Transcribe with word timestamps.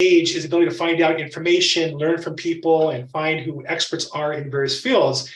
age 0.00 0.34
is 0.34 0.42
the 0.42 0.48
ability 0.48 0.70
to 0.70 0.76
find 0.76 1.00
out 1.00 1.20
information, 1.20 1.96
learn 1.96 2.20
from 2.20 2.34
people, 2.34 2.90
and 2.90 3.10
find 3.10 3.40
who 3.40 3.64
experts 3.66 4.08
are 4.12 4.32
in 4.32 4.50
various 4.50 4.80
fields. 4.80 5.32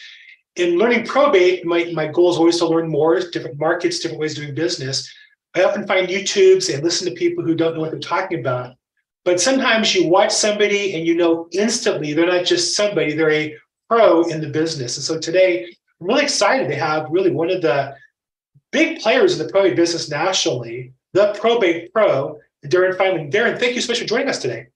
In 0.57 0.79
learning 0.79 1.07
probate, 1.07 1.65
my, 1.65 1.91
my 1.95 2.09
goal 2.09 2.31
is 2.31 2.37
always 2.37 2.59
to 2.59 2.67
learn 2.67 2.89
more, 2.89 3.21
different 3.21 3.59
markets, 3.59 4.01
different 4.01 4.21
ways 4.21 4.37
of 4.37 4.45
doing 4.45 4.55
business. 4.55 5.09
I 5.55 5.63
often 5.63 5.87
find 5.87 6.09
YouTubes 6.09 6.73
and 6.73 6.83
listen 6.83 7.09
to 7.09 7.15
people 7.15 7.45
who 7.45 7.55
don't 7.55 7.75
know 7.75 7.81
what 7.81 7.93
they're 7.93 8.01
talking 8.01 8.41
about. 8.41 8.75
But 9.25 9.41
sometimes 9.41 9.95
you 9.95 10.09
watch 10.09 10.33
somebody 10.33 10.95
and 10.95 11.07
you 11.07 11.15
know 11.15 11.49
instantly 11.53 12.13
they're 12.13 12.27
not 12.27 12.45
just 12.45 12.75
somebody, 12.75 13.15
they're 13.15 13.31
a 13.31 13.57
pro 13.89 14.25
in 14.25 14.41
the 14.41 14.49
business. 14.49 14.97
And 14.97 15.05
so 15.05 15.19
today, 15.19 15.65
I'm 16.01 16.07
really 16.07 16.25
excited 16.25 16.69
to 16.69 16.77
have 16.77 17.07
really 17.11 17.31
one 17.31 17.51
of 17.51 17.63
the 17.63 17.95
big 18.73 19.01
players 19.01 19.39
in 19.39 19.47
the 19.47 19.53
probate 19.53 19.77
business 19.77 20.11
nationally, 20.11 20.93
the 21.13 21.35
Probate 21.39 21.93
Pro, 21.93 22.39
Darren 22.67 22.97
Fineman. 22.97 23.31
Darren, 23.33 23.59
thank 23.59 23.75
you 23.75 23.81
so 23.81 23.93
much 23.93 24.01
for 24.01 24.05
joining 24.07 24.29
us 24.29 24.39
today. 24.41 24.67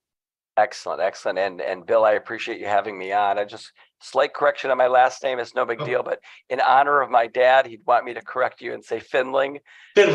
Excellent, 0.57 1.01
excellent. 1.01 1.39
And 1.39 1.61
and 1.61 1.86
Bill, 1.86 2.05
I 2.05 2.13
appreciate 2.13 2.61
you 2.61 2.67
having 2.67 2.99
me 2.99 3.13
on. 3.13 3.39
I 3.39 3.45
just 3.45 3.72
slight 4.00 4.35
correction 4.35 4.71
on 4.71 4.77
my 4.77 4.86
last 4.86 5.22
name. 5.22 5.39
It's 5.39 5.55
no 5.55 5.64
big 5.64 5.81
Oh. 5.81 5.86
deal, 5.86 6.03
but 6.03 6.18
in 6.50 6.61
honor 6.61 7.00
of 7.00 7.11
my 7.11 7.27
dad, 7.27 7.67
he'd 7.67 7.81
want 7.86 8.05
me 8.05 8.13
to 8.14 8.21
correct 8.21 8.61
you 8.61 8.75
and 8.75 8.85
say 8.85 9.00
Findling. 9.00 9.61
But 9.95 10.11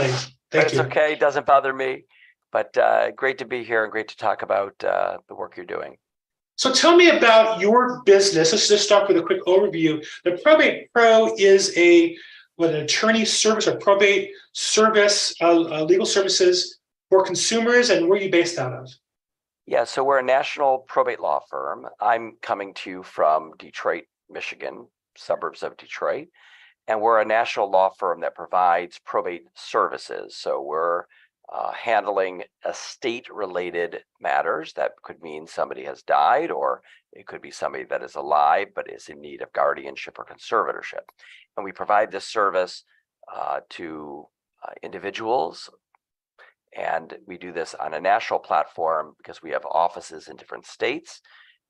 thank 0.51 0.65
it's 0.65 0.73
you. 0.75 0.81
okay, 0.81 1.15
doesn't 1.15 1.45
bother 1.45 1.73
me. 1.73 2.03
But 2.51 2.77
uh, 2.77 3.11
great 3.11 3.39
to 3.39 3.45
be 3.45 3.63
here 3.63 3.83
and 3.83 3.91
great 3.91 4.07
to 4.09 4.15
talk 4.17 4.41
about 4.43 4.81
uh, 4.83 5.17
the 5.27 5.35
work 5.35 5.57
you're 5.57 5.65
doing. 5.65 5.97
So 6.55 6.71
tell 6.71 6.95
me 6.95 7.09
about 7.09 7.59
your 7.59 8.01
business. 8.03 8.51
Let's 8.51 8.67
just 8.67 8.85
start 8.85 9.07
with 9.07 9.17
a 9.17 9.21
quick 9.23 9.43
overview. 9.45 10.05
The 10.23 10.39
Probate 10.43 10.91
Pro 10.93 11.35
is 11.37 11.75
a 11.77 12.15
what 12.55 12.71
an 12.71 12.77
attorney 12.77 13.25
service 13.25 13.67
or 13.67 13.75
probate 13.77 14.31
service, 14.53 15.35
uh, 15.41 15.61
uh, 15.65 15.83
legal 15.83 16.05
services 16.05 16.76
for 17.09 17.23
consumers, 17.23 17.89
and 17.89 18.07
where 18.07 18.19
are 18.19 18.21
you 18.21 18.31
based 18.31 18.57
out 18.57 18.73
of? 18.73 18.89
Yeah, 19.65 19.83
so 19.83 20.03
we're 20.03 20.19
a 20.19 20.23
national 20.23 20.79
probate 20.79 21.19
law 21.19 21.41
firm. 21.49 21.87
I'm 21.99 22.37
coming 22.41 22.73
to 22.75 22.89
you 22.89 23.03
from 23.03 23.51
Detroit, 23.57 24.05
Michigan, 24.29 24.87
suburbs 25.15 25.63
of 25.63 25.75
Detroit. 25.77 26.27
And 26.87 27.01
we're 27.01 27.19
a 27.19 27.25
national 27.25 27.69
law 27.69 27.89
firm 27.89 28.21
that 28.21 28.35
provides 28.35 28.99
probate 29.03 29.45
services. 29.55 30.37
So 30.37 30.61
we're 30.61 31.03
uh, 31.53 31.71
handling 31.73 32.43
estate 32.67 33.27
related 33.29 34.03
matters. 34.21 34.73
That 34.73 34.93
could 35.03 35.21
mean 35.21 35.47
somebody 35.47 35.83
has 35.83 36.01
died, 36.01 36.49
or 36.49 36.81
it 37.11 37.25
could 37.25 37.41
be 37.41 37.51
somebody 37.51 37.83
that 37.85 38.03
is 38.03 38.15
alive 38.15 38.69
but 38.73 38.91
is 38.91 39.09
in 39.09 39.19
need 39.19 39.41
of 39.41 39.51
guardianship 39.51 40.17
or 40.17 40.25
conservatorship. 40.25 41.03
And 41.57 41.63
we 41.65 41.71
provide 41.73 42.11
this 42.11 42.25
service 42.25 42.83
uh, 43.33 43.59
to 43.71 44.27
uh, 44.63 44.71
individuals, 44.81 45.69
and 46.75 47.15
we 47.25 47.37
do 47.37 47.51
this 47.51 47.73
on 47.75 47.93
a 47.93 48.01
national 48.01 48.39
platform 48.39 49.13
because 49.17 49.41
we 49.41 49.51
have 49.51 49.65
offices 49.65 50.27
in 50.27 50.35
different 50.35 50.65
states, 50.65 51.21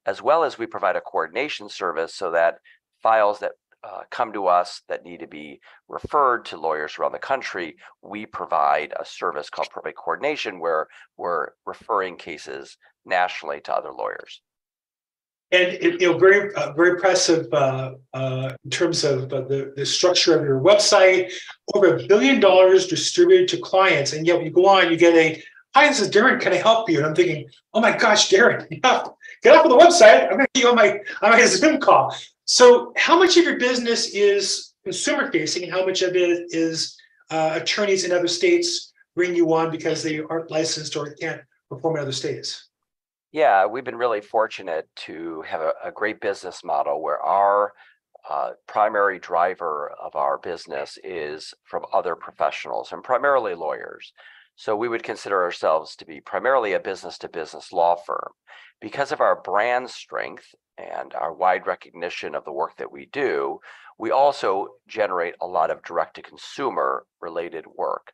as 0.05 0.21
well 0.21 0.43
as 0.43 0.57
we 0.57 0.65
provide 0.65 0.95
a 0.95 1.01
coordination 1.01 1.69
service 1.69 2.15
so 2.15 2.31
that 2.31 2.55
files 3.01 3.39
that 3.39 3.51
uh, 3.83 4.01
come 4.09 4.33
to 4.33 4.47
us 4.47 4.81
that 4.89 5.03
need 5.03 5.19
to 5.19 5.27
be 5.27 5.59
referred 5.87 6.43
to 6.45 6.57
lawyers 6.57 6.97
around 6.97 7.11
the 7.11 7.19
country, 7.19 7.75
we 8.01 8.25
provide 8.25 8.93
a 8.99 9.05
service 9.05 9.49
called 9.49 9.69
probate 9.69 9.95
coordination 9.95 10.59
where 10.59 10.87
we're 11.15 11.49
referring 11.65 12.17
cases 12.17 12.77
nationally 13.05 13.61
to 13.61 13.73
other 13.73 13.91
lawyers. 13.91 14.41
And 15.51 15.73
it, 15.73 16.01
you 16.01 16.11
know, 16.11 16.17
very, 16.17 16.53
uh, 16.55 16.73
very 16.73 16.91
impressive 16.91 17.47
uh, 17.53 17.93
uh, 18.13 18.53
in 18.65 18.69
terms 18.69 19.05
of 19.05 19.31
uh, 19.31 19.41
the, 19.41 19.73
the 19.77 19.85
structure 19.85 20.37
of 20.37 20.43
your 20.43 20.59
website. 20.59 21.31
Over 21.73 21.97
a 21.97 22.07
billion 22.07 22.39
dollars 22.39 22.87
distributed 22.87 23.47
to 23.49 23.61
clients, 23.61 24.13
and 24.13 24.27
yet 24.27 24.37
when 24.37 24.45
you 24.45 24.51
go 24.51 24.67
on, 24.67 24.91
you 24.91 24.97
get 24.97 25.15
a 25.15 25.41
hi, 25.73 25.87
this 25.87 25.99
is 25.99 26.09
Darren. 26.09 26.41
Can 26.41 26.53
I 26.53 26.57
help 26.57 26.89
you? 26.89 26.97
And 26.97 27.05
I'm 27.05 27.15
thinking, 27.15 27.47
oh 27.73 27.79
my 27.79 27.95
gosh, 27.95 28.29
Darren, 28.29 28.65
yeah, 28.83 29.03
get 29.43 29.55
off 29.55 29.65
of 29.65 29.71
the 29.71 29.77
website. 29.77 30.23
I'm 30.23 30.37
going 30.37 30.39
to 30.39 30.47
get 30.53 30.63
you 30.63 30.69
on 30.69 30.75
my 30.75 30.99
on 31.21 31.31
my 31.31 31.45
Zoom 31.45 31.79
call. 31.79 32.15
So, 32.45 32.93
how 32.97 33.19
much 33.19 33.37
of 33.37 33.43
your 33.43 33.59
business 33.59 34.07
is 34.07 34.73
consumer 34.83 35.31
facing, 35.31 35.63
and 35.63 35.71
how 35.71 35.85
much 35.85 36.01
of 36.01 36.15
it 36.15 36.47
is 36.49 36.97
uh, 37.29 37.59
attorneys 37.61 38.05
in 38.05 38.11
other 38.11 38.27
states 38.27 38.91
bring 39.15 39.35
you 39.35 39.53
on 39.53 39.69
because 39.69 40.01
they 40.01 40.19
aren't 40.19 40.49
licensed 40.49 40.95
or 40.95 41.13
can't 41.13 41.41
perform 41.69 41.97
in 41.97 42.01
other 42.01 42.11
states? 42.11 42.66
Yeah, 43.37 43.67
we've 43.67 43.83
been 43.83 43.97
really 43.97 44.21
fortunate 44.21 44.89
to 45.05 45.43
have 45.43 45.61
a, 45.61 45.71
a 45.83 45.91
great 45.91 46.19
business 46.19 46.63
model 46.63 47.03
where 47.03 47.21
our 47.21 47.71
uh, 48.27 48.53
primary 48.67 49.19
driver 49.19 49.91
of 50.03 50.15
our 50.15 50.39
business 50.39 50.97
is 51.03 51.53
from 51.63 51.85
other 51.93 52.15
professionals 52.15 52.91
and 52.91 53.03
primarily 53.03 53.53
lawyers. 53.53 54.11
So 54.55 54.75
we 54.75 54.89
would 54.89 55.03
consider 55.03 55.43
ourselves 55.43 55.95
to 55.97 56.05
be 56.07 56.19
primarily 56.19 56.73
a 56.73 56.79
business 56.79 57.19
to 57.19 57.29
business 57.29 57.71
law 57.71 57.95
firm. 57.95 58.31
Because 58.81 59.11
of 59.11 59.21
our 59.21 59.39
brand 59.39 59.91
strength 59.91 60.55
and 60.79 61.13
our 61.13 61.31
wide 61.31 61.67
recognition 61.67 62.33
of 62.33 62.43
the 62.43 62.51
work 62.51 62.75
that 62.77 62.91
we 62.91 63.05
do, 63.05 63.59
we 63.99 64.09
also 64.09 64.69
generate 64.87 65.35
a 65.41 65.45
lot 65.45 65.69
of 65.69 65.83
direct 65.83 66.15
to 66.15 66.23
consumer 66.23 67.05
related 67.21 67.65
work. 67.77 68.13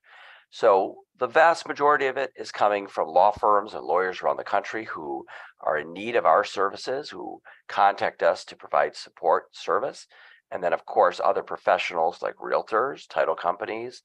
So 0.54 0.98
the 1.18 1.26
vast 1.26 1.68
majority 1.68 2.06
of 2.06 2.16
it 2.16 2.32
is 2.36 2.52
coming 2.52 2.86
from 2.86 3.08
law 3.08 3.32
firms 3.32 3.74
and 3.74 3.84
lawyers 3.84 4.22
around 4.22 4.38
the 4.38 4.44
country 4.44 4.86
who 4.86 5.26
are 5.62 5.80
in 5.80 5.92
need 5.92 6.16
of 6.16 6.28
our 6.28 6.44
services, 6.44 7.10
who 7.10 7.42
contact 7.68 8.22
us 8.22 8.46
to 8.46 8.56
provide 8.56 8.96
support 8.96 9.46
service. 9.56 10.06
And 10.52 10.64
then, 10.64 10.72
of 10.72 10.86
course, 10.86 11.20
other 11.20 11.42
professionals 11.42 12.22
like 12.22 12.36
realtors, 12.36 13.08
title 13.10 13.34
companies, 13.34 14.04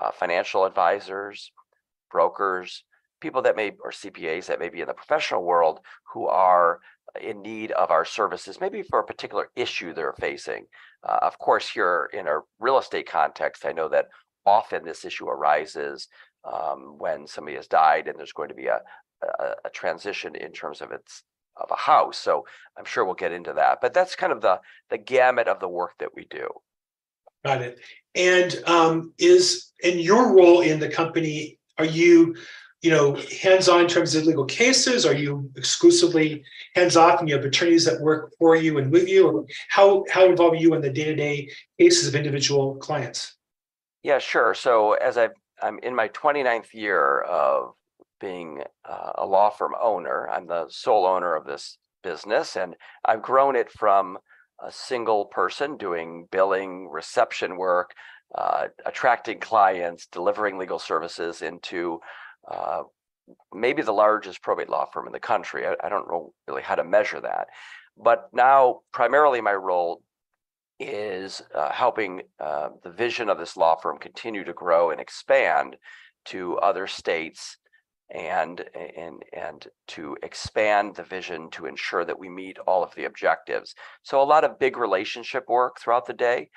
uh, 0.00 0.10
financial 0.10 0.64
advisors, 0.64 1.52
brokers, 2.10 2.82
people 3.20 3.42
that 3.42 3.54
may, 3.54 3.70
or 3.78 3.92
CPAs 3.92 4.46
that 4.46 4.58
may 4.58 4.68
be 4.68 4.80
in 4.80 4.88
the 4.88 4.92
professional 4.92 5.44
world 5.44 5.78
who 6.12 6.26
are 6.26 6.80
in 7.20 7.42
need 7.42 7.70
of 7.70 7.92
our 7.92 8.04
services, 8.04 8.60
maybe 8.60 8.82
for 8.82 8.98
a 8.98 9.06
particular 9.06 9.50
issue 9.54 9.94
they're 9.94 10.14
facing. 10.18 10.66
Uh, 11.08 11.18
of 11.22 11.38
course, 11.38 11.70
here 11.70 12.10
in 12.12 12.26
a 12.26 12.40
real 12.58 12.78
estate 12.78 13.08
context, 13.08 13.64
I 13.64 13.70
know 13.70 13.88
that 13.90 14.06
often 14.46 14.84
this 14.84 15.04
issue 15.04 15.28
arises 15.28 16.08
um, 16.50 16.96
when 16.98 17.26
somebody 17.26 17.56
has 17.56 17.66
died 17.66 18.08
and 18.08 18.18
there's 18.18 18.32
going 18.32 18.48
to 18.48 18.54
be 18.54 18.66
a, 18.66 18.80
a, 19.22 19.44
a 19.66 19.70
transition 19.70 20.34
in 20.36 20.52
terms 20.52 20.80
of 20.80 20.92
its 20.92 21.24
of 21.56 21.70
a 21.70 21.76
house. 21.76 22.18
So 22.18 22.46
I'm 22.76 22.84
sure 22.84 23.04
we'll 23.04 23.14
get 23.14 23.32
into 23.32 23.54
that. 23.54 23.78
But 23.80 23.94
that's 23.94 24.14
kind 24.14 24.32
of 24.32 24.40
the 24.40 24.60
the 24.90 24.98
gamut 24.98 25.48
of 25.48 25.60
the 25.60 25.68
work 25.68 25.92
that 25.98 26.14
we 26.14 26.26
do. 26.30 26.48
Got 27.44 27.62
it. 27.62 27.78
And 28.14 28.62
um, 28.66 29.12
is 29.18 29.72
in 29.80 29.98
your 29.98 30.34
role 30.34 30.60
in 30.62 30.80
the 30.80 30.88
company, 30.88 31.58
are 31.78 31.84
you, 31.84 32.34
you 32.82 32.90
know, 32.90 33.14
hands-on 33.40 33.82
in 33.82 33.86
terms 33.86 34.14
of 34.14 34.24
legal 34.24 34.44
cases? 34.44 35.06
Are 35.06 35.14
you 35.14 35.48
exclusively 35.56 36.42
hands-off 36.74 37.20
and 37.20 37.28
you 37.28 37.36
have 37.36 37.44
attorneys 37.44 37.84
that 37.84 38.00
work 38.00 38.32
for 38.38 38.56
you 38.56 38.78
and 38.78 38.90
with 38.90 39.08
you? 39.08 39.28
Or 39.28 39.46
how 39.68 40.04
how 40.10 40.26
involved 40.26 40.56
are 40.56 40.60
you 40.60 40.74
in 40.74 40.82
the 40.82 40.90
day-to-day 40.90 41.50
cases 41.78 42.08
of 42.08 42.14
individual 42.14 42.76
clients? 42.76 43.35
Yeah, 44.02 44.18
sure. 44.18 44.54
So 44.54 44.92
as 44.94 45.16
I've, 45.16 45.32
I'm 45.62 45.78
in 45.80 45.94
my 45.94 46.08
29th 46.08 46.72
year 46.74 47.20
of 47.22 47.72
being 48.20 48.62
uh, 48.84 49.12
a 49.16 49.26
law 49.26 49.50
firm 49.50 49.72
owner, 49.80 50.28
I'm 50.30 50.46
the 50.46 50.66
sole 50.68 51.06
owner 51.06 51.34
of 51.34 51.44
this 51.44 51.78
business, 52.02 52.56
and 52.56 52.76
I've 53.04 53.22
grown 53.22 53.56
it 53.56 53.70
from 53.70 54.18
a 54.62 54.70
single 54.70 55.26
person 55.26 55.76
doing 55.76 56.28
billing, 56.30 56.88
reception 56.88 57.56
work, 57.56 57.90
uh, 58.34 58.68
attracting 58.86 59.40
clients, 59.40 60.06
delivering 60.06 60.56
legal 60.58 60.78
services 60.78 61.42
into 61.42 62.00
uh, 62.50 62.82
maybe 63.52 63.82
the 63.82 63.92
largest 63.92 64.42
probate 64.42 64.68
law 64.68 64.86
firm 64.92 65.06
in 65.06 65.12
the 65.12 65.20
country. 65.20 65.66
I, 65.66 65.74
I 65.82 65.88
don't 65.88 66.08
know 66.08 66.32
really 66.46 66.62
how 66.62 66.76
to 66.76 66.84
measure 66.84 67.20
that. 67.20 67.48
But 67.96 68.28
now, 68.32 68.80
primarily, 68.92 69.40
my 69.40 69.54
role 69.54 70.02
is 70.78 71.42
uh, 71.54 71.72
helping 71.72 72.22
uh, 72.38 72.68
the 72.82 72.90
vision 72.90 73.28
of 73.28 73.38
this 73.38 73.56
law 73.56 73.76
firm 73.76 73.98
continue 73.98 74.44
to 74.44 74.52
grow 74.52 74.90
and 74.90 75.00
expand 75.00 75.76
to 76.26 76.58
other 76.58 76.86
states 76.86 77.56
and 78.10 78.64
and 78.74 79.24
and 79.32 79.66
to 79.88 80.16
expand 80.22 80.94
the 80.94 81.02
vision 81.02 81.50
to 81.50 81.66
ensure 81.66 82.04
that 82.04 82.18
we 82.18 82.28
meet 82.28 82.58
all 82.60 82.84
of 82.84 82.94
the 82.94 83.04
objectives. 83.04 83.74
So 84.02 84.22
a 84.22 84.24
lot 84.24 84.44
of 84.44 84.58
big 84.58 84.76
relationship 84.76 85.48
work 85.48 85.80
throughout 85.80 86.06
the 86.06 86.12
day 86.12 86.50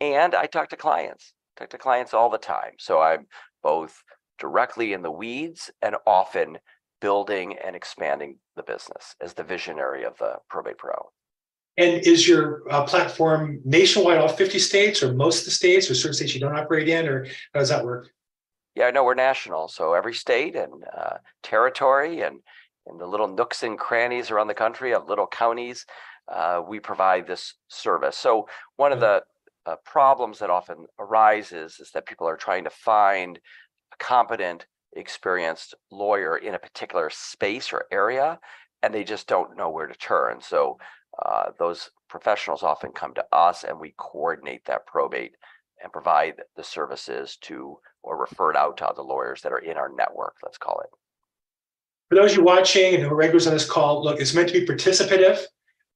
and 0.00 0.34
i 0.34 0.46
talk 0.46 0.68
to 0.70 0.76
clients 0.76 1.32
talk 1.56 1.70
to 1.70 1.78
clients 1.78 2.12
all 2.12 2.28
the 2.30 2.38
time. 2.38 2.72
So 2.78 3.00
i'm 3.00 3.26
both 3.62 4.02
directly 4.38 4.92
in 4.92 5.02
the 5.02 5.10
weeds 5.10 5.70
and 5.80 5.96
often 6.06 6.58
building 7.00 7.56
and 7.64 7.76
expanding 7.76 8.38
the 8.56 8.62
business 8.62 9.14
as 9.20 9.34
the 9.34 9.44
visionary 9.44 10.04
of 10.04 10.18
the 10.18 10.36
probate 10.48 10.78
pro 10.78 11.10
And 11.78 12.06
is 12.06 12.26
your 12.26 12.62
uh, 12.70 12.84
platform 12.84 13.60
nationwide, 13.64 14.18
all 14.18 14.28
50 14.28 14.58
states 14.58 15.02
or 15.02 15.12
most 15.12 15.40
of 15.40 15.44
the 15.46 15.50
states 15.50 15.90
or 15.90 15.94
certain 15.94 16.14
states 16.14 16.34
you 16.34 16.40
don't 16.40 16.56
operate 16.56 16.88
in, 16.88 17.06
or 17.06 17.26
how 17.52 17.60
does 17.60 17.68
that 17.68 17.84
work? 17.84 18.10
Yeah, 18.74 18.90
no, 18.90 19.04
we're 19.04 19.14
national. 19.14 19.68
So 19.68 19.94
every 19.94 20.14
state 20.14 20.56
and 20.56 20.72
uh, 20.96 21.16
territory 21.42 22.22
and 22.22 22.40
in 22.86 22.98
the 22.98 23.06
little 23.06 23.28
nooks 23.28 23.62
and 23.62 23.78
crannies 23.78 24.30
around 24.30 24.46
the 24.46 24.54
country 24.54 24.94
of 24.94 25.08
little 25.08 25.26
counties, 25.26 25.84
uh, 26.32 26.62
we 26.66 26.80
provide 26.80 27.26
this 27.26 27.54
service. 27.68 28.16
So 28.16 28.48
one 28.76 28.92
of 28.92 29.00
the 29.00 29.22
uh, 29.66 29.76
problems 29.84 30.38
that 30.38 30.50
often 30.50 30.86
arises 30.98 31.78
is 31.80 31.90
that 31.92 32.06
people 32.06 32.28
are 32.28 32.36
trying 32.36 32.64
to 32.64 32.70
find 32.70 33.38
a 33.92 33.96
competent, 33.96 34.66
experienced 34.94 35.74
lawyer 35.90 36.36
in 36.36 36.54
a 36.54 36.58
particular 36.58 37.10
space 37.10 37.72
or 37.72 37.86
area, 37.90 38.38
and 38.82 38.94
they 38.94 39.04
just 39.04 39.26
don't 39.26 39.56
know 39.56 39.70
where 39.70 39.86
to 39.86 39.98
turn. 39.98 40.40
So 40.40 40.78
uh, 41.24 41.50
those 41.58 41.90
professionals 42.08 42.62
often 42.62 42.92
come 42.92 43.14
to 43.14 43.24
us 43.32 43.64
and 43.64 43.78
we 43.78 43.94
coordinate 43.96 44.64
that 44.66 44.86
probate 44.86 45.36
and 45.82 45.92
provide 45.92 46.34
the 46.56 46.64
services 46.64 47.36
to 47.42 47.78
or 48.02 48.18
refer 48.18 48.50
it 48.50 48.56
out 48.56 48.76
to 48.78 48.86
other 48.86 49.02
lawyers 49.02 49.42
that 49.42 49.52
are 49.52 49.58
in 49.58 49.76
our 49.76 49.90
network, 49.96 50.34
let's 50.42 50.58
call 50.58 50.80
it. 50.80 50.90
For 52.08 52.14
those 52.14 52.32
of 52.32 52.38
you 52.38 52.44
watching 52.44 52.94
and 52.94 53.02
who 53.02 53.10
are 53.10 53.16
regulars 53.16 53.46
on 53.46 53.52
this 53.52 53.68
call, 53.68 54.02
look, 54.02 54.20
it's 54.20 54.34
meant 54.34 54.48
to 54.48 54.60
be 54.60 54.66
participative. 54.66 55.40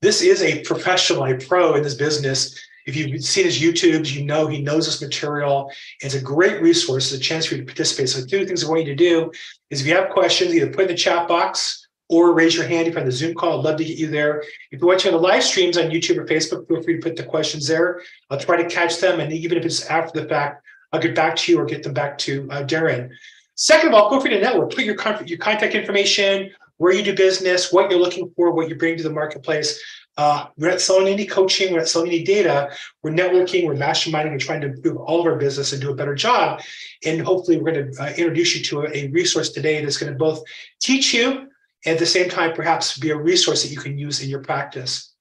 This 0.03 0.23
is 0.23 0.43
a 0.43 0.63
professional, 0.63 1.25
a 1.25 1.37
pro 1.37 1.75
in 1.75 1.83
this 1.83 1.95
business. 1.95 2.59
If 2.87 2.97
you've 2.97 3.23
seen 3.23 3.45
his 3.45 3.61
YouTubes, 3.61 4.13
you 4.13 4.25
know 4.25 4.49
he 4.49 4.61
knows 4.61 4.87
this 4.87 5.01
material. 5.01 5.71
It's 6.01 6.15
a 6.15 6.21
great 6.21 6.61
resource. 6.61 7.13
It's 7.13 7.21
a 7.21 7.25
chance 7.25 7.47
for 7.47 7.55
you 7.55 7.61
to 7.61 7.67
participate. 7.67 8.09
So 8.09 8.25
two 8.25 8.45
things 8.45 8.65
I 8.65 8.69
want 8.69 8.81
you 8.81 8.87
to 8.87 8.97
do 8.97 9.31
is 9.69 9.83
if 9.83 9.87
you 9.87 9.95
have 9.95 10.11
questions, 10.11 10.55
either 10.55 10.73
put 10.73 10.83
in 10.83 10.89
the 10.89 10.95
chat 10.95 11.29
box 11.29 11.87
or 12.11 12.33
raise 12.33 12.57
your 12.57 12.67
hand 12.67 12.89
if 12.89 12.95
you're 12.95 13.01
on 13.01 13.07
the 13.07 13.13
Zoom 13.13 13.35
call. 13.35 13.61
I'd 13.61 13.65
love 13.65 13.77
to 13.77 13.85
get 13.85 13.97
you 13.97 14.09
there. 14.09 14.43
If 14.73 14.81
you're 14.81 14.89
watching 14.89 15.13
the 15.13 15.19
live 15.19 15.45
streams 15.45 15.79
on 15.79 15.85
YouTube 15.85 16.19
or 16.19 16.27
Facebook, 16.27 16.67
feel 16.67 16.83
free 16.83 16.97
to 16.97 17.01
put 17.01 17.17
the 17.17 17.23
questions 17.23 17.69
there. 17.69 18.03
I'll 18.29 18.39
try 18.39 18.61
to 18.61 18.69
catch 18.69 18.99
them. 18.99 19.21
And 19.21 19.33
even 19.33 19.57
if 19.57 19.65
it's 19.65 19.87
after 19.87 20.21
the 20.21 20.29
fact, 20.29 20.67
I'll 20.93 21.01
get 21.01 21.15
back 21.15 21.37
to 21.37 21.53
you 21.53 21.61
or 21.61 21.65
get 21.65 21.85
them 21.85 21.95
back 21.95 22.19
to 22.19 22.49
uh, 22.51 22.65
Darren. 22.65 23.11
Second 23.55 23.91
of 23.91 23.95
all, 23.95 24.11
feel 24.11 24.21
free 24.21 24.31
to 24.31 24.41
network. 24.41 24.75
Put 24.75 24.85
your, 24.85 24.97
con- 24.97 25.25
your 25.27 25.39
contact 25.39 25.75
information, 25.75 26.51
where 26.79 26.93
you 26.93 27.03
do 27.03 27.15
business, 27.15 27.73
what 27.73 27.91
you're 27.91 28.01
looking 28.01 28.33
for, 28.35 28.51
what 28.51 28.69
you 28.69 28.75
bring 28.75 28.97
to 28.97 29.03
the 29.05 29.11
marketplace. 29.11 29.81
Uh, 30.17 30.47
we're 30.57 30.71
not 30.71 30.81
selling 30.81 31.07
any 31.07 31.27
coaching, 31.27 31.73
we're 31.73 31.79
not 31.79 31.89
selling 31.89 32.09
any 32.09 32.25
data. 32.25 32.71
We're 33.03 33.13
networking, 33.13 33.67
we're 33.67 33.77
masterminding, 33.77 34.33
and 34.33 34.41
trying 34.41 34.63
to 34.63 34.69
improve 34.69 34.97
all 34.97 35.21
of 35.21 35.27
our 35.27 35.37
business 35.37 35.73
and 35.73 35.81
do 35.81 35.93
a 35.93 35.95
better 35.95 36.15
job. 36.15 36.61
And 37.07 37.21
hopefully, 37.21 37.59
we're 37.59 37.73
going 37.73 37.93
to 37.93 38.03
uh, 38.03 38.09
introduce 38.17 38.57
you 38.57 38.65
to 38.65 38.81
a, 38.83 39.05
a 39.05 39.09
resource 39.11 39.51
today 39.51 39.83
that's 39.85 39.99
going 39.99 40.13
to 40.13 40.19
both 40.19 40.43
teach 40.81 41.15
you 41.15 41.50
at 41.87 41.99
the 41.99 42.07
same 42.07 42.29
time 42.29 42.53
perhaps 42.55 42.99
be 42.99 43.11
a 43.11 43.17
resource 43.17 43.63
that 43.63 43.71
you 43.71 43.79
can 43.79 43.97
use 43.99 44.23
in 44.23 44.29
your 44.29 44.41
practice. 44.41 45.15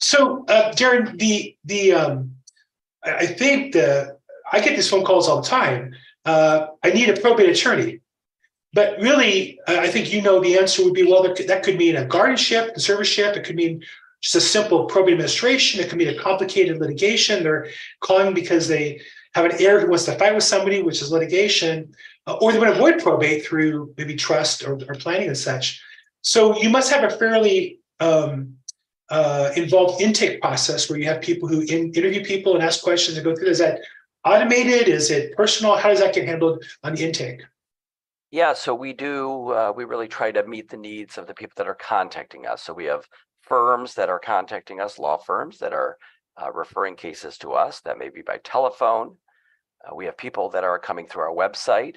So, 0.00 0.44
uh, 0.46 0.72
Darren, 0.72 1.18
the 1.18 1.56
the 1.64 1.92
um, 1.92 2.34
I 3.04 3.26
think 3.26 3.72
the 3.72 4.16
I 4.50 4.60
get 4.60 4.76
these 4.76 4.88
phone 4.88 5.04
calls 5.04 5.28
all 5.28 5.42
the 5.42 5.48
time. 5.48 5.94
Uh, 6.24 6.68
I 6.82 6.90
need 6.90 7.08
a 7.08 7.20
probate 7.20 7.48
attorney, 7.48 8.00
but 8.72 8.98
really, 9.00 9.58
I 9.66 9.88
think 9.88 10.12
you 10.12 10.22
know 10.22 10.40
the 10.40 10.58
answer 10.58 10.84
would 10.84 10.94
be 10.94 11.04
well. 11.04 11.22
That 11.22 11.36
could, 11.36 11.48
that 11.48 11.62
could 11.62 11.76
mean 11.76 11.96
a 11.96 12.04
guardianship, 12.04 12.74
conservatorship. 12.74 13.36
It 13.36 13.44
could 13.44 13.56
mean 13.56 13.82
just 14.22 14.34
a 14.34 14.40
simple 14.40 14.84
probate 14.86 15.12
administration. 15.12 15.80
It 15.80 15.88
could 15.88 15.98
mean 15.98 16.08
a 16.08 16.18
complicated 16.18 16.78
litigation. 16.78 17.42
They're 17.42 17.68
calling 18.00 18.34
because 18.34 18.68
they 18.68 19.00
have 19.34 19.44
an 19.44 19.52
heir 19.60 19.80
who 19.80 19.88
wants 19.88 20.04
to 20.06 20.12
fight 20.12 20.34
with 20.34 20.44
somebody, 20.44 20.82
which 20.82 21.02
is 21.02 21.12
litigation, 21.12 21.94
uh, 22.26 22.34
or 22.40 22.52
they 22.52 22.58
want 22.58 22.70
to 22.70 22.76
avoid 22.76 23.02
probate 23.02 23.46
through 23.46 23.94
maybe 23.96 24.14
trust 24.14 24.64
or, 24.64 24.74
or 24.88 24.94
planning 24.94 25.28
and 25.28 25.38
such. 25.38 25.82
So 26.22 26.58
you 26.60 26.70
must 26.70 26.90
have 26.90 27.04
a 27.04 27.10
fairly 27.16 27.80
um, 27.98 28.56
uh, 29.10 29.50
involved 29.56 30.00
intake 30.00 30.40
process 30.40 30.88
where 30.88 30.98
you 30.98 31.06
have 31.06 31.20
people 31.20 31.48
who 31.48 31.60
in, 31.62 31.92
interview 31.92 32.24
people 32.24 32.54
and 32.54 32.62
ask 32.62 32.82
questions 32.82 33.16
and 33.16 33.24
go 33.24 33.34
through. 33.34 33.48
Is 33.48 33.58
that 33.58 33.80
automated? 34.24 34.88
Is 34.88 35.10
it 35.10 35.34
personal? 35.36 35.76
How 35.76 35.88
does 35.88 36.00
that 36.00 36.14
get 36.14 36.26
handled 36.26 36.64
on 36.84 36.94
the 36.94 37.04
intake? 37.04 37.42
Yeah, 38.30 38.52
so 38.52 38.74
we 38.74 38.92
do, 38.92 39.50
uh, 39.50 39.72
we 39.74 39.84
really 39.84 40.06
try 40.06 40.30
to 40.30 40.46
meet 40.46 40.68
the 40.68 40.76
needs 40.76 41.18
of 41.18 41.26
the 41.26 41.34
people 41.34 41.54
that 41.56 41.66
are 41.66 41.74
contacting 41.74 42.46
us. 42.46 42.62
So 42.62 42.72
we 42.72 42.84
have 42.84 43.08
firms 43.42 43.94
that 43.94 44.08
are 44.08 44.20
contacting 44.20 44.80
us, 44.80 45.00
law 45.00 45.16
firms 45.16 45.58
that 45.58 45.72
are 45.72 45.96
uh, 46.40 46.52
referring 46.52 46.94
cases 46.94 47.38
to 47.38 47.52
us. 47.52 47.80
That 47.80 47.98
may 47.98 48.08
be 48.08 48.22
by 48.22 48.38
telephone. 48.44 49.16
Uh, 49.84 49.96
we 49.96 50.04
have 50.04 50.16
people 50.16 50.48
that 50.50 50.62
are 50.62 50.78
coming 50.78 51.08
through 51.08 51.22
our 51.22 51.34
website 51.34 51.96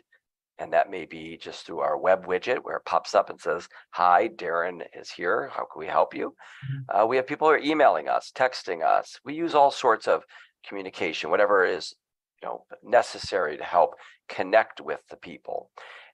and 0.59 0.71
that 0.73 0.91
may 0.91 1.05
be 1.05 1.37
just 1.37 1.65
through 1.65 1.79
our 1.79 1.97
web 1.97 2.25
widget 2.25 2.59
where 2.63 2.77
it 2.77 2.85
pops 2.85 3.15
up 3.15 3.29
and 3.29 3.39
says, 3.39 3.67
Hi, 3.91 4.29
Darren 4.29 4.81
is 4.93 5.09
here. 5.09 5.49
How 5.51 5.65
can 5.71 5.79
we 5.79 5.87
help 5.87 6.13
you? 6.13 6.35
Mm-hmm. 6.65 7.01
Uh, 7.01 7.05
we 7.05 7.15
have 7.15 7.27
people 7.27 7.47
who 7.47 7.53
are 7.53 7.59
emailing 7.59 8.07
us, 8.07 8.31
texting 8.35 8.83
us. 8.83 9.19
We 9.25 9.33
use 9.33 9.55
all 9.55 9.71
sorts 9.71 10.07
of 10.07 10.23
communication, 10.67 11.29
whatever 11.29 11.65
is 11.65 11.93
you 12.41 12.47
know 12.47 12.65
necessary 12.83 13.57
to 13.57 13.63
help 13.63 13.95
connect 14.29 14.81
with 14.81 15.01
the 15.09 15.17
people. 15.17 15.69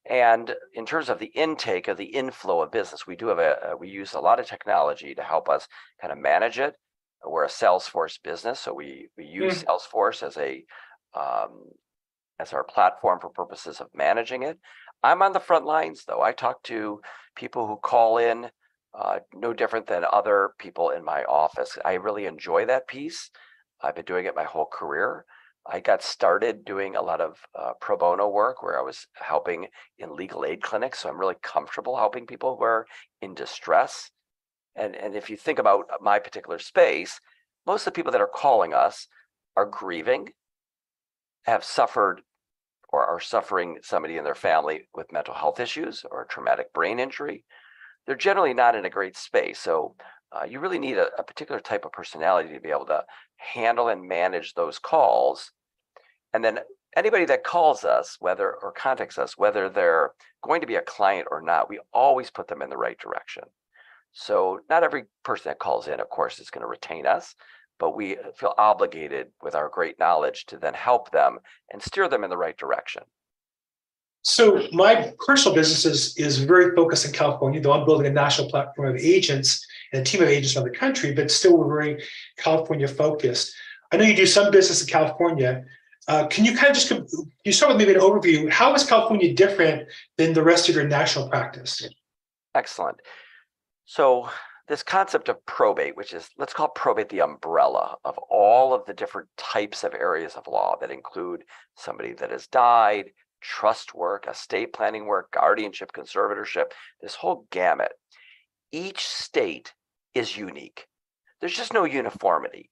And 0.09 0.55
in 0.73 0.85
terms 0.85 1.09
of 1.09 1.19
the 1.19 1.31
intake 1.35 1.87
of 1.87 1.97
the 1.97 2.05
inflow 2.05 2.61
of 2.61 2.71
business, 2.71 3.05
we 3.05 3.15
do 3.15 3.27
have 3.27 3.39
a, 3.39 3.73
we 3.77 3.89
use 3.89 4.13
a 4.13 4.19
lot 4.19 4.39
of 4.39 4.47
technology 4.47 5.13
to 5.13 5.21
help 5.21 5.49
us 5.49 5.67
kind 6.01 6.11
of 6.11 6.17
manage 6.17 6.57
it. 6.57 6.75
We're 7.25 7.43
a 7.43 7.49
Salesforce 7.49 8.17
business, 8.23 8.61
so 8.61 8.73
we 8.73 9.09
we 9.17 9.25
use 9.25 9.63
mm. 9.63 9.65
Salesforce 9.65 10.23
as 10.23 10.37
a 10.37 10.63
um, 11.13 11.65
as 12.39 12.53
our 12.53 12.63
platform 12.63 13.19
for 13.19 13.29
purposes 13.29 13.79
of 13.79 13.87
managing 13.93 14.43
it. 14.43 14.57
I'm 15.03 15.21
on 15.21 15.33
the 15.33 15.39
front 15.39 15.65
lines 15.65 16.03
though. 16.05 16.21
I 16.21 16.31
talk 16.31 16.63
to 16.63 17.01
people 17.35 17.67
who 17.67 17.77
call 17.77 18.17
in, 18.17 18.49
uh, 18.97 19.19
no 19.33 19.53
different 19.53 19.87
than 19.87 20.03
other 20.11 20.51
people 20.59 20.89
in 20.89 21.03
my 21.03 21.23
office. 21.23 21.77
I 21.85 21.93
really 21.93 22.25
enjoy 22.25 22.65
that 22.65 22.87
piece. 22.87 23.29
I've 23.81 23.95
been 23.95 24.05
doing 24.05 24.25
it 24.25 24.35
my 24.35 24.43
whole 24.43 24.67
career. 24.71 25.25
I 25.65 25.79
got 25.79 26.01
started 26.01 26.65
doing 26.65 26.95
a 26.95 27.01
lot 27.01 27.21
of 27.21 27.37
uh, 27.57 27.73
pro 27.79 27.95
bono 27.97 28.27
work 28.27 28.63
where 28.63 28.79
I 28.79 28.81
was 28.81 29.05
helping 29.13 29.67
in 29.99 30.15
legal 30.15 30.45
aid 30.45 30.61
clinics. 30.61 30.99
So 30.99 31.09
I'm 31.09 31.19
really 31.19 31.35
comfortable 31.43 31.97
helping 31.97 32.25
people 32.25 32.57
who 32.57 32.63
are 32.63 32.87
in 33.21 33.35
distress. 33.35 34.09
And, 34.75 34.95
and 34.95 35.15
if 35.15 35.29
you 35.29 35.37
think 35.37 35.59
about 35.59 35.85
my 36.01 36.19
particular 36.19 36.59
space, 36.59 37.19
most 37.67 37.81
of 37.81 37.93
the 37.93 37.97
people 37.97 38.11
that 38.13 38.21
are 38.21 38.31
calling 38.33 38.73
us 38.73 39.07
are 39.55 39.65
grieving, 39.65 40.29
have 41.43 41.63
suffered 41.63 42.21
or 42.91 43.05
are 43.05 43.19
suffering 43.19 43.77
somebody 43.81 44.17
in 44.17 44.23
their 44.23 44.35
family 44.35 44.87
with 44.93 45.11
mental 45.11 45.33
health 45.33 45.59
issues 45.59 46.03
or 46.09 46.25
traumatic 46.25 46.73
brain 46.73 46.99
injury, 46.99 47.43
they're 48.05 48.15
generally 48.15 48.53
not 48.53 48.75
in 48.75 48.85
a 48.85 48.89
great 48.89 49.15
space. 49.15 49.59
So 49.59 49.95
uh, 50.31 50.45
you 50.45 50.59
really 50.59 50.79
need 50.79 50.97
a, 50.97 51.09
a, 51.17 51.23
particular 51.23 51.59
type 51.59 51.85
of 51.85 51.91
personality 51.91 52.53
to 52.53 52.59
be 52.59 52.69
able 52.69 52.85
to 52.85 53.03
handle 53.37 53.89
and 53.89 54.07
manage 54.07 54.53
those 54.53 54.77
calls. 54.77 55.51
And 56.33 56.43
then 56.43 56.59
anybody 56.95 57.25
that 57.25 57.43
calls 57.43 57.83
us, 57.83 58.17
whether 58.19 58.53
or 58.53 58.71
contacts 58.71 59.17
us, 59.17 59.37
whether 59.37 59.69
they're 59.69 60.11
going 60.43 60.61
to 60.61 60.67
be 60.67 60.75
a 60.75 60.81
client 60.81 61.27
or 61.31 61.41
not, 61.41 61.69
we 61.69 61.79
always 61.93 62.29
put 62.29 62.47
them 62.47 62.61
in 62.61 62.69
the 62.69 62.77
right 62.77 62.99
direction. 62.99 63.43
So 64.11 64.59
not 64.69 64.83
every 64.83 65.05
person 65.23 65.49
that 65.49 65.59
calls 65.59 65.87
in, 65.87 65.99
of 65.99 66.09
course, 66.09 66.39
is 66.39 66.49
going 66.49 66.63
to 66.63 66.67
retain 66.67 67.05
us, 67.05 67.35
but 67.79 67.95
we 67.95 68.17
feel 68.35 68.53
obligated 68.57 69.27
with 69.41 69.55
our 69.55 69.69
great 69.69 69.97
knowledge 69.97 70.45
to 70.47 70.57
then 70.57 70.73
help 70.73 71.11
them 71.11 71.39
and 71.71 71.81
steer 71.81 72.07
them 72.07 72.23
in 72.23 72.29
the 72.29 72.37
right 72.37 72.57
direction. 72.57 73.03
So 74.21 74.67
my 74.73 75.13
personal 75.25 75.55
business 75.55 75.85
is, 75.85 76.17
is 76.17 76.39
very 76.39 76.75
focused 76.75 77.05
in 77.05 77.13
California, 77.13 77.61
though 77.61 77.71
I'm 77.71 77.85
building 77.85 78.07
a 78.07 78.11
national 78.11 78.49
platform 78.49 78.89
of 78.89 78.97
agents 78.97 79.65
and 79.93 80.01
a 80.01 80.03
team 80.03 80.21
of 80.21 80.27
agents 80.27 80.55
around 80.55 80.65
the 80.65 80.77
country, 80.77 81.13
but 81.13 81.31
still 81.31 81.57
we're 81.57 81.73
very 81.73 82.03
California 82.37 82.87
focused. 82.87 83.55
I 83.91 83.97
know 83.97 84.03
you 84.03 84.15
do 84.15 84.25
some 84.25 84.51
business 84.51 84.81
in 84.81 84.87
California. 84.87 85.63
Uh, 86.07 86.27
can 86.27 86.43
you 86.43 86.55
kind 86.55 86.69
of 86.69 86.75
just 86.75 86.91
you 87.45 87.51
start 87.51 87.69
with 87.69 87.77
maybe 87.77 87.93
an 87.97 88.01
overview? 88.01 88.49
How 88.49 88.73
is 88.73 88.83
California 88.83 89.33
different 89.33 89.87
than 90.17 90.33
the 90.33 90.43
rest 90.43 90.67
of 90.67 90.75
your 90.75 90.87
national 90.87 91.29
practice? 91.29 91.87
Excellent. 92.55 92.99
So 93.85 94.29
this 94.69 94.83
concept 94.83 95.29
of 95.29 95.43
probate, 95.47 95.97
which 95.97 96.13
is, 96.13 96.29
let's 96.37 96.53
call 96.53 96.69
probate 96.69 97.09
the 97.09 97.21
umbrella 97.21 97.97
of 98.05 98.17
all 98.29 98.71
of 98.71 98.85
the 98.85 98.93
different 98.93 99.27
types 99.35 99.83
of 99.83 99.95
areas 99.95 100.35
of 100.35 100.45
law 100.47 100.77
that 100.79 100.91
include 100.91 101.43
somebody 101.75 102.13
that 102.13 102.29
has 102.29 102.45
died, 102.45 103.09
trust 103.41 103.95
work, 103.95 104.27
estate 104.29 104.71
planning 104.71 105.07
work, 105.07 105.31
guardianship, 105.31 105.91
conservatorship, 105.91 106.65
this 107.01 107.15
whole 107.15 107.47
gamut. 107.51 107.93
Each 108.71 109.07
state 109.07 109.73
is 110.13 110.37
unique. 110.37 110.85
There's 111.41 111.57
just 111.57 111.73
no 111.73 111.85
uniformity. 111.85 112.69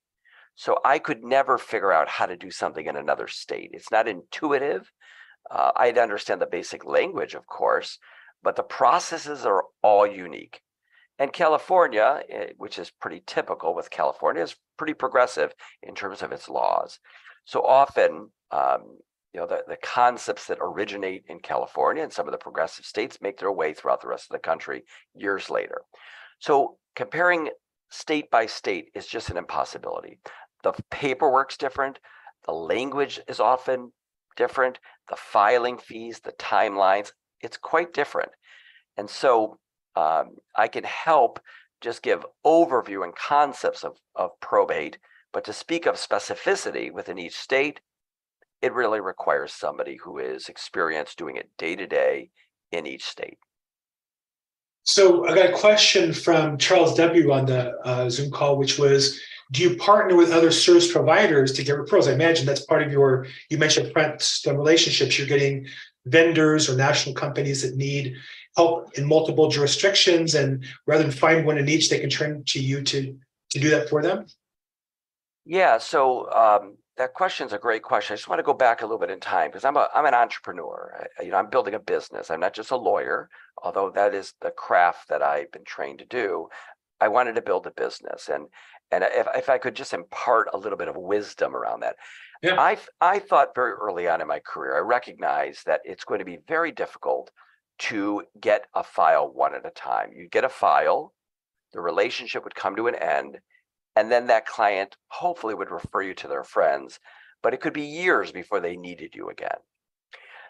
So 0.53 0.77
I 0.85 0.99
could 0.99 1.23
never 1.23 1.57
figure 1.57 1.91
out 1.91 2.09
how 2.09 2.27
to 2.27 2.37
do 2.37 2.51
something 2.51 2.85
in 2.85 2.95
another 2.95 3.27
state. 3.27 3.71
It's 3.73 3.91
not 3.91 4.07
intuitive. 4.07 4.91
Uh, 5.49 5.71
I'd 5.75 5.97
understand 5.97 6.41
the 6.41 6.47
basic 6.47 6.85
language, 6.85 7.33
of 7.33 7.47
course, 7.47 7.97
but 8.43 8.55
the 8.55 8.63
processes 8.63 9.47
are 9.47 9.63
all 9.81 10.05
unique. 10.05 10.61
And 11.19 11.33
California, 11.33 12.21
eh, 12.29 12.47
which 12.57 12.77
is 12.77 12.91
pretty 12.91 13.23
typical 13.25 13.73
with 13.73 13.89
California, 13.89 14.43
is 14.43 14.55
pretty 14.77 14.93
progressive 14.93 15.53
in 15.81 15.95
terms 15.95 16.21
of 16.21 16.31
its 16.31 16.47
laws. 16.47 16.99
So 17.45 17.61
often, 17.61 18.29
um, 18.51 18.97
you 19.33 19.39
know, 19.39 19.47
the, 19.47 19.63
the 19.67 19.77
concepts 19.77 20.45
that 20.47 20.59
originate 20.61 21.23
in 21.27 21.39
California 21.39 22.03
and 22.03 22.13
some 22.13 22.27
of 22.27 22.31
the 22.31 22.37
progressive 22.37 22.85
states 22.85 23.19
make 23.21 23.39
their 23.39 23.51
way 23.51 23.73
throughout 23.73 24.01
the 24.01 24.07
rest 24.07 24.25
of 24.29 24.33
the 24.33 24.39
country 24.39 24.83
years 25.15 25.49
later. 25.49 25.81
So 26.39 26.77
comparing 26.95 27.49
state 27.89 28.29
by 28.29 28.45
state 28.45 28.89
is 28.93 29.07
just 29.07 29.29
an 29.29 29.37
impossibility. 29.37 30.19
The 30.63 30.73
paperwork's 30.91 31.57
different, 31.57 31.99
the 32.45 32.53
language 32.53 33.19
is 33.27 33.39
often 33.39 33.91
different, 34.35 34.79
the 35.09 35.15
filing 35.15 35.77
fees, 35.77 36.19
the 36.19 36.33
timelines, 36.33 37.11
it's 37.41 37.57
quite 37.57 37.93
different. 37.93 38.31
And 38.97 39.09
so 39.09 39.59
um, 39.97 40.25
I 40.55 40.67
can 40.67 40.83
help 40.83 41.39
just 41.81 42.01
give 42.03 42.25
overview 42.45 43.03
and 43.03 43.15
concepts 43.15 43.83
of, 43.83 43.93
of 44.15 44.29
probate, 44.39 44.97
but 45.33 45.43
to 45.45 45.53
speak 45.53 45.85
of 45.87 45.95
specificity 45.95 46.91
within 46.91 47.17
each 47.17 47.37
state, 47.37 47.79
it 48.61 48.73
really 48.73 49.01
requires 49.01 49.53
somebody 49.53 49.95
who 50.03 50.17
is 50.17 50.49
experienced 50.49 51.17
doing 51.17 51.35
it 51.35 51.49
day 51.57 51.75
to 51.75 51.87
day 51.87 52.29
in 52.71 52.85
each 52.85 53.05
state. 53.05 53.37
So 54.83 55.27
I 55.27 55.35
got 55.35 55.49
a 55.49 55.57
question 55.57 56.13
from 56.13 56.57
Charles 56.57 56.95
W. 56.95 57.31
on 57.31 57.45
the 57.45 57.77
uh, 57.83 58.09
Zoom 58.09 58.31
call, 58.31 58.57
which 58.57 58.79
was, 58.79 59.19
do 59.51 59.61
you 59.61 59.75
partner 59.77 60.15
with 60.15 60.31
other 60.31 60.51
service 60.51 60.91
providers 60.91 61.51
to 61.53 61.63
get 61.63 61.75
referrals? 61.75 62.07
I 62.07 62.13
imagine 62.13 62.45
that's 62.45 62.65
part 62.65 62.83
of 62.83 62.91
your, 62.91 63.27
you 63.49 63.57
mentioned 63.57 63.91
friends, 63.91 64.43
relationships, 64.47 65.17
you're 65.17 65.27
getting 65.27 65.67
vendors 66.05 66.69
or 66.69 66.75
national 66.75 67.15
companies 67.15 67.61
that 67.61 67.75
need 67.75 68.15
help 68.57 68.97
in 68.97 69.07
multiple 69.07 69.47
jurisdictions, 69.47 70.35
and 70.35 70.65
rather 70.87 71.03
than 71.03 71.11
find 71.11 71.45
one 71.45 71.57
in 71.57 71.69
each, 71.69 71.89
they 71.89 71.99
can 71.99 72.09
turn 72.09 72.43
to 72.47 72.59
you 72.59 72.81
to, 72.81 73.15
to 73.51 73.59
do 73.59 73.69
that 73.69 73.87
for 73.87 74.01
them? 74.01 74.25
Yeah, 75.45 75.77
so 75.77 76.29
um, 76.31 76.77
that 76.97 77.13
question's 77.13 77.53
a 77.53 77.59
great 77.59 77.83
question. 77.83 78.13
I 78.13 78.17
just 78.17 78.27
want 78.27 78.39
to 78.39 78.43
go 78.43 78.53
back 78.53 78.81
a 78.81 78.85
little 78.85 78.97
bit 78.97 79.11
in 79.11 79.19
time 79.19 79.49
because 79.49 79.63
I'm 79.63 79.77
a 79.77 79.87
I'm 79.93 80.05
an 80.05 80.13
entrepreneur. 80.13 81.07
I, 81.19 81.23
you 81.23 81.31
know, 81.31 81.37
I'm 81.37 81.49
building 81.49 81.75
a 81.75 81.79
business. 81.79 82.29
I'm 82.29 82.41
not 82.41 82.53
just 82.53 82.71
a 82.71 82.75
lawyer, 82.75 83.29
although 83.63 83.91
that 83.91 84.13
is 84.13 84.33
the 84.41 84.51
craft 84.51 85.07
that 85.09 85.21
I've 85.21 85.51
been 85.51 85.63
trained 85.63 85.99
to 85.99 86.05
do. 86.05 86.49
I 86.99 87.07
wanted 87.07 87.35
to 87.35 87.41
build 87.43 87.67
a 87.67 87.71
business, 87.71 88.27
and 88.27 88.47
and 88.91 89.03
if 89.03 89.27
if 89.35 89.49
I 89.49 89.59
could 89.59 89.75
just 89.75 89.93
impart 89.93 90.49
a 90.51 90.57
little 90.57 90.77
bit 90.77 90.87
of 90.89 90.97
wisdom 90.97 91.55
around 91.55 91.81
that, 91.81 91.95
Yeah. 92.41 92.59
I 92.59 92.77
I 92.99 93.19
thought 93.19 93.55
very 93.55 93.73
early 93.73 94.09
on 94.09 94.19
in 94.19 94.27
my 94.27 94.39
career, 94.39 94.75
I 94.75 94.79
recognized 94.79 95.65
that 95.67 95.81
it's 95.85 96.03
going 96.03 96.19
to 96.19 96.25
be 96.25 96.39
very 96.47 96.71
difficult 96.71 97.31
to 97.79 98.23
get 98.39 98.65
a 98.73 98.83
file 98.83 99.31
one 99.31 99.55
at 99.55 99.65
a 99.65 99.71
time. 99.71 100.11
You'd 100.15 100.31
get 100.31 100.43
a 100.43 100.49
file, 100.49 101.13
the 101.73 101.81
relationship 101.81 102.43
would 102.43 102.55
come 102.55 102.75
to 102.75 102.87
an 102.87 102.95
end, 102.95 103.37
and 103.95 104.11
then 104.11 104.27
that 104.27 104.45
client 104.45 104.95
hopefully 105.07 105.55
would 105.55 105.71
refer 105.71 106.01
you 106.01 106.13
to 106.15 106.27
their 106.27 106.43
friends, 106.43 106.99
but 107.41 107.53
it 107.53 107.61
could 107.61 107.73
be 107.73 107.81
years 107.83 108.31
before 108.31 108.59
they 108.59 108.75
needed 108.75 109.15
you 109.15 109.29
again. 109.29 109.57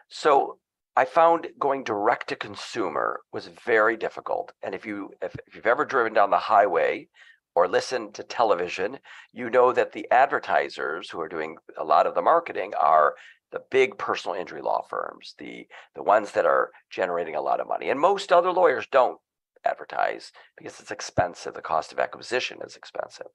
So 0.09 0.59
I 0.95 1.05
found 1.05 1.47
going 1.59 1.83
direct 1.83 2.29
to 2.29 2.35
consumer 2.35 3.19
was 3.31 3.47
very 3.47 3.97
difficult. 3.97 4.51
And 4.63 4.73
if 4.73 4.85
you 4.85 5.11
if, 5.21 5.35
if 5.45 5.55
you've 5.55 5.67
ever 5.67 5.85
driven 5.85 6.13
down 6.13 6.31
the 6.31 6.37
highway 6.37 7.07
or 7.55 7.67
listened 7.67 8.15
to 8.15 8.23
television, 8.23 8.99
you 9.31 9.49
know 9.49 9.71
that 9.73 9.91
the 9.91 10.07
advertisers 10.11 11.09
who 11.09 11.19
are 11.19 11.29
doing 11.29 11.57
a 11.77 11.83
lot 11.83 12.07
of 12.07 12.15
the 12.15 12.21
marketing 12.21 12.73
are 12.79 13.13
the 13.51 13.61
big 13.71 13.97
personal 13.97 14.35
injury 14.35 14.61
law 14.61 14.85
firms, 14.89 15.35
the 15.37 15.67
the 15.95 16.03
ones 16.03 16.31
that 16.31 16.45
are 16.45 16.71
generating 16.89 17.35
a 17.35 17.41
lot 17.41 17.59
of 17.59 17.67
money. 17.67 17.89
And 17.89 17.99
most 17.99 18.31
other 18.31 18.51
lawyers 18.51 18.87
don't 18.91 19.19
advertise 19.65 20.31
because 20.57 20.79
it's 20.79 20.91
expensive. 20.91 21.53
The 21.53 21.61
cost 21.61 21.91
of 21.91 21.99
acquisition 21.99 22.59
is 22.65 22.75
expensive. 22.75 23.27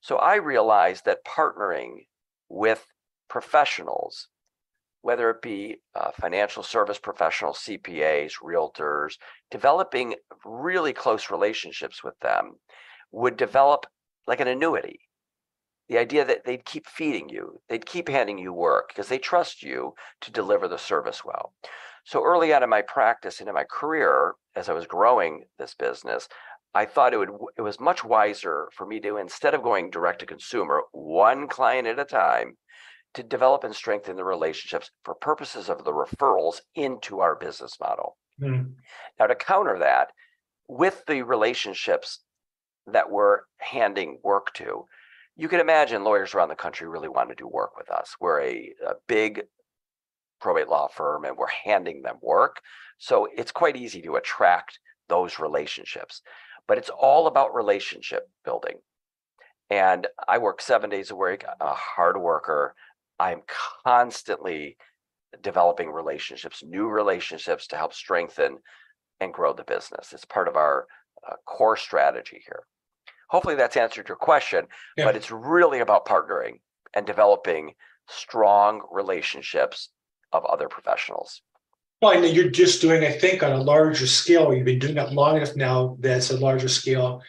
So 0.00 0.16
I 0.16 0.36
realized 0.36 1.04
that 1.04 1.24
partnering 1.24 2.06
with 2.48 2.86
professionals, 3.28 4.28
whether 5.02 5.30
it 5.30 5.42
be 5.42 5.76
uh, 5.94 6.10
financial 6.12 6.62
service 6.62 6.98
professionals, 6.98 7.58
CPAs, 7.58 8.34
realtors, 8.42 9.14
developing 9.50 10.14
really 10.44 10.92
close 10.92 11.30
relationships 11.30 12.04
with 12.04 12.18
them 12.20 12.56
would 13.12 13.36
develop 13.36 13.86
like 14.26 14.40
an 14.40 14.48
annuity. 14.48 15.00
The 15.88 15.98
idea 15.98 16.24
that 16.24 16.44
they'd 16.44 16.64
keep 16.64 16.86
feeding 16.86 17.28
you, 17.28 17.60
they'd 17.68 17.86
keep 17.86 18.08
handing 18.08 18.38
you 18.38 18.52
work 18.52 18.88
because 18.88 19.08
they 19.08 19.18
trust 19.18 19.62
you 19.62 19.94
to 20.20 20.32
deliver 20.32 20.66
the 20.66 20.78
service 20.78 21.24
well. 21.24 21.52
So 22.04 22.24
early 22.24 22.52
on 22.52 22.62
in 22.62 22.70
my 22.70 22.82
practice 22.82 23.40
and 23.40 23.48
in 23.48 23.54
my 23.54 23.64
career, 23.64 24.34
as 24.54 24.68
I 24.68 24.72
was 24.72 24.86
growing 24.86 25.44
this 25.58 25.74
business, 25.74 26.28
I 26.74 26.84
thought 26.84 27.14
it 27.14 27.18
would 27.18 27.30
it 27.56 27.62
was 27.62 27.80
much 27.80 28.04
wiser 28.04 28.68
for 28.72 28.86
me 28.86 29.00
to 29.00 29.16
instead 29.16 29.54
of 29.54 29.62
going 29.62 29.90
direct 29.90 30.20
to 30.20 30.26
consumer, 30.26 30.82
one 30.92 31.48
client 31.48 31.88
at 31.88 31.98
a 31.98 32.04
time, 32.04 32.58
to 33.14 33.22
develop 33.22 33.64
and 33.64 33.74
strengthen 33.74 34.16
the 34.16 34.24
relationships 34.24 34.90
for 35.02 35.14
purposes 35.14 35.70
of 35.70 35.84
the 35.84 35.92
referrals 35.92 36.60
into 36.74 37.20
our 37.20 37.34
business 37.34 37.80
model. 37.80 38.18
Hmm. 38.38 38.74
Now, 39.18 39.26
to 39.26 39.34
counter 39.34 39.78
that, 39.78 40.10
with 40.68 41.02
the 41.06 41.22
relationships 41.22 42.20
that 42.86 43.10
we're 43.10 43.40
handing 43.58 44.20
work 44.22 44.52
to, 44.54 44.86
you 45.36 45.48
can 45.48 45.60
imagine 45.60 46.02
lawyers 46.02 46.34
around 46.34 46.48
the 46.48 46.56
country 46.56 46.88
really 46.88 47.08
want 47.08 47.28
to 47.28 47.34
do 47.34 47.46
work 47.46 47.76
with 47.76 47.90
us. 47.90 48.16
We're 48.20 48.40
a, 48.40 48.72
a 48.86 48.94
big 49.06 49.42
probate 50.40 50.68
law 50.68 50.88
firm 50.88 51.24
and 51.24 51.36
we're 51.36 51.46
handing 51.46 52.02
them 52.02 52.16
work. 52.22 52.60
So 52.98 53.28
it's 53.36 53.52
quite 53.52 53.76
easy 53.76 54.00
to 54.02 54.16
attract 54.16 54.78
those 55.08 55.38
relationships. 55.38 56.22
But 56.66 56.78
it's 56.78 56.90
all 56.90 57.26
about 57.26 57.54
relationship 57.54 58.28
building. 58.44 58.76
And 59.68 60.06
I 60.26 60.38
work 60.38 60.62
seven 60.62 60.90
days 60.90 61.10
a 61.10 61.16
week, 61.16 61.44
a 61.60 61.74
hard 61.74 62.16
worker. 62.20 62.74
I'm 63.18 63.42
constantly 63.84 64.76
developing 65.42 65.90
relationships, 65.90 66.62
new 66.64 66.88
relationships 66.88 67.66
to 67.68 67.76
help 67.76 67.92
strengthen 67.92 68.58
and 69.20 69.34
grow 69.34 69.52
the 69.52 69.64
business. 69.64 70.12
It's 70.12 70.24
part 70.24 70.48
of 70.48 70.56
our 70.56 70.86
uh, 71.28 71.34
core 71.44 71.76
strategy 71.76 72.42
here. 72.46 72.64
Hopefully 73.28 73.54
that's 73.56 73.76
answered 73.76 74.08
your 74.08 74.16
question, 74.16 74.66
Yeah. 74.96 75.04
but 75.04 75.16
it's 75.16 75.30
really 75.30 75.80
about 75.80 76.06
partnering 76.06 76.60
and 76.94 77.06
developing 77.06 77.74
strong 78.08 78.82
relationships 78.90 79.90
of 80.32 80.44
other 80.44 80.68
professionals. 80.68 81.42
Well, 82.02 82.12
I 82.16 82.20
know 82.20 82.26
you're 82.26 82.50
just 82.50 82.80
doing, 82.80 83.04
I 83.04 83.10
think, 83.12 83.42
on 83.42 83.52
a 83.52 83.62
larger 83.62 84.06
scale. 84.06 84.54
You've 84.54 84.66
been 84.66 84.78
doing 84.78 84.94
that 84.96 85.12
long 85.12 85.36
enough 85.36 85.56
now 85.56 85.96
that's 86.00 86.30
a 86.30 86.36
larger 86.36 86.68
scale 86.68 87.22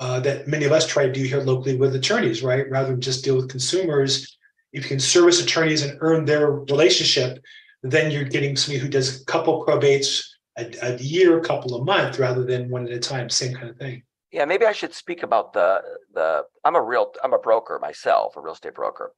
uh, 0.00 0.20
that 0.20 0.48
many 0.48 0.64
of 0.64 0.72
us 0.72 0.86
try 0.86 1.06
to 1.06 1.12
do 1.12 1.22
here 1.22 1.40
locally 1.40 1.76
with 1.76 1.94
attorneys, 1.94 2.42
right? 2.42 2.68
Rather 2.70 2.90
than 2.90 3.00
just 3.00 3.24
deal 3.24 3.36
with 3.36 3.50
consumers. 3.50 4.36
If 4.72 4.84
you 4.84 4.88
can 4.88 5.00
service 5.00 5.42
attorneys 5.42 5.82
and 5.82 5.98
earn 6.00 6.24
their 6.24 6.50
relationship, 6.50 7.38
then 7.82 8.10
you're 8.10 8.24
getting 8.24 8.56
somebody 8.56 8.80
who 8.80 8.88
does 8.88 9.20
a 9.20 9.24
couple 9.26 9.64
probates 9.66 10.24
a, 10.56 10.72
a 10.82 10.96
year, 10.98 11.38
a 11.38 11.44
couple 11.44 11.74
a 11.80 11.84
month, 11.84 12.18
rather 12.18 12.44
than 12.44 12.70
one 12.70 12.86
at 12.86 12.92
a 12.92 12.98
time. 12.98 13.28
Same 13.28 13.54
kind 13.54 13.68
of 13.70 13.76
thing. 13.76 14.02
Yeah, 14.32 14.46
maybe 14.46 14.64
I 14.64 14.72
should 14.72 14.94
speak 14.94 15.22
about 15.22 15.52
the 15.52 15.82
the 16.12 16.44
I'm 16.64 16.74
a 16.74 16.82
real 16.82 17.12
I'm 17.22 17.34
a 17.34 17.38
broker 17.38 17.78
myself, 17.80 18.36
a 18.36 18.40
real 18.40 18.54
estate 18.54 18.74
broker. 18.74 19.12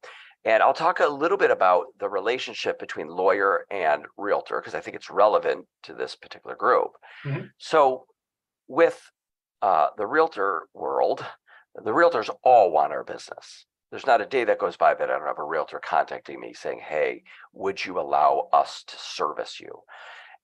And 0.45 0.63
I'll 0.63 0.75
talk 0.75 1.01
a 1.01 1.07
little 1.07 1.39
bit 1.39 1.51
about 1.51 1.87
the 1.99 2.09
relationship 2.09 2.79
between 2.79 3.09
lawyer 3.09 3.65
and 3.71 4.05
realtor 4.19 4.61
because 4.61 4.75
I 4.75 4.81
think 4.81 4.97
it's 4.97 5.09
relevant 5.09 5.67
to 5.85 5.95
this 5.95 6.17
particular 6.17 6.57
group. 6.57 6.91
Mhm. 7.25 7.51
So 7.59 8.07
with 8.69 9.01
uh, 9.63 9.89
the 9.97 10.07
realtor 10.07 10.69
world, 10.75 11.25
the 11.75 11.93
realtors 11.93 12.29
all 12.43 12.71
want 12.71 12.93
our 12.93 13.05
business. 13.05 13.67
There's 13.91 14.07
not 14.07 14.21
a 14.21 14.27
day 14.27 14.45
that 14.45 14.59
goes 14.59 14.77
by 14.77 14.95
that 14.95 15.11
I 15.11 15.17
don't 15.19 15.27
have 15.27 15.39
a 15.39 15.45
realtor 15.45 15.79
contacting 15.79 16.41
me 16.41 16.53
saying, 16.53 16.81
"Hey, 16.81 17.23
would 17.53 17.85
you 17.85 17.99
allow 18.01 18.49
us 18.53 18.83
to 18.89 18.97
service 18.97 19.61
you?" 19.61 19.83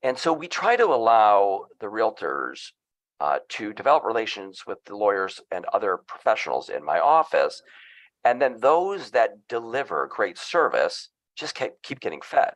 And 0.02 0.18
so 0.18 0.32
we 0.32 0.48
try 0.48 0.76
to 0.76 0.86
allow 0.86 1.66
the 1.80 1.88
realtors 1.88 2.72
uh, 3.20 3.38
to 3.50 3.72
develop 3.72 4.04
relations 4.04 4.64
with 4.66 4.84
the 4.84 4.96
lawyers 4.96 5.40
and 5.50 5.64
other 5.66 5.98
professionals 6.06 6.68
in 6.68 6.84
my 6.84 6.98
office. 6.98 7.62
And 8.24 8.40
then 8.40 8.58
those 8.60 9.10
that 9.10 9.48
deliver 9.48 10.08
great 10.10 10.38
service 10.38 11.10
just 11.36 11.54
keep, 11.54 11.72
keep 11.82 12.00
getting 12.00 12.20
fed. 12.20 12.54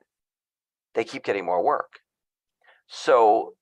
They 0.95 1.05
keep 1.05 1.25
getting 1.25 1.45
more 1.45 1.63
work. 1.63 2.01
So 2.87 3.55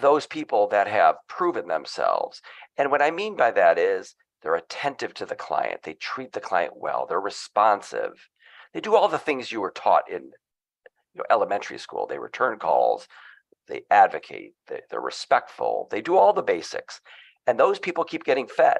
those 0.00 0.26
people 0.26 0.66
that 0.68 0.88
have 0.88 1.16
proven 1.28 1.68
themselves, 1.68 2.42
and 2.76 2.90
what 2.90 3.02
I 3.02 3.10
mean 3.10 3.36
by 3.36 3.50
that 3.52 3.78
is 3.78 4.14
they're 4.42 4.54
attentive 4.54 5.14
to 5.14 5.26
the 5.26 5.34
client, 5.34 5.82
they 5.82 5.94
treat 5.94 6.32
the 6.32 6.40
client 6.40 6.74
well, 6.76 7.06
they're 7.06 7.20
responsive, 7.20 8.28
they 8.72 8.80
do 8.80 8.94
all 8.94 9.08
the 9.08 9.18
things 9.18 9.52
you 9.52 9.60
were 9.60 9.72
taught 9.72 10.10
in 10.10 10.22
you 11.14 11.18
know, 11.18 11.24
elementary 11.30 11.78
school. 11.78 12.06
They 12.06 12.18
return 12.18 12.58
calls, 12.58 13.08
they 13.70 13.82
advocate, 13.90 14.54
they, 14.68 14.80
they're 14.90 15.00
respectful, 15.00 15.88
they 15.90 16.00
do 16.00 16.16
all 16.16 16.32
the 16.32 16.42
basics. 16.42 17.00
And 17.46 17.58
those 17.58 17.78
people 17.78 18.04
keep 18.04 18.24
getting 18.24 18.46
fed. 18.46 18.78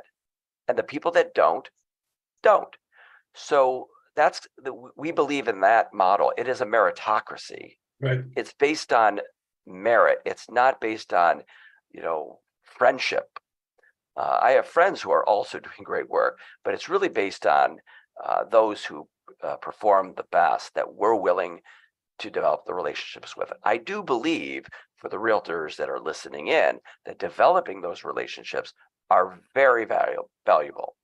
And 0.69 0.77
the 0.77 0.83
people 0.83 1.11
that 1.13 1.35
don't, 1.35 1.69
don't. 2.43 2.77
So 3.35 3.89
that's 4.17 4.47
the, 4.59 4.75
we 4.97 5.13
believe 5.13 5.49
in 5.49 5.61
that 5.61 5.95
model. 5.95 6.33
It 6.37 6.49
is 6.49 6.61
a 6.61 6.67
meritocracy. 6.67 7.77
Right. 8.01 8.21
It's 8.37 8.53
based 8.53 8.93
on 8.93 9.21
merit. 9.67 10.19
It's 10.25 10.51
not 10.51 10.81
based 10.81 11.13
on, 11.13 11.43
you 11.93 12.03
know, 12.03 12.41
friendship. 12.63 13.29
Uh, 14.17 14.39
I 14.43 14.51
have 14.53 14.67
friends 14.67 15.01
who 15.01 15.11
are 15.11 15.27
also 15.29 15.59
doing 15.61 15.85
great 15.85 16.09
work, 16.09 16.39
but 16.65 16.75
it's 16.75 16.89
really 16.89 17.09
based 17.09 17.47
on 17.47 17.79
uh, 18.23 18.45
those 18.45 18.85
who 18.85 19.09
uh, 19.43 19.57
perform 19.57 20.15
the 20.17 20.27
best 20.31 20.75
that 20.75 20.95
we're 20.95 21.15
willing 21.15 21.61
to 22.21 22.31
develop 22.31 22.65
the 22.65 22.75
relationships 22.75 23.37
with. 23.37 23.51
It. 23.51 23.57
I 23.65 23.77
do 23.77 24.03
believe 24.03 24.67
for 24.97 25.09
the 25.09 25.17
realtors 25.17 25.77
that 25.77 25.89
are 25.89 26.01
listening 26.01 26.49
in 26.49 26.79
that 27.07 27.19
developing 27.19 27.81
those 27.81 28.05
relationships 28.05 28.73
are 29.11 29.41
very 29.55 29.87
valu- 29.87 30.29
valuable. 30.47 30.97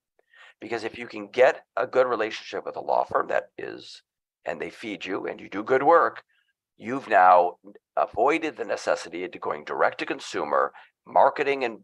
Because 0.59 0.83
if 0.83 0.97
you 0.97 1.07
can 1.07 1.27
get 1.27 1.63
a 1.75 1.85
good 1.85 2.07
relationship 2.07 2.65
with 2.65 2.75
a 2.77 2.81
law 2.81 3.03
firm 3.03 3.27
that 3.27 3.49
is, 3.57 4.01
and 4.45 4.59
they 4.59 4.69
feed 4.69 5.05
you 5.05 5.27
and 5.27 5.39
you 5.39 5.49
do 5.49 5.63
good 5.63 5.83
work, 5.83 6.23
you've 6.77 7.09
now 7.09 7.57
avoided 7.95 8.55
the 8.55 8.65
necessity 8.65 9.23
of 9.23 9.39
going 9.41 9.63
direct 9.65 9.99
to 9.99 10.05
consumer, 10.05 10.71
marketing 11.05 11.63
and, 11.63 11.79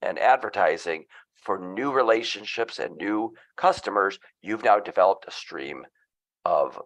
and 0.00 0.18
advertising 0.18 1.04
for 1.34 1.58
new 1.58 1.92
relationships 1.92 2.78
and 2.78 2.96
new 2.96 3.34
customers. 3.56 4.18
You've 4.42 4.64
now 4.64 4.80
developed 4.80 5.26
a 5.28 5.30
stream 5.30 5.84
of 6.44 6.80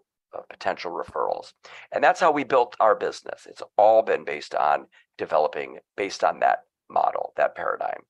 potential 0.51 0.93
referrals. 0.93 1.53
And 1.93 2.03
that's 2.03 2.21
how 2.21 2.31
we 2.31 2.45
built 2.45 2.77
our 2.81 2.95
business. 2.95 3.47
It's 3.49 3.63
all 3.77 4.03
been 4.03 4.25
based 4.25 4.55
on 4.55 4.87
developing 5.17 5.79
based 5.97 6.25
on 6.25 6.41
that 6.41 6.65
model, 6.91 7.33
that 7.37 7.55
paradigm. 7.55 8.01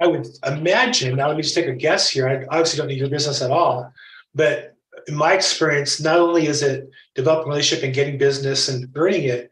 I 0.00 0.06
would 0.06 0.26
imagine, 0.44 1.16
now 1.16 1.28
let 1.28 1.36
me 1.36 1.42
just 1.42 1.54
take 1.54 1.68
a 1.68 1.74
guess 1.74 2.08
here. 2.08 2.28
I 2.28 2.44
obviously 2.46 2.78
don't 2.78 2.88
need 2.88 2.98
your 2.98 3.08
business 3.08 3.40
at 3.40 3.50
all, 3.50 3.92
but 4.34 4.74
in 5.06 5.14
my 5.14 5.32
experience, 5.32 6.00
not 6.00 6.18
only 6.18 6.46
is 6.46 6.62
it 6.62 6.90
developing 7.14 7.48
relationship 7.48 7.84
and 7.84 7.94
getting 7.94 8.18
business 8.18 8.68
and 8.68 8.90
earning 8.96 9.24
it, 9.24 9.50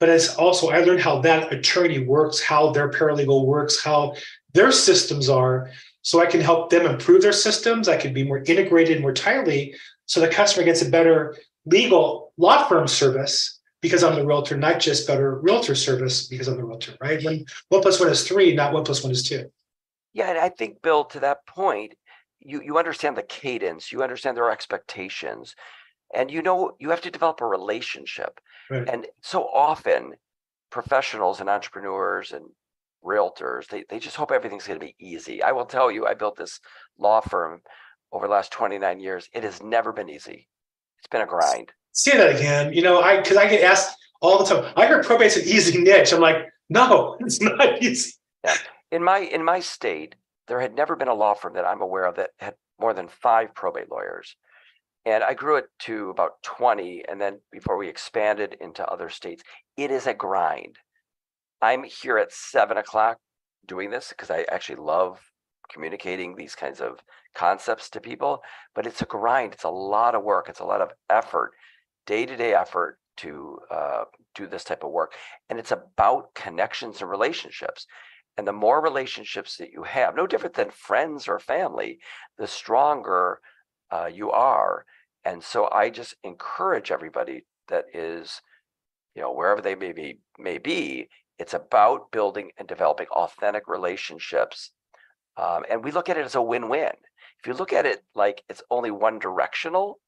but 0.00 0.08
it's 0.08 0.34
also 0.34 0.70
I 0.70 0.78
learned 0.78 1.00
how 1.00 1.20
that 1.20 1.52
attorney 1.52 2.00
works, 2.00 2.42
how 2.42 2.72
their 2.72 2.90
paralegal 2.90 3.46
works, 3.46 3.82
how 3.82 4.16
their 4.52 4.72
systems 4.72 5.28
are, 5.28 5.70
so 6.02 6.20
I 6.20 6.26
can 6.26 6.40
help 6.40 6.70
them 6.70 6.84
improve 6.84 7.22
their 7.22 7.32
systems. 7.32 7.88
I 7.88 7.96
can 7.96 8.12
be 8.12 8.24
more 8.24 8.42
integrated 8.46 9.00
more 9.00 9.12
tightly, 9.12 9.74
so 10.06 10.20
the 10.20 10.28
customer 10.28 10.64
gets 10.64 10.82
a 10.82 10.90
better 10.90 11.36
legal 11.66 12.32
law 12.36 12.66
firm 12.68 12.88
service 12.88 13.60
because 13.80 14.04
I'm 14.04 14.14
the 14.14 14.24
realtor, 14.24 14.56
not 14.56 14.80
just 14.80 15.06
better 15.06 15.38
realtor 15.40 15.74
service 15.74 16.28
because 16.28 16.48
I'm 16.48 16.56
the 16.56 16.64
realtor, 16.64 16.94
right? 17.00 17.22
When 17.22 17.44
one 17.68 17.82
plus 17.82 18.00
one 18.00 18.08
is 18.08 18.26
three, 18.26 18.54
not 18.54 18.72
one 18.72 18.84
plus 18.84 19.02
one 19.02 19.12
is 19.12 19.22
two. 19.22 19.50
Yeah, 20.12 20.30
and 20.30 20.38
I 20.38 20.48
think 20.48 20.82
Bill, 20.82 21.04
to 21.06 21.20
that 21.20 21.46
point, 21.46 21.94
you 22.40 22.62
you 22.62 22.78
understand 22.78 23.16
the 23.16 23.22
cadence, 23.22 23.92
you 23.92 24.02
understand 24.02 24.36
their 24.36 24.50
expectations, 24.50 25.54
and 26.14 26.30
you 26.30 26.42
know 26.42 26.72
you 26.78 26.90
have 26.90 27.00
to 27.02 27.10
develop 27.10 27.40
a 27.40 27.46
relationship. 27.46 28.40
Right. 28.70 28.88
And 28.88 29.06
so 29.22 29.44
often, 29.44 30.12
professionals 30.70 31.40
and 31.40 31.48
entrepreneurs 31.48 32.32
and 32.32 32.44
realtors, 33.04 33.68
they 33.68 33.84
they 33.88 33.98
just 33.98 34.16
hope 34.16 34.30
everything's 34.30 34.66
going 34.66 34.78
to 34.78 34.86
be 34.86 34.96
easy. 34.98 35.42
I 35.42 35.52
will 35.52 35.66
tell 35.66 35.90
you, 35.90 36.06
I 36.06 36.14
built 36.14 36.36
this 36.36 36.60
law 36.98 37.20
firm 37.20 37.62
over 38.12 38.26
the 38.26 38.32
last 38.32 38.52
29 38.52 39.00
years. 39.00 39.28
It 39.32 39.44
has 39.44 39.62
never 39.62 39.92
been 39.92 40.08
easy. 40.08 40.48
It's 40.98 41.08
been 41.08 41.22
a 41.22 41.26
grind. 41.26 41.72
Say 41.92 42.16
that 42.16 42.36
again. 42.36 42.72
You 42.72 42.82
know, 42.82 43.00
I 43.00 43.20
because 43.20 43.36
I 43.36 43.48
get 43.48 43.64
asked 43.64 43.96
all 44.20 44.38
the 44.38 44.44
time. 44.44 44.72
I 44.76 44.86
heard 44.86 45.04
probate's 45.04 45.36
an 45.36 45.42
easy 45.42 45.78
niche. 45.82 46.12
I'm 46.12 46.20
like, 46.20 46.46
no, 46.68 47.16
it's 47.20 47.40
not 47.40 47.82
easy. 47.82 48.12
In 48.90 49.02
my 49.02 49.18
in 49.18 49.44
my 49.44 49.60
state, 49.60 50.14
there 50.48 50.60
had 50.60 50.74
never 50.74 50.96
been 50.96 51.08
a 51.08 51.14
law 51.14 51.34
firm 51.34 51.54
that 51.54 51.66
I'm 51.66 51.82
aware 51.82 52.04
of 52.04 52.16
that 52.16 52.30
had 52.38 52.54
more 52.80 52.94
than 52.94 53.08
five 53.08 53.54
probate 53.54 53.90
lawyers. 53.90 54.36
And 55.04 55.24
I 55.24 55.34
grew 55.34 55.56
it 55.56 55.66
to 55.80 56.10
about 56.10 56.42
20. 56.44 57.04
And 57.08 57.20
then 57.20 57.40
before 57.50 57.76
we 57.76 57.88
expanded 57.88 58.56
into 58.60 58.86
other 58.86 59.08
states, 59.08 59.42
it 59.76 59.90
is 59.90 60.06
a 60.06 60.14
grind. 60.14 60.76
I'm 61.60 61.82
here 61.82 62.18
at 62.18 62.32
seven 62.32 62.76
o'clock 62.76 63.18
doing 63.66 63.90
this 63.90 64.10
because 64.10 64.30
I 64.30 64.44
actually 64.50 64.76
love 64.76 65.20
communicating 65.72 66.34
these 66.34 66.54
kinds 66.54 66.80
of 66.80 67.00
concepts 67.34 67.90
to 67.90 68.00
people, 68.00 68.42
but 68.74 68.86
it's 68.86 69.02
a 69.02 69.06
grind. 69.06 69.52
It's 69.54 69.64
a 69.64 69.70
lot 69.70 70.14
of 70.14 70.22
work. 70.22 70.48
It's 70.48 70.60
a 70.60 70.64
lot 70.64 70.80
of 70.80 70.90
effort, 71.08 71.52
day 72.06 72.26
to 72.26 72.36
day 72.36 72.54
effort 72.54 72.98
to 73.18 73.58
uh, 73.70 74.04
do 74.34 74.46
this 74.46 74.64
type 74.64 74.84
of 74.84 74.90
work. 74.90 75.12
And 75.48 75.58
it's 75.58 75.72
about 75.72 76.34
connections 76.34 77.00
and 77.00 77.10
relationships. 77.10 77.86
And 78.38 78.46
the 78.46 78.52
more 78.52 78.82
relationships 78.82 79.56
that 79.58 79.72
you 79.72 79.82
have, 79.82 80.16
no 80.16 80.26
different 80.26 80.54
than 80.54 80.70
friends 80.70 81.28
or 81.28 81.38
family, 81.38 81.98
the 82.38 82.46
stronger 82.46 83.40
uh, 83.90 84.06
you 84.12 84.30
are. 84.30 84.86
And 85.24 85.42
so 85.42 85.68
I 85.70 85.90
just 85.90 86.14
encourage 86.24 86.90
everybody 86.90 87.44
that 87.68 87.84
is, 87.92 88.40
you 89.14 89.22
know, 89.22 89.32
wherever 89.32 89.60
they 89.60 89.74
may 89.74 89.92
be, 89.92 90.20
may 90.38 90.58
be, 90.58 91.08
it's 91.38 91.54
about 91.54 92.10
building 92.10 92.52
and 92.58 92.66
developing 92.66 93.06
authentic 93.08 93.68
relationships. 93.68 94.70
Um, 95.36 95.64
and 95.70 95.84
we 95.84 95.90
look 95.90 96.08
at 96.08 96.16
it 96.16 96.24
as 96.24 96.34
a 96.34 96.42
win-win. 96.42 96.92
If 97.42 97.48
you 97.48 97.54
look 97.54 97.72
at 97.72 97.86
it 97.86 98.04
like 98.14 98.44
it's 98.48 98.62
only 98.70 98.92
one 98.92 99.18
directional, 99.18 99.98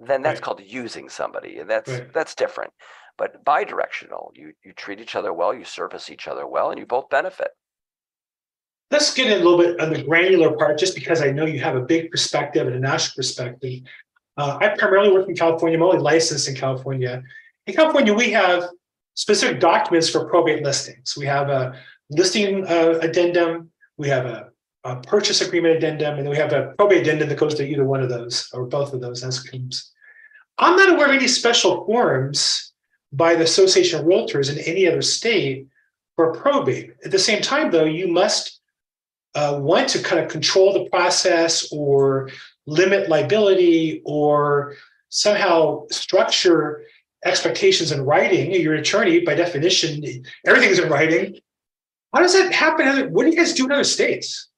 then 0.00 0.22
that's 0.22 0.38
Right. 0.38 0.42
called 0.44 0.60
using 0.60 1.08
somebody, 1.08 1.58
and 1.58 1.70
that's 1.70 1.88
Right. 1.88 2.12
that's 2.12 2.34
different. 2.34 2.72
But 3.16 3.44
bi-directional, 3.44 4.32
you 4.34 4.54
you 4.64 4.72
treat 4.72 4.98
each 5.00 5.14
other 5.14 5.32
well, 5.32 5.54
you 5.54 5.64
service 5.64 6.10
each 6.10 6.26
other 6.26 6.46
well, 6.46 6.70
and 6.70 6.78
you 6.80 6.86
both 6.86 7.08
benefit. 7.08 7.52
Let's 8.90 9.14
get 9.14 9.28
in 9.28 9.34
a 9.40 9.44
little 9.44 9.58
bit 9.58 9.80
on 9.80 9.92
the 9.92 10.02
granular 10.02 10.56
part, 10.56 10.78
just 10.78 10.96
because 10.96 11.22
I 11.22 11.30
know 11.30 11.44
you 11.46 11.60
have 11.60 11.76
a 11.76 11.80
big 11.80 12.10
perspective 12.10 12.66
and 12.66 12.74
a 12.74 12.80
national 12.80 13.14
perspective. 13.14 13.82
Uh, 14.36 14.58
I 14.60 14.70
primarily 14.70 15.12
work 15.12 15.28
in 15.28 15.36
California. 15.36 15.78
I'm 15.78 15.82
only 15.84 15.98
licensed 15.98 16.48
in 16.48 16.56
California. 16.56 17.22
In 17.66 17.74
California, 17.74 18.12
we 18.12 18.30
have 18.30 18.68
specific 19.14 19.60
documents 19.60 20.08
for 20.08 20.24
probate 20.28 20.64
listings. 20.64 21.14
We 21.16 21.26
have 21.26 21.50
a 21.50 21.78
listing 22.08 22.66
uh, 22.66 22.98
addendum, 23.02 23.70
we 23.96 24.08
have 24.08 24.26
a, 24.26 24.49
a 24.84 24.96
purchase 24.96 25.40
agreement 25.40 25.76
addendum, 25.76 26.16
and 26.16 26.26
then 26.26 26.30
we 26.30 26.36
have 26.36 26.52
a 26.52 26.74
probate 26.78 27.02
addendum 27.02 27.28
that 27.28 27.38
goes 27.38 27.54
to 27.54 27.66
either 27.66 27.84
one 27.84 28.02
of 28.02 28.08
those 28.08 28.48
or 28.52 28.66
both 28.66 28.92
of 28.92 29.00
those 29.00 29.22
comes. 29.50 29.92
I'm 30.58 30.76
not 30.76 30.92
aware 30.92 31.06
of 31.06 31.14
any 31.14 31.28
special 31.28 31.84
forms 31.86 32.72
by 33.12 33.34
the 33.34 33.44
Association 33.44 34.00
of 34.00 34.06
Realtors 34.06 34.50
in 34.50 34.58
any 34.58 34.86
other 34.86 35.02
state 35.02 35.66
for 36.16 36.32
probate. 36.32 36.94
At 37.04 37.10
the 37.10 37.18
same 37.18 37.42
time, 37.42 37.70
though, 37.70 37.84
you 37.84 38.08
must 38.08 38.60
uh, 39.34 39.58
want 39.60 39.88
to 39.90 40.02
kind 40.02 40.22
of 40.22 40.30
control 40.30 40.72
the 40.72 40.88
process 40.90 41.70
or 41.72 42.30
limit 42.66 43.08
liability 43.08 44.02
or 44.04 44.76
somehow 45.08 45.86
structure 45.90 46.84
expectations 47.24 47.92
in 47.92 48.02
writing. 48.02 48.52
You're 48.52 48.74
attorney 48.74 49.20
by 49.20 49.34
definition, 49.34 50.02
everything's 50.46 50.78
in 50.78 50.88
writing. 50.88 51.38
How 52.14 52.20
does 52.20 52.32
that 52.32 52.52
happen? 52.52 53.12
What 53.12 53.24
do 53.24 53.30
you 53.30 53.36
guys 53.36 53.52
do 53.52 53.66
in 53.66 53.72
other 53.72 53.84
states? 53.84 54.49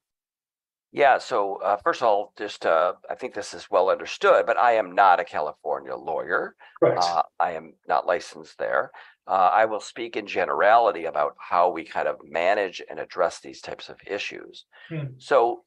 Yeah, 0.92 1.16
so 1.16 1.57
uh, 1.57 1.78
first 1.83 2.02
of 2.02 2.09
all, 2.09 2.35
just 2.37 2.66
uh, 2.66 2.92
I 3.09 3.14
think 3.14 3.33
this 3.33 3.55
is 3.55 3.70
well 3.70 3.88
understood, 3.88 4.44
but 4.44 4.59
I 4.59 4.72
am 4.72 4.94
not 4.94 5.20
a 5.20 5.24
California 5.24 5.96
lawyer. 5.96 6.55
Correct. 6.78 7.02
Uh, 7.02 7.22
I 7.40 7.52
am 7.52 7.72
not 7.88 8.07
licensed 8.07 8.59
there. 8.59 8.90
Uh, 9.26 9.50
I 9.52 9.64
will 9.64 9.81
speak 9.81 10.16
in 10.16 10.26
generality 10.26 11.07
about 11.07 11.35
how 11.38 11.70
we 11.70 11.85
kind 11.85 12.09
of 12.09 12.16
manage 12.22 12.83
and 12.90 12.98
address 12.98 13.40
these 13.40 13.62
types 13.62 13.88
of 13.88 13.96
issues. 14.07 14.66
Hmm. 14.90 15.14
So 15.16 15.64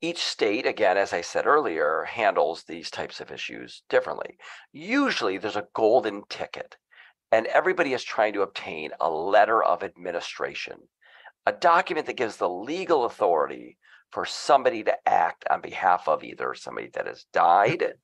each 0.00 0.22
state, 0.22 0.66
again, 0.66 0.96
as 0.96 1.12
I 1.12 1.20
said 1.20 1.46
earlier, 1.46 2.04
handles 2.04 2.62
these 2.62 2.90
types 2.90 3.20
of 3.20 3.30
issues 3.30 3.82
differently. 3.90 4.38
Usually 4.72 5.36
there's 5.36 5.56
a 5.56 5.68
golden 5.74 6.22
ticket, 6.30 6.76
and 7.30 7.46
everybody 7.46 7.92
is 7.92 8.04
trying 8.04 8.32
to 8.34 8.42
obtain 8.42 8.92
a 9.00 9.10
letter 9.10 9.62
of 9.62 9.82
administration, 9.82 10.76
a 11.44 11.52
document 11.52 12.06
that 12.06 12.16
gives 12.16 12.38
the 12.38 12.48
legal 12.48 13.04
authority 13.04 13.76
for 14.14 14.24
somebody 14.24 14.84
to 14.84 14.96
act 15.08 15.44
on 15.50 15.60
behalf 15.60 16.06
of 16.06 16.22
either 16.22 16.54
somebody 16.54 16.88
that 16.94 17.08
has 17.08 17.26
died, 17.32 17.94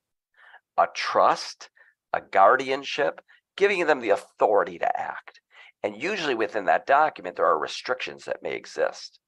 a 0.77 0.87
trust, 0.93 1.69
a 2.11 2.19
guardianship, 2.19 3.21
giving 3.55 3.85
them 3.85 4.01
the 4.01 4.09
authority 4.09 4.77
to 4.77 4.99
act. 4.99 5.39
And 5.83 5.95
usually 5.95 6.35
within 6.35 6.65
that 6.65 6.85
document, 6.85 7.37
there 7.37 7.45
are 7.45 7.57
restrictions 7.57 8.25
that 8.25 8.43
may 8.43 8.55
exist. 8.55 9.19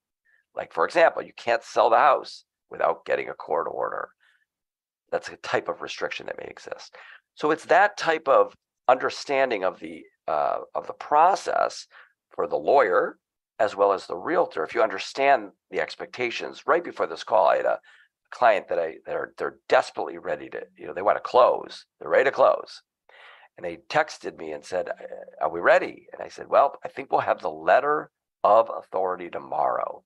Like, 0.58 0.74
for 0.74 0.84
example, 0.84 1.22
you 1.24 1.32
can't 1.38 1.64
sell 1.64 1.90
the 1.90 1.96
house 1.96 2.44
without 2.70 3.06
getting 3.06 3.30
a 3.30 3.34
court 3.34 3.68
order. 3.72 4.10
That's 5.10 5.30
a 5.30 5.38
type 5.38 5.70
of 5.70 5.82
restriction 5.82 6.26
that 6.26 6.38
may 6.38 6.50
exist. 6.50 6.98
So 7.36 7.52
it's 7.52 7.66
that 7.68 7.96
type 7.96 8.28
of 8.28 8.54
understanding 8.90 9.64
of 9.64 9.80
the 9.80 10.04
uh, 10.28 10.60
of 10.76 10.88
the 10.88 10.94
process 10.94 11.88
for 12.30 12.46
the 12.46 12.58
lawyer 12.58 13.18
as 13.60 13.76
well 13.76 13.94
as 13.94 14.08
the 14.08 14.18
realtor. 14.18 14.64
If 14.64 14.74
you 14.74 14.82
understand 14.82 15.52
the 15.72 15.80
expectations 15.80 16.64
right 16.66 16.84
before 16.84 17.08
this 17.08 17.24
call, 17.24 17.48
I 17.48 17.58
had 17.58 17.66
a 17.66 17.80
client 18.32 18.68
that 18.70 18.80
I 18.80 18.96
that 19.06 19.16
are 19.16 19.34
they're 19.38 19.60
desperately 19.70 20.18
ready 20.18 20.50
to 20.50 20.64
you 20.76 20.88
know 20.88 20.94
they 20.94 21.02
want 21.02 21.18
to 21.18 21.22
close. 21.22 21.86
They're 22.00 22.10
ready 22.10 22.26
to 22.26 22.32
close, 22.32 22.82
and 23.58 23.66
they 23.66 23.78
texted 23.90 24.38
me 24.38 24.52
and 24.52 24.66
said, 24.66 24.90
"Are 25.42 25.50
we 25.50 25.60
ready?" 25.60 26.08
And 26.14 26.22
I 26.22 26.30
said, 26.30 26.48
"Well, 26.50 26.80
I 26.84 26.88
think 26.88 27.12
we'll 27.12 27.22
have 27.22 27.42
the 27.42 27.50
letter 27.50 28.10
of 28.44 28.70
authority 28.76 29.30
tomorrow." 29.30 30.04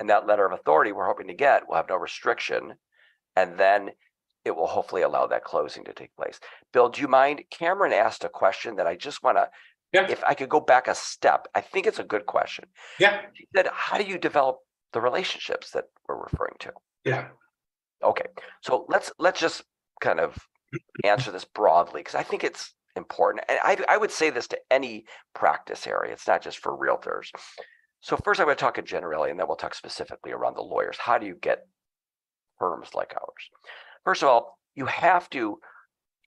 And 0.00 0.10
that 0.10 0.26
letter 0.26 0.46
of 0.46 0.52
authority 0.52 0.92
we're 0.92 1.06
hoping 1.06 1.28
to 1.28 1.34
get 1.34 1.68
will 1.68 1.76
have 1.76 1.88
no 1.88 1.96
restriction. 1.96 2.74
And 3.36 3.58
then 3.58 3.90
it 4.44 4.56
will 4.56 4.66
hopefully 4.66 5.02
allow 5.02 5.26
that 5.26 5.44
closing 5.44 5.84
to 5.84 5.92
take 5.92 6.14
place. 6.16 6.40
Bill, 6.72 6.88
do 6.88 7.00
you 7.00 7.08
mind? 7.08 7.42
Cameron 7.50 7.92
asked 7.92 8.24
a 8.24 8.28
question 8.28 8.76
that 8.76 8.86
I 8.86 8.96
just 8.96 9.22
want 9.22 9.36
to, 9.36 9.50
Yeah. 9.92 10.06
if 10.10 10.22
I 10.24 10.34
could 10.34 10.48
go 10.50 10.60
back 10.60 10.86
a 10.88 10.94
step, 10.94 11.46
I 11.54 11.60
think 11.62 11.86
it's 11.86 11.98
a 11.98 12.04
good 12.04 12.26
question. 12.26 12.66
Yeah, 13.00 13.22
She 13.34 13.46
said, 13.56 13.68
How 13.72 13.96
do 13.98 14.04
you 14.04 14.18
develop 14.18 14.58
the 14.92 15.00
relationships 15.00 15.70
that 15.72 15.84
we're 16.06 16.22
referring 16.22 16.56
to? 16.60 16.72
yeah. 17.04 17.28
Okay, 18.02 18.26
so 18.62 18.86
let's 18.88 19.10
let's 19.18 19.40
just 19.40 19.64
kind 20.00 20.20
of 20.20 20.36
answer 21.04 21.32
this 21.32 21.44
broadly 21.44 22.00
because 22.00 22.14
I 22.14 22.22
think 22.22 22.44
it's 22.44 22.72
important. 22.94 23.44
And 23.48 23.58
I 23.64 23.76
I 23.88 23.96
would 23.96 24.12
say 24.12 24.30
this 24.30 24.46
to 24.48 24.58
any 24.70 25.04
practice 25.34 25.84
area. 25.86 26.12
It's 26.12 26.28
not 26.28 26.40
just 26.42 26.58
for 26.58 26.76
realtors. 26.78 27.30
So 28.00 28.16
first 28.24 28.38
I'm 28.38 28.46
going 28.46 28.56
to 28.56 28.60
talk 28.60 28.84
generally, 28.84 29.30
and 29.30 29.40
then 29.40 29.48
we'll 29.48 29.56
talk 29.56 29.74
specifically 29.74 30.30
around 30.30 30.54
the 30.54 30.62
lawyers. 30.62 30.96
How 30.98 31.18
do 31.18 31.26
you 31.26 31.34
get 31.34 31.66
firms 32.60 32.94
like 32.94 33.14
ours? 33.16 33.50
First 34.04 34.22
of 34.22 34.28
all, 34.28 34.58
you 34.76 34.86
have 34.86 35.28
to 35.30 35.58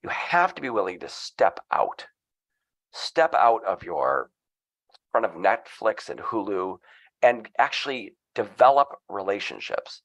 you 0.02 0.10
have 0.10 0.54
to 0.56 0.60
be 0.62 0.68
willing 0.68 0.98
to 1.00 1.08
step 1.08 1.58
out. 1.72 2.04
Step 2.92 3.34
out 3.34 3.64
of 3.64 3.82
your 3.82 4.30
front 5.10 5.26
of 5.26 5.32
Netflix 5.32 6.08
and 6.08 6.20
Hulu 6.20 6.78
and 7.22 7.48
actually 7.58 8.16
develop 8.34 8.88
relationships 9.08 10.02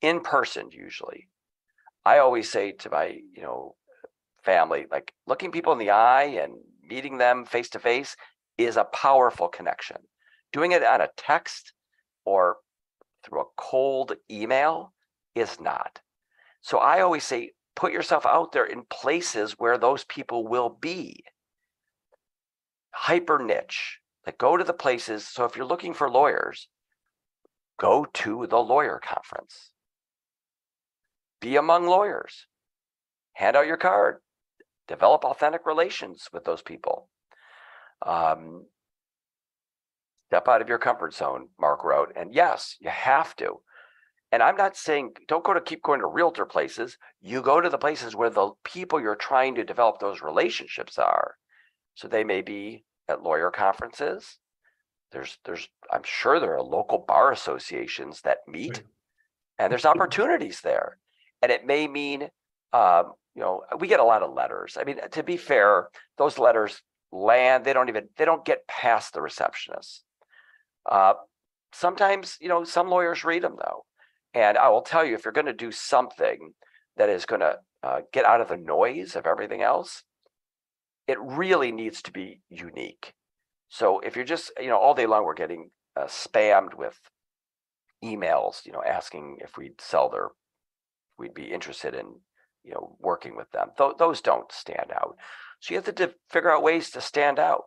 in 0.00 0.20
person 0.20 0.68
usually. 0.70 1.28
I 2.04 2.18
always 2.18 2.50
say 2.50 2.72
to 2.72 2.90
my, 2.90 3.18
you 3.34 3.42
know, 3.42 3.74
family, 4.44 4.86
like 4.90 5.12
looking 5.26 5.50
people 5.50 5.72
in 5.72 5.78
the 5.78 5.90
eye 5.90 6.38
and 6.42 6.54
meeting 6.88 7.18
them 7.18 7.44
face 7.44 7.68
to 7.70 7.78
face 7.78 8.16
is 8.56 8.76
a 8.76 8.84
powerful 8.84 9.48
connection. 9.48 9.96
Doing 10.52 10.72
it 10.72 10.84
on 10.84 11.00
a 11.00 11.08
text 11.16 11.72
or 12.24 12.56
through 13.24 13.40
a 13.40 13.52
cold 13.56 14.12
email 14.30 14.92
is 15.34 15.60
not. 15.60 16.00
So 16.62 16.78
I 16.78 17.00
always 17.00 17.24
say, 17.24 17.52
put 17.74 17.92
yourself 17.92 18.24
out 18.24 18.52
there 18.52 18.64
in 18.64 18.84
places 18.88 19.52
where 19.58 19.78
those 19.78 20.04
people 20.04 20.46
will 20.46 20.70
be. 20.70 21.24
Hyper 22.98 23.38
niche, 23.38 24.00
like 24.24 24.38
go 24.38 24.56
to 24.56 24.64
the 24.64 24.72
places. 24.72 25.28
So 25.28 25.44
if 25.44 25.54
you're 25.54 25.66
looking 25.66 25.92
for 25.92 26.10
lawyers, 26.10 26.68
go 27.78 28.06
to 28.14 28.46
the 28.46 28.58
lawyer 28.58 28.98
conference. 29.04 29.70
Be 31.40 31.56
among 31.56 31.86
lawyers. 31.86 32.46
Hand 33.34 33.54
out 33.54 33.66
your 33.66 33.76
card. 33.76 34.16
Develop 34.88 35.24
authentic 35.24 35.66
relations 35.66 36.28
with 36.32 36.44
those 36.44 36.62
people. 36.62 37.10
Um, 38.04 38.64
step 40.28 40.48
out 40.48 40.62
of 40.62 40.68
your 40.68 40.78
comfort 40.78 41.12
zone, 41.12 41.48
Mark 41.60 41.84
wrote. 41.84 42.12
And 42.16 42.34
yes, 42.34 42.76
you 42.80 42.88
have 42.88 43.36
to. 43.36 43.60
And 44.32 44.42
I'm 44.42 44.56
not 44.56 44.74
saying 44.74 45.12
don't 45.28 45.44
go 45.44 45.52
to 45.52 45.60
keep 45.60 45.82
going 45.82 46.00
to 46.00 46.06
realtor 46.06 46.46
places. 46.46 46.96
You 47.20 47.42
go 47.42 47.60
to 47.60 47.68
the 47.68 47.78
places 47.78 48.16
where 48.16 48.30
the 48.30 48.52
people 48.64 49.02
you're 49.02 49.16
trying 49.16 49.54
to 49.56 49.64
develop 49.64 49.98
those 49.98 50.22
relationships 50.22 50.98
are. 50.98 51.36
So 51.96 52.06
they 52.06 52.24
may 52.24 52.42
be 52.42 52.84
at 53.08 53.22
lawyer 53.22 53.50
conferences. 53.50 54.38
There's 55.10 55.38
there's 55.44 55.68
I'm 55.90 56.02
sure 56.04 56.38
there 56.38 56.54
are 56.54 56.62
local 56.62 56.98
bar 56.98 57.32
associations 57.32 58.20
that 58.22 58.38
meet 58.46 58.82
and 59.58 59.72
there's 59.72 59.84
opportunities 59.84 60.60
there. 60.60 60.98
And 61.42 61.50
it 61.50 61.66
may 61.66 61.88
mean 61.88 62.28
um, 62.72 63.12
you 63.34 63.42
know, 63.42 63.62
we 63.78 63.86
get 63.86 64.00
a 64.00 64.04
lot 64.04 64.22
of 64.22 64.32
letters. 64.32 64.76
I 64.80 64.84
mean, 64.84 64.98
to 65.12 65.22
be 65.22 65.36
fair, 65.36 65.88
those 66.16 66.38
letters 66.38 66.82
land, 67.12 67.64
they 67.64 67.72
don't 67.72 67.88
even 67.88 68.08
they 68.16 68.24
don't 68.24 68.44
get 68.44 68.66
past 68.66 69.12
the 69.12 69.20
receptionist. 69.20 70.04
Uh, 70.90 71.14
sometimes, 71.72 72.36
you 72.40 72.48
know, 72.48 72.64
some 72.64 72.88
lawyers 72.88 73.24
read 73.24 73.42
them 73.42 73.56
though. 73.58 73.84
And 74.34 74.58
I 74.58 74.68
will 74.68 74.82
tell 74.82 75.04
you, 75.04 75.14
if 75.14 75.24
you're 75.24 75.32
going 75.32 75.46
to 75.46 75.52
do 75.52 75.72
something 75.72 76.52
that 76.96 77.08
is 77.08 77.26
going 77.26 77.40
to 77.40 77.58
uh, 77.82 78.00
get 78.12 78.24
out 78.24 78.40
of 78.40 78.48
the 78.48 78.56
noise 78.56 79.16
of 79.16 79.26
everything 79.26 79.62
else, 79.62 80.02
it 81.06 81.18
really 81.20 81.72
needs 81.72 82.02
to 82.02 82.12
be 82.12 82.40
unique. 82.48 83.12
So 83.68 84.00
if 84.00 84.16
you're 84.16 84.24
just, 84.24 84.52
you 84.60 84.68
know, 84.68 84.78
all 84.78 84.94
day 84.94 85.06
long, 85.06 85.24
we're 85.24 85.34
getting 85.34 85.70
uh, 85.96 86.04
spammed 86.04 86.74
with 86.74 86.98
emails, 88.04 88.64
you 88.64 88.72
know, 88.72 88.82
asking 88.86 89.38
if 89.40 89.56
we'd 89.56 89.80
sell 89.80 90.08
their, 90.08 90.28
we'd 91.18 91.34
be 91.34 91.52
interested 91.52 91.94
in, 91.94 92.06
you 92.64 92.72
know, 92.72 92.96
working 93.00 93.36
with 93.36 93.50
them. 93.52 93.70
Th- 93.76 93.94
those 93.98 94.20
don't 94.20 94.50
stand 94.52 94.92
out. 94.92 95.16
So 95.60 95.74
you 95.74 95.80
have 95.80 95.94
to 95.94 96.14
figure 96.30 96.50
out 96.50 96.62
ways 96.62 96.90
to 96.90 97.00
stand 97.00 97.38
out. 97.38 97.64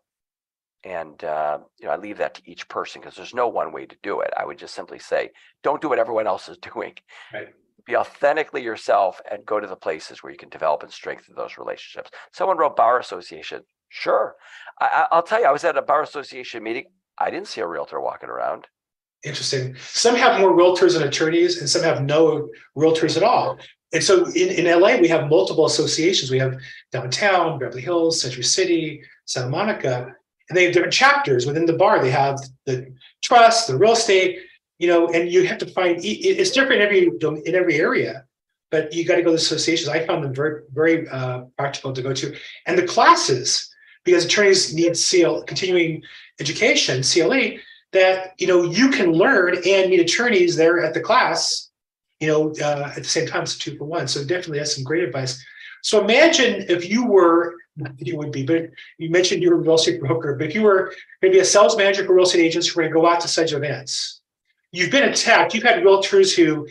And, 0.83 1.21
uh, 1.23 1.59
you 1.79 1.87
know, 1.87 1.93
I 1.93 1.97
leave 1.97 2.19
that 2.19 2.35
to 2.35 2.41
each 2.49 2.69
person 2.69 3.01
because 3.01 3.15
there's 3.15 3.33
no 3.33 3.49
one 3.49 3.73
way 3.73 3.85
to 3.85 3.97
do 4.01 4.21
it. 4.21 4.31
I 4.37 4.45
would 4.45 4.57
just 4.57 4.75
simply 4.75 4.99
say, 4.99 5.31
don't 5.61 5.81
do 5.81 5.89
what 5.89 5.99
everyone 5.99 6.27
else 6.27 6.47
is 6.47 6.57
doing. 6.73 6.93
Right. 7.33 7.49
Be 7.89 7.95
authentically 7.95 8.61
yourself 8.61 9.19
and 9.31 9.43
go 9.47 9.59
to 9.59 9.65
the 9.65 9.75
places 9.75 10.21
where 10.21 10.31
you 10.31 10.37
can 10.37 10.49
develop 10.49 10.83
and 10.83 10.91
strengthen 10.91 11.33
those 11.33 11.57
relationships. 11.57 12.11
Someone 12.31 12.55
wrote 12.55 12.75
bar 12.75 12.99
association. 12.99 13.63
Sure. 13.89 14.35
I, 14.79 14.85
I- 14.85 15.07
I'll 15.15 15.23
tell 15.23 15.39
you, 15.41 15.47
I 15.47 15.51
was 15.51 15.63
at 15.63 15.75
a 15.75 15.81
bar 15.81 16.03
association 16.03 16.61
meeting. 16.61 16.85
I 17.17 17.31
didn't 17.31 17.47
see 17.47 17.61
a 17.61 17.67
realtor 17.67 17.99
walking 17.99 18.29
around. 18.29 18.67
Interesting. 19.25 19.75
Some 19.79 20.15
have 20.15 20.39
more 20.39 20.53
realtors 20.55 20.95
and 20.95 21.03
attorneys, 21.03 21.57
and 21.59 21.67
some 21.67 21.81
have 21.81 22.03
no 22.03 22.47
realtors 22.77 23.17
at 23.17 23.23
all. 23.23 23.57
And 23.91 24.03
so 24.03 24.23
in, 24.27 24.49
in 24.49 24.79
LA, 24.79 24.97
we 24.97 25.07
have 25.07 25.27
multiple 25.27 25.65
associations. 25.65 26.29
We 26.29 26.37
have 26.37 26.59
downtown, 26.91 27.57
Beverly 27.57 27.81
Hills, 27.81 28.21
Century 28.21 28.43
City, 28.43 29.01
Santa 29.25 29.49
Monica, 29.49 30.13
and 30.47 30.55
they 30.55 30.65
have 30.65 30.73
different 30.73 30.93
chapters 30.93 31.47
within 31.47 31.65
the 31.65 31.73
bar. 31.73 31.99
They 31.99 32.11
have 32.11 32.39
the 32.67 32.93
trust, 33.23 33.67
the 33.67 33.77
real 33.79 33.93
estate, 33.93 34.41
you 34.79 34.87
know, 34.87 35.09
and 35.09 35.29
you 35.29 35.45
have 35.45 35.59
to 35.59 35.65
find 35.67 35.99
it's 36.01 36.51
different 36.51 36.81
every 36.81 37.09
in 37.45 37.55
every 37.55 37.75
area. 37.75 38.25
But 38.71 38.93
you 38.93 39.03
got 39.03 39.15
to 39.15 39.23
go 39.23 39.29
to 39.29 39.35
associations. 39.35 39.89
I 39.89 40.05
found 40.05 40.23
them 40.23 40.33
very 40.33 40.61
very 40.73 41.07
uh, 41.09 41.41
practical 41.57 41.93
to 41.93 42.01
go 42.01 42.13
to, 42.13 42.35
and 42.65 42.77
the 42.77 42.87
classes 42.87 43.69
because 44.03 44.25
attorneys 44.25 44.73
need 44.73 44.95
CL 44.95 45.43
continuing 45.43 46.01
education 46.39 47.03
CLE 47.03 47.59
that 47.91 48.33
you 48.37 48.47
know 48.47 48.63
you 48.63 48.89
can 48.89 49.11
learn 49.11 49.55
and 49.65 49.89
meet 49.89 49.99
attorneys 49.99 50.55
there 50.55 50.83
at 50.83 50.93
the 50.93 51.01
class 51.01 51.69
you 52.19 52.27
know 52.27 52.53
uh, 52.61 52.91
at 52.95 53.03
the 53.03 53.09
same 53.09 53.27
time 53.27 53.43
it's 53.43 53.57
two 53.57 53.77
for 53.77 53.85
one 53.85 54.07
so 54.07 54.21
definitely 54.21 54.59
that's 54.59 54.75
some 54.75 54.83
great 54.83 55.03
advice 55.03 55.43
so 55.81 56.03
imagine 56.03 56.65
if 56.69 56.89
you 56.89 57.05
were 57.05 57.55
you 57.97 58.17
would 58.17 58.31
be 58.31 58.45
but 58.45 58.69
you 58.97 59.09
mentioned 59.09 59.41
you 59.41 59.49
were 59.49 59.55
a 59.55 59.59
real 59.59 59.75
estate 59.75 59.99
broker 59.99 60.35
but 60.35 60.47
if 60.47 60.53
you 60.53 60.61
were 60.61 60.93
maybe 61.21 61.39
a 61.39 61.45
sales 61.45 61.77
manager 61.77 62.05
for 62.05 62.13
real 62.13 62.25
estate 62.25 62.41
agents 62.41 62.67
who 62.67 62.75
were 62.75 62.83
going 62.83 62.93
to 62.93 62.99
go 62.99 63.07
out 63.07 63.21
to 63.21 63.27
such 63.27 63.53
events 63.53 64.18
you've 64.71 64.91
been 64.91 65.09
attacked 65.09 65.53
you've 65.53 65.63
had 65.63 65.83
realtors 65.83 66.35
who 66.35 66.67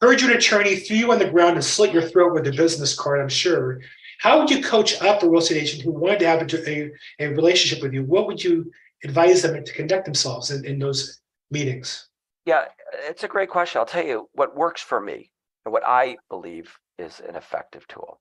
heard 0.00 0.20
you're 0.20 0.30
an 0.30 0.36
attorney 0.36 0.76
threw 0.76 0.96
you 0.96 1.12
on 1.12 1.18
the 1.18 1.30
ground 1.30 1.54
and 1.54 1.64
slit 1.64 1.92
your 1.92 2.02
throat 2.02 2.32
with 2.32 2.46
a 2.46 2.52
business 2.52 2.94
card 2.94 3.20
i'm 3.20 3.28
sure 3.28 3.80
how 4.18 4.38
would 4.38 4.50
you 4.50 4.62
coach 4.62 5.00
up 5.02 5.22
a 5.22 5.28
real 5.28 5.40
estate 5.40 5.62
agent 5.62 5.82
who 5.82 5.90
wanted 5.90 6.20
to 6.20 6.26
have 6.26 6.40
a, 6.42 6.70
a, 6.70 6.92
a 7.18 7.28
relationship 7.34 7.82
with 7.82 7.92
you 7.92 8.04
what 8.04 8.26
would 8.26 8.42
you 8.42 8.70
advise 9.04 9.42
them 9.42 9.64
to 9.64 9.72
conduct 9.72 10.04
themselves 10.04 10.50
in, 10.50 10.64
in 10.64 10.78
those 10.78 11.20
meetings? 11.50 12.08
Yeah, 12.44 12.64
it's 13.08 13.24
a 13.24 13.28
great 13.28 13.50
question. 13.50 13.78
I'll 13.78 13.86
tell 13.86 14.04
you 14.04 14.28
what 14.32 14.56
works 14.56 14.82
for 14.82 15.00
me 15.00 15.30
and 15.64 15.72
what 15.72 15.86
I 15.86 16.16
believe 16.28 16.76
is 16.98 17.20
an 17.28 17.36
effective 17.36 17.86
tool. 17.88 18.20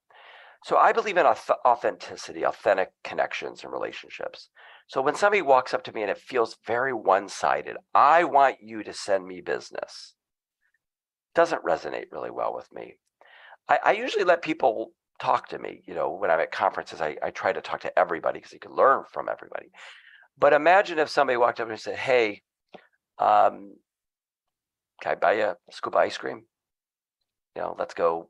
So 0.64 0.78
I 0.78 0.92
believe 0.92 1.18
in 1.18 1.26
authenticity, 1.26 2.46
authentic 2.46 2.92
connections 3.04 3.64
and 3.64 3.74
relationships. 3.74 4.50
So 4.92 5.02
when 5.02 5.16
somebody 5.16 5.42
walks 5.42 5.74
up 5.74 5.86
to 5.86 5.94
me 5.94 6.02
and 6.02 6.12
it 6.12 6.18
feels 6.18 6.58
very 6.68 6.92
one-sided, 6.92 7.78
I 7.96 8.26
want 8.26 8.58
you 8.62 8.84
to 8.84 8.92
send 8.92 9.26
me 9.26 9.40
business. 9.40 10.16
Doesn't 11.34 11.64
resonate 11.64 12.12
really 12.12 12.30
well 12.30 12.54
with 12.54 12.68
me. 12.74 12.98
I, 13.70 13.80
I 13.86 13.92
usually 13.94 14.26
let 14.26 14.42
people 14.42 14.92
talk 15.18 15.48
to 15.48 15.60
me. 15.60 15.82
You 15.88 15.94
know, 15.94 16.12
when 16.12 16.30
I'm 16.30 16.42
at 16.42 16.52
conferences, 16.52 17.00
I, 17.00 17.16
I 17.24 17.30
try 17.30 17.54
to 17.54 17.62
talk 17.62 17.80
to 17.82 17.98
everybody 17.98 18.40
because 18.40 18.52
you 18.52 18.60
can 18.60 18.74
learn 18.74 19.06
from 19.14 19.30
everybody. 19.30 19.68
But 20.38 20.52
imagine 20.52 21.00
if 21.00 21.08
somebody 21.08 21.38
walked 21.38 21.62
up 21.62 21.70
and 21.70 21.80
said, 21.80 21.96
"Hey, 21.96 22.42
um, 23.18 23.78
can 25.02 25.14
I 25.14 25.16
buy 25.16 25.34
you 25.36 25.44
a 25.44 25.58
scoop 25.72 25.96
of 25.96 26.02
ice 26.02 26.18
cream? 26.18 26.44
You 27.56 27.62
know, 27.62 27.78
let's 27.80 27.94
go 27.94 28.30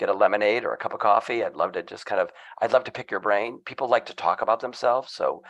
get 0.00 0.08
a 0.08 0.14
lemonade 0.14 0.64
or 0.64 0.72
a 0.72 0.76
cup 0.76 0.92
of 0.92 0.98
coffee. 0.98 1.44
I'd 1.44 1.54
love 1.54 1.72
to 1.72 1.84
just 1.84 2.04
kind 2.06 2.20
of, 2.20 2.30
I'd 2.60 2.72
love 2.72 2.84
to 2.84 2.92
pick 2.92 3.12
your 3.12 3.20
brain. 3.20 3.60
People 3.64 3.88
like 3.88 4.06
to 4.06 4.14
talk 4.14 4.42
about 4.42 4.60
themselves. 4.60 5.12
So 5.12 5.42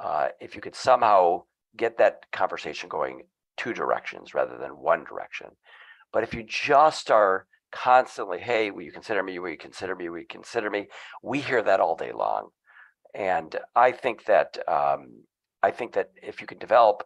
uh, 0.00 0.28
if 0.40 0.54
you 0.54 0.60
could 0.60 0.74
somehow 0.74 1.42
get 1.76 1.98
that 1.98 2.30
conversation 2.32 2.88
going 2.88 3.22
two 3.56 3.72
directions 3.72 4.34
rather 4.34 4.56
than 4.58 4.70
one 4.70 5.04
direction. 5.04 5.48
But 6.12 6.22
if 6.22 6.34
you 6.34 6.42
just 6.42 7.10
are 7.10 7.46
constantly, 7.72 8.38
hey, 8.38 8.70
will 8.70 8.82
you 8.82 8.92
consider 8.92 9.22
me? 9.22 9.38
Will 9.38 9.50
you 9.50 9.58
consider 9.58 9.94
me? 9.94 10.08
Will 10.08 10.20
you 10.20 10.26
consider 10.28 10.70
me? 10.70 10.88
We 11.22 11.40
hear 11.40 11.62
that 11.62 11.80
all 11.80 11.96
day 11.96 12.12
long. 12.12 12.48
And 13.14 13.56
I 13.74 13.92
think 13.92 14.24
that 14.26 14.58
um, 14.68 15.22
I 15.62 15.70
think 15.70 15.94
that 15.94 16.10
if 16.22 16.40
you 16.40 16.46
can 16.46 16.58
develop 16.58 17.02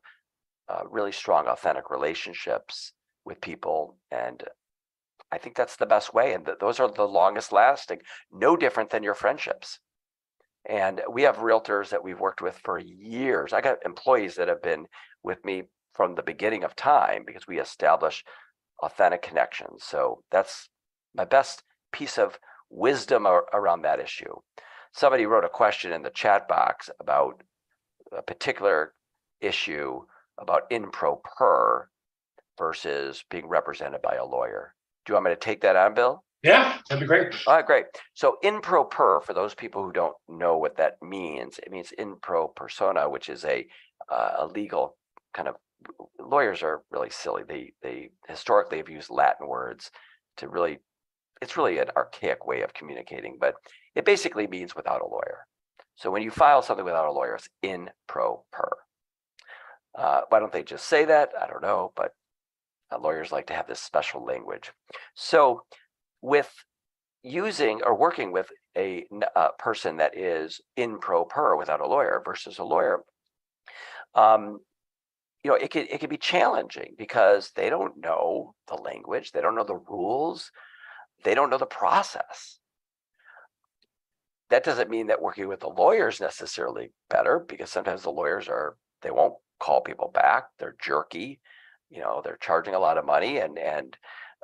uh, 0.68 0.82
really 0.88 1.12
strong, 1.12 1.46
authentic 1.46 1.90
relationships 1.90 2.92
with 3.24 3.40
people, 3.40 3.96
and 4.10 4.42
I 5.32 5.38
think 5.38 5.56
that's 5.56 5.76
the 5.76 5.86
best 5.86 6.12
way. 6.12 6.34
And 6.34 6.44
th- 6.44 6.58
those 6.60 6.80
are 6.80 6.90
the 6.90 7.04
longest 7.04 7.52
lasting, 7.52 8.00
no 8.32 8.56
different 8.56 8.90
than 8.90 9.02
your 9.02 9.14
friendships. 9.14 9.78
And 10.68 11.00
we 11.10 11.22
have 11.22 11.36
realtors 11.36 11.88
that 11.90 12.04
we've 12.04 12.20
worked 12.20 12.42
with 12.42 12.58
for 12.64 12.78
years. 12.78 13.52
I 13.52 13.60
got 13.60 13.84
employees 13.84 14.34
that 14.36 14.48
have 14.48 14.62
been 14.62 14.86
with 15.22 15.44
me 15.44 15.64
from 15.94 16.14
the 16.14 16.22
beginning 16.22 16.64
of 16.64 16.76
time 16.76 17.24
because 17.26 17.46
we 17.46 17.58
establish 17.58 18.24
authentic 18.82 19.22
connections. 19.22 19.84
So 19.84 20.22
that's 20.30 20.68
my 21.14 21.24
best 21.24 21.62
piece 21.92 22.18
of 22.18 22.38
wisdom 22.70 23.26
ar- 23.26 23.46
around 23.52 23.82
that 23.82 24.00
issue. 24.00 24.34
Somebody 24.92 25.26
wrote 25.26 25.44
a 25.44 25.48
question 25.48 25.92
in 25.92 26.02
the 26.02 26.10
chat 26.10 26.48
box 26.48 26.90
about 27.00 27.42
a 28.12 28.22
particular 28.22 28.94
issue 29.40 30.00
about 30.38 30.62
in 30.70 30.90
pro 30.90 31.16
per 31.16 31.88
versus 32.58 33.24
being 33.30 33.46
represented 33.46 34.02
by 34.02 34.16
a 34.16 34.24
lawyer. 34.24 34.74
Do 35.04 35.12
you 35.12 35.14
want 35.14 35.26
me 35.26 35.30
to 35.32 35.36
take 35.36 35.62
that 35.62 35.76
on, 35.76 35.94
Bill? 35.94 36.24
Yeah, 36.42 36.78
that'd 36.88 37.00
be 37.00 37.06
great. 37.06 37.34
All 37.46 37.56
right, 37.56 37.66
great. 37.66 37.84
So 38.14 38.38
in 38.42 38.60
pro 38.60 38.84
per, 38.84 39.20
for 39.20 39.34
those 39.34 39.54
people 39.54 39.82
who 39.84 39.92
don't 39.92 40.16
know 40.28 40.56
what 40.56 40.76
that 40.78 40.96
means, 41.02 41.58
it 41.58 41.70
means 41.70 41.92
in 41.92 42.16
pro 42.16 42.48
persona, 42.48 43.08
which 43.08 43.28
is 43.28 43.44
a 43.44 43.66
uh, 44.10 44.30
a 44.38 44.46
legal 44.46 44.96
kind 45.34 45.48
of 45.48 45.56
lawyers 46.18 46.62
are 46.62 46.82
really 46.90 47.10
silly. 47.10 47.42
They 47.46 47.72
they 47.82 48.10
historically 48.26 48.78
have 48.78 48.88
used 48.88 49.10
Latin 49.10 49.48
words 49.48 49.90
to 50.38 50.48
really 50.48 50.78
it's 51.42 51.56
really 51.56 51.78
an 51.78 51.90
archaic 51.96 52.46
way 52.46 52.62
of 52.62 52.74
communicating, 52.74 53.36
but 53.40 53.54
it 53.94 54.04
basically 54.04 54.46
means 54.46 54.76
without 54.76 55.02
a 55.02 55.06
lawyer. 55.06 55.46
So 55.96 56.10
when 56.10 56.22
you 56.22 56.30
file 56.30 56.62
something 56.62 56.84
without 56.84 57.08
a 57.08 57.12
lawyer, 57.12 57.34
it's 57.34 57.48
in 57.62 57.90
pro 58.06 58.44
per. 58.50 58.68
Uh, 59.94 60.22
why 60.28 60.38
don't 60.38 60.52
they 60.52 60.62
just 60.62 60.86
say 60.86 61.04
that? 61.04 61.30
I 61.38 61.46
don't 61.46 61.62
know, 61.62 61.92
but 61.96 62.12
uh, 62.92 62.98
lawyers 62.98 63.32
like 63.32 63.46
to 63.48 63.54
have 63.54 63.66
this 63.66 63.80
special 63.80 64.24
language. 64.24 64.72
So 65.14 65.64
with 66.22 66.50
using 67.22 67.82
or 67.84 67.94
working 67.96 68.32
with 68.32 68.50
a 68.76 69.04
person 69.58 69.96
that 69.98 70.16
is 70.16 70.60
in 70.76 70.98
pro 70.98 71.24
per 71.24 71.56
without 71.56 71.80
a 71.80 71.86
lawyer 71.86 72.22
versus 72.24 72.58
a 72.58 72.64
lawyer, 72.64 73.00
um, 74.14 74.60
you 75.42 75.50
know, 75.50 75.56
it 75.56 75.70
could 75.70 75.86
it 75.90 76.00
could 76.00 76.10
be 76.10 76.18
challenging 76.18 76.94
because 76.98 77.50
they 77.56 77.70
don't 77.70 77.98
know 77.98 78.54
the 78.68 78.74
language, 78.74 79.32
they 79.32 79.40
don't 79.40 79.54
know 79.54 79.64
the 79.64 79.80
rules, 79.88 80.50
they 81.24 81.34
don't 81.34 81.50
know 81.50 81.58
the 81.58 81.66
process. 81.66 82.58
That 84.50 84.64
doesn't 84.64 84.90
mean 84.90 85.06
that 85.06 85.22
working 85.22 85.48
with 85.48 85.60
the 85.60 85.68
lawyers 85.68 86.20
necessarily 86.20 86.90
better 87.08 87.38
because 87.38 87.70
sometimes 87.70 88.02
the 88.02 88.10
lawyers 88.10 88.48
are 88.48 88.76
they 89.02 89.10
won't 89.10 89.34
call 89.60 89.80
people 89.80 90.10
back, 90.12 90.44
they're 90.58 90.76
jerky, 90.82 91.40
you 91.88 92.00
know, 92.00 92.20
they're 92.22 92.38
charging 92.40 92.74
a 92.74 92.78
lot 92.78 92.98
of 92.98 93.06
money 93.06 93.38
and 93.38 93.58
and 93.58 93.96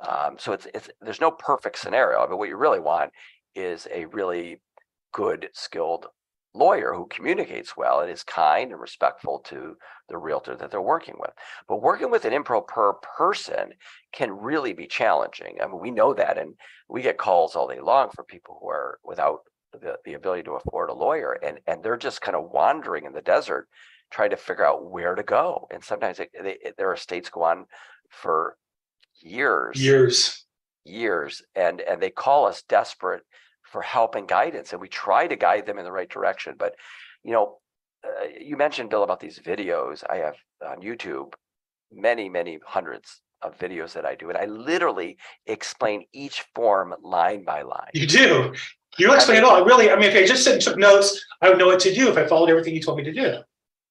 um, 0.05 0.37
so 0.37 0.53
it's 0.53 0.67
it's 0.73 0.89
there's 1.01 1.21
no 1.21 1.31
perfect 1.31 1.79
scenario. 1.79 2.25
but 2.27 2.37
what 2.37 2.49
you 2.49 2.57
really 2.57 2.79
want 2.79 3.11
is 3.55 3.87
a 3.91 4.05
really 4.05 4.61
good, 5.13 5.49
skilled 5.53 6.07
lawyer 6.53 6.93
who 6.93 7.07
communicates 7.07 7.77
well 7.77 8.01
and 8.01 8.11
is 8.11 8.23
kind 8.23 8.71
and 8.71 8.81
respectful 8.81 9.39
to 9.39 9.75
the 10.09 10.17
realtor 10.17 10.55
that 10.55 10.71
they're 10.71 10.81
working 10.81 11.15
with. 11.19 11.31
But 11.67 11.81
working 11.81 12.09
with 12.09 12.25
an 12.25 12.33
in 12.33 12.43
pro 12.43 12.61
per 12.61 12.93
person 12.93 13.73
can 14.11 14.31
really 14.31 14.73
be 14.73 14.87
challenging. 14.87 15.57
I 15.61 15.67
mean, 15.67 15.79
we 15.79 15.91
know 15.91 16.13
that, 16.13 16.37
and 16.37 16.55
we 16.89 17.01
get 17.01 17.17
calls 17.17 17.55
all 17.55 17.67
day 17.67 17.79
long 17.79 18.09
for 18.15 18.23
people 18.23 18.57
who 18.61 18.69
are 18.69 18.99
without 19.03 19.41
the, 19.73 19.97
the 20.05 20.13
ability 20.13 20.43
to 20.43 20.53
afford 20.53 20.89
a 20.89 20.93
lawyer, 20.93 21.33
and 21.43 21.59
and 21.67 21.83
they're 21.83 21.97
just 21.97 22.21
kind 22.21 22.35
of 22.35 22.51
wandering 22.51 23.05
in 23.05 23.13
the 23.13 23.21
desert, 23.21 23.67
trying 24.11 24.31
to 24.31 24.37
figure 24.37 24.65
out 24.65 24.89
where 24.89 25.15
to 25.15 25.23
go. 25.23 25.67
And 25.71 25.83
sometimes 25.83 26.19
it, 26.19 26.31
they, 26.41 26.57
their 26.77 26.93
estates 26.93 27.29
go 27.29 27.43
on 27.43 27.65
for 28.09 28.57
years 29.19 29.81
Years. 29.81 30.45
years 30.85 31.41
and 31.55 31.81
and 31.81 32.01
they 32.01 32.09
call 32.09 32.45
us 32.45 32.63
desperate 32.63 33.23
for 33.63 33.81
help 33.81 34.15
and 34.15 34.27
guidance 34.27 34.71
and 34.71 34.81
we 34.81 34.87
try 34.87 35.27
to 35.27 35.35
guide 35.35 35.65
them 35.65 35.77
in 35.77 35.85
the 35.85 35.91
right 35.91 36.09
direction 36.09 36.55
but 36.57 36.75
you 37.23 37.31
know 37.31 37.57
uh, 38.05 38.25
you 38.39 38.55
mentioned 38.57 38.89
bill 38.89 39.03
about 39.03 39.19
these 39.19 39.39
videos 39.39 40.03
i 40.09 40.17
have 40.17 40.35
on 40.65 40.79
youtube 40.81 41.33
many 41.91 42.29
many 42.29 42.59
hundreds 42.65 43.21
of 43.41 43.57
videos 43.57 43.93
that 43.93 44.05
i 44.05 44.15
do 44.15 44.29
and 44.29 44.37
i 44.37 44.45
literally 44.45 45.17
explain 45.45 46.03
each 46.13 46.45
form 46.55 46.93
line 47.01 47.43
by 47.43 47.61
line 47.61 47.89
You 47.93 48.07
do. 48.07 48.53
You 48.97 49.13
explain 49.13 49.37
it 49.37 49.43
all. 49.43 49.55
I 49.55 49.59
really, 49.59 49.91
I 49.91 49.95
mean, 49.95 50.09
if 50.09 50.15
I 50.15 50.25
just 50.25 50.43
sit 50.43 50.53
and 50.53 50.61
took 50.61 50.75
notes, 50.77 51.23
I 51.41 51.49
would 51.49 51.59
know 51.59 51.67
what 51.67 51.79
to 51.81 51.93
do 51.93 52.09
if 52.09 52.17
I 52.17 52.25
followed 52.25 52.49
everything 52.49 52.73
you 52.73 52.81
told 52.81 52.97
me 52.97 53.03
to 53.03 53.13
do. 53.13 53.37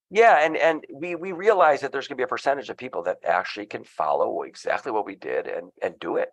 Yeah, 0.09 0.37
and 0.39 0.55
and 0.55 0.85
we 0.93 1.15
we 1.15 1.33
realize 1.33 1.81
that 1.81 1.91
there's 1.91 2.07
going 2.07 2.15
to 2.15 2.21
be 2.21 2.23
a 2.23 2.27
percentage 2.27 2.69
of 2.69 2.77
people 2.77 3.03
that 3.03 3.17
actually 3.25 3.65
can 3.65 3.83
follow 3.83 4.43
exactly 4.43 4.91
what 4.91 5.05
we 5.05 5.15
did 5.15 5.47
and 5.47 5.71
and 5.81 5.99
do 5.99 6.15
it, 6.15 6.29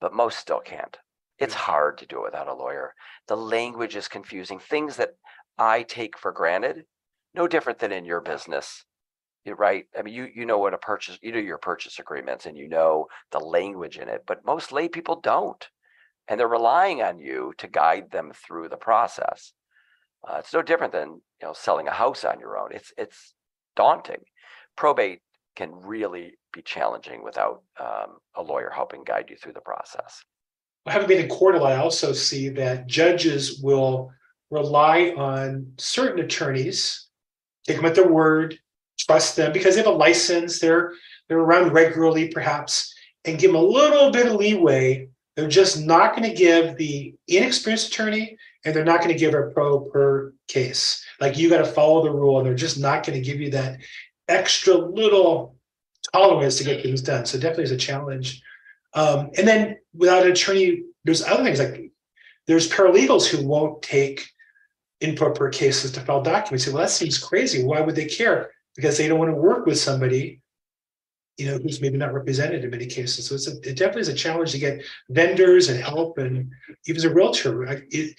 but 0.00 0.14
most 0.14 0.38
still 0.38 0.60
can't. 0.60 0.96
It's 1.38 1.54
mm. 1.54 1.58
hard 1.58 1.98
to 1.98 2.06
do 2.06 2.20
it 2.20 2.24
without 2.24 2.48
a 2.48 2.54
lawyer. 2.54 2.94
The 3.28 3.36
language 3.36 3.96
is 3.96 4.08
confusing. 4.08 4.58
Things 4.58 4.96
that 4.96 5.10
I 5.58 5.82
take 5.82 6.18
for 6.18 6.32
granted, 6.32 6.84
no 7.34 7.46
different 7.46 7.78
than 7.80 7.92
in 7.92 8.04
your 8.06 8.20
business. 8.22 8.84
Right. 9.46 9.84
I 9.96 10.02
mean, 10.02 10.14
you 10.14 10.28
you 10.34 10.46
know 10.46 10.58
what 10.58 10.74
a 10.74 10.78
purchase, 10.78 11.18
you 11.22 11.32
know 11.32 11.38
your 11.38 11.58
purchase 11.58 11.98
agreements, 12.00 12.46
and 12.46 12.56
you 12.56 12.68
know 12.68 13.06
the 13.30 13.38
language 13.38 13.98
in 13.98 14.08
it, 14.08 14.24
but 14.26 14.44
most 14.44 14.72
lay 14.72 14.88
people 14.88 15.20
don't, 15.20 15.68
and 16.28 16.40
they're 16.40 16.48
relying 16.48 17.02
on 17.02 17.18
you 17.20 17.52
to 17.58 17.68
guide 17.68 18.10
them 18.10 18.32
through 18.34 18.68
the 18.70 18.76
process. 18.76 19.52
Uh, 20.26 20.36
it's 20.38 20.52
no 20.52 20.62
different 20.62 20.92
than 20.92 21.08
you 21.08 21.46
know 21.46 21.52
selling 21.52 21.88
a 21.88 21.92
house 21.92 22.24
on 22.24 22.40
your 22.40 22.58
own. 22.58 22.70
It's 22.72 22.92
it's 22.96 23.34
daunting. 23.76 24.22
Probate 24.76 25.20
can 25.54 25.70
really 25.72 26.34
be 26.52 26.62
challenging 26.62 27.24
without 27.24 27.62
um, 27.80 28.18
a 28.34 28.42
lawyer 28.42 28.70
helping 28.74 29.04
guide 29.04 29.26
you 29.30 29.36
through 29.36 29.54
the 29.54 29.60
process. 29.60 30.22
Having 30.86 31.08
been 31.08 31.24
in 31.24 31.28
court 31.28 31.56
I 31.56 31.76
also 31.76 32.12
see 32.12 32.48
that 32.50 32.86
judges 32.86 33.60
will 33.60 34.12
rely 34.50 35.14
on 35.16 35.72
certain 35.78 36.24
attorneys, 36.24 37.08
take 37.66 37.76
them 37.76 37.86
at 37.86 37.94
their 37.94 38.08
word, 38.08 38.58
trust 38.98 39.36
them 39.36 39.52
because 39.52 39.74
they 39.74 39.82
have 39.82 39.92
a 39.92 39.96
license, 39.96 40.60
they're 40.60 40.92
they're 41.28 41.38
around 41.38 41.72
regularly 41.72 42.28
perhaps, 42.28 42.94
and 43.24 43.38
give 43.38 43.52
them 43.52 43.60
a 43.60 43.64
little 43.64 44.10
bit 44.10 44.26
of 44.26 44.34
leeway. 44.34 45.08
They're 45.34 45.48
just 45.48 45.80
not 45.80 46.16
going 46.16 46.28
to 46.30 46.36
give 46.36 46.76
the 46.76 47.14
inexperienced 47.28 47.88
attorney, 47.88 48.38
and 48.64 48.74
they're 48.74 48.84
not 48.84 49.00
going 49.00 49.12
to 49.12 49.18
give 49.18 49.34
a 49.34 49.50
pro 49.50 49.80
per 49.80 50.34
case. 50.48 51.04
Like 51.20 51.36
you 51.36 51.48
got 51.48 51.58
to 51.58 51.64
follow 51.64 52.02
the 52.02 52.10
rule, 52.10 52.38
and 52.38 52.46
they're 52.46 52.54
just 52.54 52.78
not 52.78 53.04
going 53.04 53.18
to 53.20 53.24
give 53.24 53.40
you 53.40 53.50
that 53.50 53.78
extra 54.28 54.74
little 54.74 55.56
tolerance 56.12 56.58
to 56.58 56.64
get 56.64 56.82
things 56.82 57.02
done. 57.02 57.26
So 57.26 57.38
definitely 57.38 57.64
is 57.64 57.70
a 57.72 57.76
challenge. 57.76 58.42
Um, 58.94 59.30
and 59.36 59.46
then 59.46 59.76
without 59.94 60.24
an 60.24 60.32
attorney, 60.32 60.82
there's 61.04 61.22
other 61.22 61.44
things 61.44 61.58
like 61.58 61.92
there's 62.46 62.70
paralegals 62.70 63.26
who 63.26 63.46
won't 63.46 63.82
take 63.82 64.26
improper 65.00 65.48
cases 65.50 65.92
to 65.92 66.00
file 66.00 66.22
documents. 66.22 66.64
Say, 66.64 66.72
well, 66.72 66.82
that 66.82 66.90
seems 66.90 67.18
crazy. 67.18 67.62
Why 67.62 67.80
would 67.80 67.94
they 67.94 68.06
care? 68.06 68.50
Because 68.74 68.96
they 68.96 69.08
don't 69.08 69.18
want 69.18 69.30
to 69.30 69.36
work 69.36 69.66
with 69.66 69.78
somebody, 69.78 70.40
you 71.36 71.46
know, 71.46 71.58
who's 71.58 71.80
maybe 71.80 71.98
not 71.98 72.14
represented 72.14 72.64
in 72.64 72.70
many 72.70 72.86
cases. 72.86 73.26
So 73.26 73.34
it's 73.34 73.46
a, 73.48 73.52
it 73.68 73.76
definitely 73.76 74.02
is 74.02 74.08
a 74.08 74.14
challenge 74.14 74.52
to 74.52 74.58
get 74.58 74.82
vendors 75.10 75.68
and 75.68 75.82
help, 75.82 76.18
and 76.18 76.50
even 76.86 76.96
as 76.96 77.04
a 77.04 77.12
realtor, 77.12 77.68
I- 77.68 77.82
it, 77.90 78.16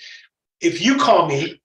if 0.62 0.82
you 0.82 0.98
call 0.98 1.28
me, 1.28 1.62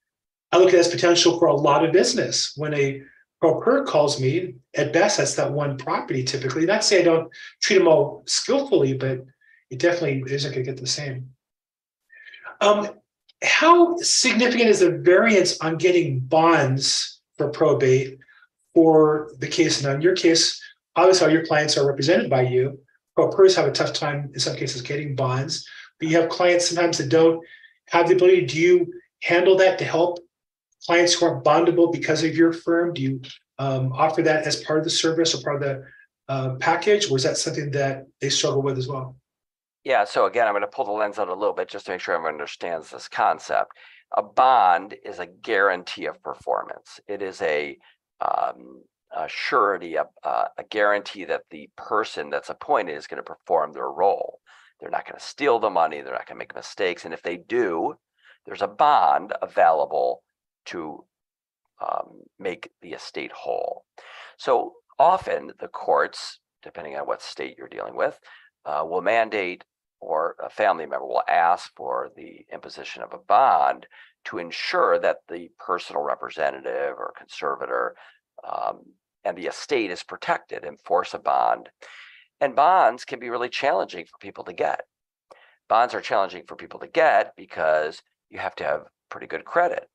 I 0.50 0.58
look 0.58 0.68
at 0.68 0.74
it 0.74 0.80
as 0.80 0.88
potential 0.88 1.38
for 1.38 1.46
a 1.46 1.54
lot 1.54 1.84
of 1.84 1.92
business. 1.92 2.52
When 2.56 2.74
a 2.74 3.02
broker 3.40 3.84
calls 3.84 4.20
me, 4.20 4.54
at 4.74 4.92
best, 4.92 5.18
that's 5.18 5.34
that 5.34 5.52
one 5.52 5.76
property 5.76 6.22
typically. 6.22 6.66
Not 6.66 6.82
to 6.82 6.86
say 6.86 7.00
I 7.00 7.04
don't 7.04 7.30
treat 7.60 7.78
them 7.78 7.88
all 7.88 8.22
skillfully, 8.26 8.94
but 8.94 9.24
it 9.70 9.78
definitely 9.78 10.22
isn't 10.32 10.52
going 10.52 10.64
to 10.64 10.70
get 10.70 10.80
the 10.80 10.86
same. 10.86 11.30
Um, 12.60 12.90
how 13.42 13.96
significant 13.96 14.68
is 14.68 14.80
the 14.80 14.98
variance 14.98 15.58
on 15.60 15.76
getting 15.76 16.20
bonds 16.20 17.20
for 17.36 17.48
probate 17.48 18.18
for 18.74 19.32
the 19.40 19.48
case? 19.48 19.82
Now, 19.82 19.92
in 19.92 20.02
your 20.02 20.14
case, 20.14 20.62
obviously, 20.94 21.26
all 21.26 21.32
your 21.32 21.44
clients 21.44 21.76
are 21.76 21.86
represented 21.86 22.30
by 22.30 22.42
you. 22.42 22.78
Brokers 23.16 23.56
have 23.56 23.66
a 23.66 23.72
tough 23.72 23.92
time 23.92 24.30
in 24.32 24.40
some 24.40 24.56
cases 24.56 24.80
getting 24.80 25.16
bonds, 25.16 25.66
but 25.98 26.08
you 26.08 26.20
have 26.20 26.30
clients 26.30 26.68
sometimes 26.68 26.98
that 26.98 27.08
don't 27.08 27.44
have 27.92 28.08
the 28.08 28.14
ability. 28.14 28.46
Do 28.46 28.58
you 28.58 28.92
handle 29.22 29.56
that 29.58 29.78
to 29.78 29.84
help 29.84 30.18
clients 30.86 31.14
who 31.14 31.26
are 31.26 31.42
bondable 31.42 31.92
because 31.92 32.24
of 32.24 32.34
your 32.34 32.52
firm? 32.52 32.92
Do 32.94 33.02
you 33.02 33.20
um, 33.58 33.92
offer 33.92 34.22
that 34.22 34.46
as 34.46 34.64
part 34.64 34.78
of 34.78 34.84
the 34.84 34.90
service 34.90 35.34
or 35.34 35.42
part 35.42 35.56
of 35.56 35.62
the 35.62 35.84
uh, 36.28 36.54
package, 36.56 37.10
or 37.10 37.16
is 37.16 37.22
that 37.22 37.36
something 37.36 37.70
that 37.72 38.06
they 38.20 38.30
struggle 38.30 38.62
with 38.62 38.78
as 38.78 38.88
well? 38.88 39.16
Yeah, 39.84 40.04
so 40.04 40.26
again, 40.26 40.46
I'm 40.46 40.54
going 40.54 40.62
to 40.62 40.68
pull 40.68 40.84
the 40.84 40.92
lens 40.92 41.18
out 41.18 41.28
a 41.28 41.34
little 41.34 41.54
bit 41.54 41.68
just 41.68 41.86
to 41.86 41.92
make 41.92 42.00
sure 42.00 42.14
everyone 42.14 42.34
understands 42.34 42.90
this 42.90 43.08
concept. 43.08 43.72
A 44.16 44.22
bond 44.22 44.94
is 45.04 45.18
a 45.18 45.26
guarantee 45.26 46.06
of 46.06 46.22
performance. 46.22 47.00
It 47.08 47.20
is 47.22 47.42
a, 47.42 47.76
um, 48.20 48.82
a 49.10 49.28
surety, 49.28 49.96
a, 49.96 50.06
a 50.22 50.48
a 50.58 50.64
guarantee 50.70 51.24
that 51.24 51.42
the 51.50 51.68
person 51.76 52.30
that's 52.30 52.48
appointed 52.48 52.96
is 52.96 53.06
going 53.06 53.22
to 53.22 53.34
perform 53.34 53.72
their 53.72 53.90
role. 53.90 54.38
They're 54.82 54.90
not 54.90 55.06
going 55.06 55.18
to 55.18 55.24
steal 55.24 55.60
the 55.60 55.70
money. 55.70 56.00
They're 56.00 56.12
not 56.12 56.26
going 56.26 56.36
to 56.36 56.40
make 56.40 56.56
mistakes. 56.56 57.04
And 57.04 57.14
if 57.14 57.22
they 57.22 57.36
do, 57.36 57.94
there's 58.44 58.62
a 58.62 58.66
bond 58.66 59.32
available 59.40 60.24
to 60.66 61.04
um, 61.80 62.22
make 62.40 62.70
the 62.82 62.90
estate 62.90 63.30
whole. 63.30 63.84
So 64.38 64.72
often 64.98 65.52
the 65.60 65.68
courts, 65.68 66.40
depending 66.64 66.96
on 66.96 67.06
what 67.06 67.22
state 67.22 67.54
you're 67.56 67.68
dealing 67.68 67.96
with, 67.96 68.18
uh, 68.64 68.84
will 68.84 69.02
mandate 69.02 69.62
or 70.00 70.34
a 70.44 70.50
family 70.50 70.84
member 70.84 71.06
will 71.06 71.22
ask 71.28 71.70
for 71.76 72.10
the 72.16 72.44
imposition 72.52 73.04
of 73.04 73.12
a 73.12 73.18
bond 73.18 73.86
to 74.24 74.38
ensure 74.38 74.98
that 74.98 75.18
the 75.28 75.48
personal 75.64 76.02
representative 76.02 76.94
or 76.98 77.14
conservator 77.16 77.94
um, 78.48 78.80
and 79.24 79.38
the 79.38 79.46
estate 79.46 79.92
is 79.92 80.02
protected, 80.02 80.64
enforce 80.64 81.14
a 81.14 81.18
bond. 81.20 81.68
And 82.42 82.56
bonds 82.56 83.04
can 83.04 83.20
be 83.20 83.30
really 83.30 83.48
challenging 83.48 84.04
for 84.04 84.18
people 84.18 84.42
to 84.44 84.52
get. 84.52 84.80
Bonds 85.68 85.94
are 85.94 86.00
challenging 86.00 86.42
for 86.48 86.56
people 86.56 86.80
to 86.80 86.88
get 86.88 87.34
because 87.36 88.02
you 88.30 88.40
have 88.40 88.56
to 88.56 88.64
have 88.64 88.86
pretty 89.10 89.28
good 89.28 89.44
credit. 89.44 89.88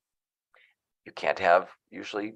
You 1.05 1.11
can't 1.11 1.39
have 1.39 1.67
usually 1.91 2.35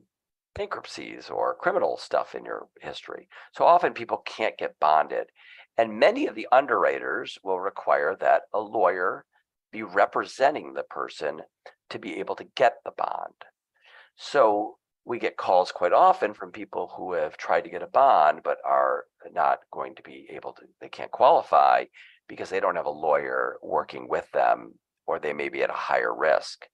bankruptcies 0.53 1.29
or 1.29 1.55
criminal 1.55 1.95
stuff 1.95 2.35
in 2.35 2.43
your 2.43 2.67
history. 2.81 3.29
So 3.55 3.63
often 3.63 3.93
people 3.93 4.17
can't 4.25 4.57
get 4.57 4.77
bonded. 4.81 5.27
And 5.77 5.97
many 5.97 6.27
of 6.27 6.35
the 6.35 6.49
underwriters 6.51 7.37
will 7.41 7.61
require 7.61 8.17
that 8.19 8.41
a 8.53 8.59
lawyer 8.59 9.23
be 9.71 9.83
representing 9.83 10.73
the 10.73 10.83
person 10.83 11.39
to 11.89 11.99
be 11.99 12.19
able 12.19 12.35
to 12.35 12.47
get 12.57 12.73
the 12.83 12.91
bond. 12.97 13.45
So 14.17 14.75
we 15.05 15.19
get 15.19 15.37
calls 15.37 15.71
quite 15.71 15.93
often 15.93 16.33
from 16.33 16.51
people 16.51 16.91
who 16.95 17.13
have 17.13 17.37
tried 17.37 17.63
to 17.63 17.69
get 17.69 17.81
a 17.83 17.87
bond 17.87 18.41
but 18.43 18.57
are 18.65 19.05
not 19.33 19.59
going 19.71 19.95
to 19.95 20.03
be 20.03 20.27
able 20.31 20.53
to, 20.53 20.63
they 20.79 20.89
can't 20.89 21.11
qualify 21.11 21.85
because 22.27 22.49
they 22.49 22.59
don't 22.59 22.75
have 22.75 22.85
a 22.85 22.89
lawyer 22.89 23.57
working 23.63 24.07
with 24.07 24.29
them 24.31 24.73
or 25.07 25.19
they 25.19 25.33
may 25.33 25.49
be 25.49 25.63
at 25.63 25.69
a 25.69 25.73
higher 25.73 26.13
risk. 26.15 26.67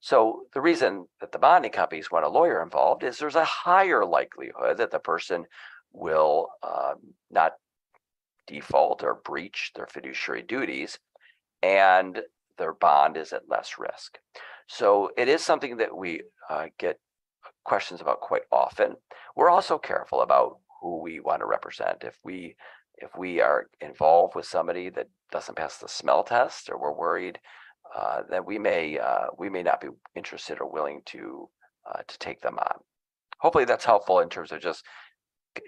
So 0.00 0.42
the 0.54 0.60
reason 0.60 1.06
that 1.20 1.32
the 1.32 1.38
bonding 1.38 1.70
companies 1.72 2.10
want 2.10 2.24
a 2.24 2.28
lawyer 2.28 2.62
involved 2.62 3.04
is 3.04 3.18
there's 3.18 3.36
a 3.36 3.44
higher 3.44 4.04
likelihood 4.04 4.78
that 4.78 4.90
the 4.90 4.98
person 4.98 5.46
will 5.92 6.48
um, 6.62 6.96
not 7.30 7.52
default 8.46 9.02
or 9.04 9.20
breach 9.24 9.72
their 9.76 9.86
fiduciary 9.86 10.42
duties. 10.42 10.98
and 11.62 12.22
their 12.58 12.74
bond 12.74 13.16
is 13.16 13.32
at 13.32 13.48
less 13.48 13.78
risk. 13.78 14.18
So 14.66 15.10
it 15.16 15.28
is 15.28 15.42
something 15.44 15.78
that 15.78 15.96
we 15.96 16.22
uh, 16.50 16.66
get 16.78 16.98
questions 17.64 18.00
about 18.00 18.20
quite 18.20 18.42
often. 18.50 18.96
We're 19.36 19.50
also 19.50 19.78
careful 19.78 20.22
about 20.22 20.58
who 20.80 21.00
we 21.00 21.20
want 21.20 21.40
to 21.40 21.46
represent. 21.46 22.04
If 22.04 22.18
we 22.24 22.56
if 22.98 23.10
we 23.16 23.40
are 23.40 23.68
involved 23.80 24.34
with 24.36 24.46
somebody 24.46 24.90
that 24.90 25.08
doesn't 25.30 25.56
pass 25.56 25.78
the 25.78 25.88
smell 25.88 26.22
test, 26.22 26.70
or 26.70 26.78
we're 26.78 26.92
worried 26.92 27.38
uh, 27.96 28.22
that 28.30 28.46
we 28.46 28.58
may 28.58 28.98
uh, 28.98 29.26
we 29.38 29.48
may 29.48 29.62
not 29.62 29.80
be 29.80 29.88
interested 30.14 30.60
or 30.60 30.70
willing 30.70 31.02
to 31.06 31.48
uh, 31.90 32.00
to 32.06 32.18
take 32.18 32.40
them 32.40 32.58
on. 32.58 32.78
Hopefully, 33.38 33.64
that's 33.64 33.84
helpful 33.84 34.20
in 34.20 34.28
terms 34.28 34.52
of 34.52 34.60
just 34.60 34.84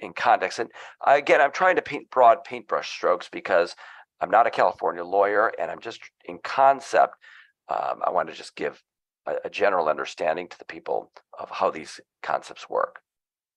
in 0.01 0.13
context. 0.13 0.59
And 0.59 0.71
again, 1.07 1.41
I'm 1.41 1.53
trying 1.53 1.77
to 1.77 1.83
paint 1.83 2.11
broad 2.11 2.45
paintbrush 2.45 2.89
strokes 2.89 3.29
because 3.31 3.75
I'm 4.21 4.31
not 4.31 4.47
a 4.47 4.51
California 4.51 5.05
lawyer, 5.05 5.53
and 5.59 5.71
I'm 5.71 5.81
just 5.81 6.01
in 6.25 6.39
concept. 6.43 7.15
Um, 7.69 8.01
I 8.07 8.11
want 8.11 8.29
to 8.29 8.35
just 8.35 8.57
give 8.57 8.83
a, 9.27 9.35
a 9.45 9.51
general 9.51 9.89
understanding 9.89 10.49
to 10.49 10.59
the 10.59 10.65
people 10.65 11.11
of 11.39 11.51
how 11.51 11.71
these 11.71 12.01
concepts 12.23 12.69
work. 12.69 13.01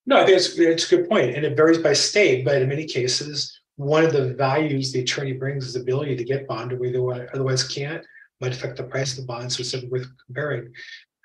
No, 0.06 0.18
I 0.18 0.26
think 0.26 0.38
it's, 0.38 0.58
it's 0.58 0.92
a 0.92 0.96
good 0.96 1.10
point, 1.10 1.36
and 1.36 1.46
it 1.46 1.58
varies 1.58 1.80
by 1.80 1.94
state, 1.94 2.46
but 2.46 2.62
in 2.62 2.70
many 2.70 2.86
cases, 2.86 3.60
one 3.76 4.04
of 4.04 4.14
the 4.14 4.34
values 4.34 4.92
the 4.92 5.02
attorney 5.02 5.34
brings 5.34 5.66
is 5.68 5.74
the 5.74 5.82
ability 5.82 6.16
to 6.16 6.24
get 6.24 6.48
bond 6.48 6.78
where 6.80 6.92
they 6.92 7.28
otherwise 7.34 7.68
can't, 7.68 8.06
might 8.40 8.54
affect 8.54 8.78
the 8.78 8.84
price 8.84 9.12
of 9.12 9.18
the 9.18 9.28
bond, 9.28 9.52
so 9.52 9.62
it's 9.62 9.86
worth 9.90 10.08
comparing. 10.26 10.74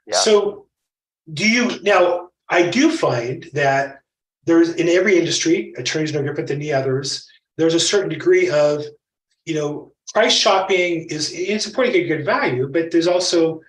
Yeah. 0.06 0.16
So 0.16 0.66
do 1.32 1.48
you, 1.48 1.80
now, 1.82 2.30
I 2.48 2.68
do 2.68 2.90
find 2.90 3.48
that 3.52 4.00
there's, 4.44 4.70
in 4.74 4.88
every 4.88 5.16
industry, 5.16 5.72
attorneys 5.78 6.12
no 6.12 6.22
different 6.22 6.48
than 6.48 6.58
the 6.58 6.72
others, 6.72 7.28
there's 7.56 7.74
a 7.74 7.80
certain 7.80 8.08
degree 8.08 8.50
of, 8.50 8.84
you 9.44 9.54
know, 9.54 9.92
price 10.12 10.34
shopping 10.34 11.06
is, 11.08 11.32
it's 11.32 11.66
important 11.66 11.94
to 11.94 12.02
get 12.02 12.08
good 12.08 12.26
value, 12.26 12.68
but 12.68 12.90
there's 12.90 13.06
also 13.06 13.60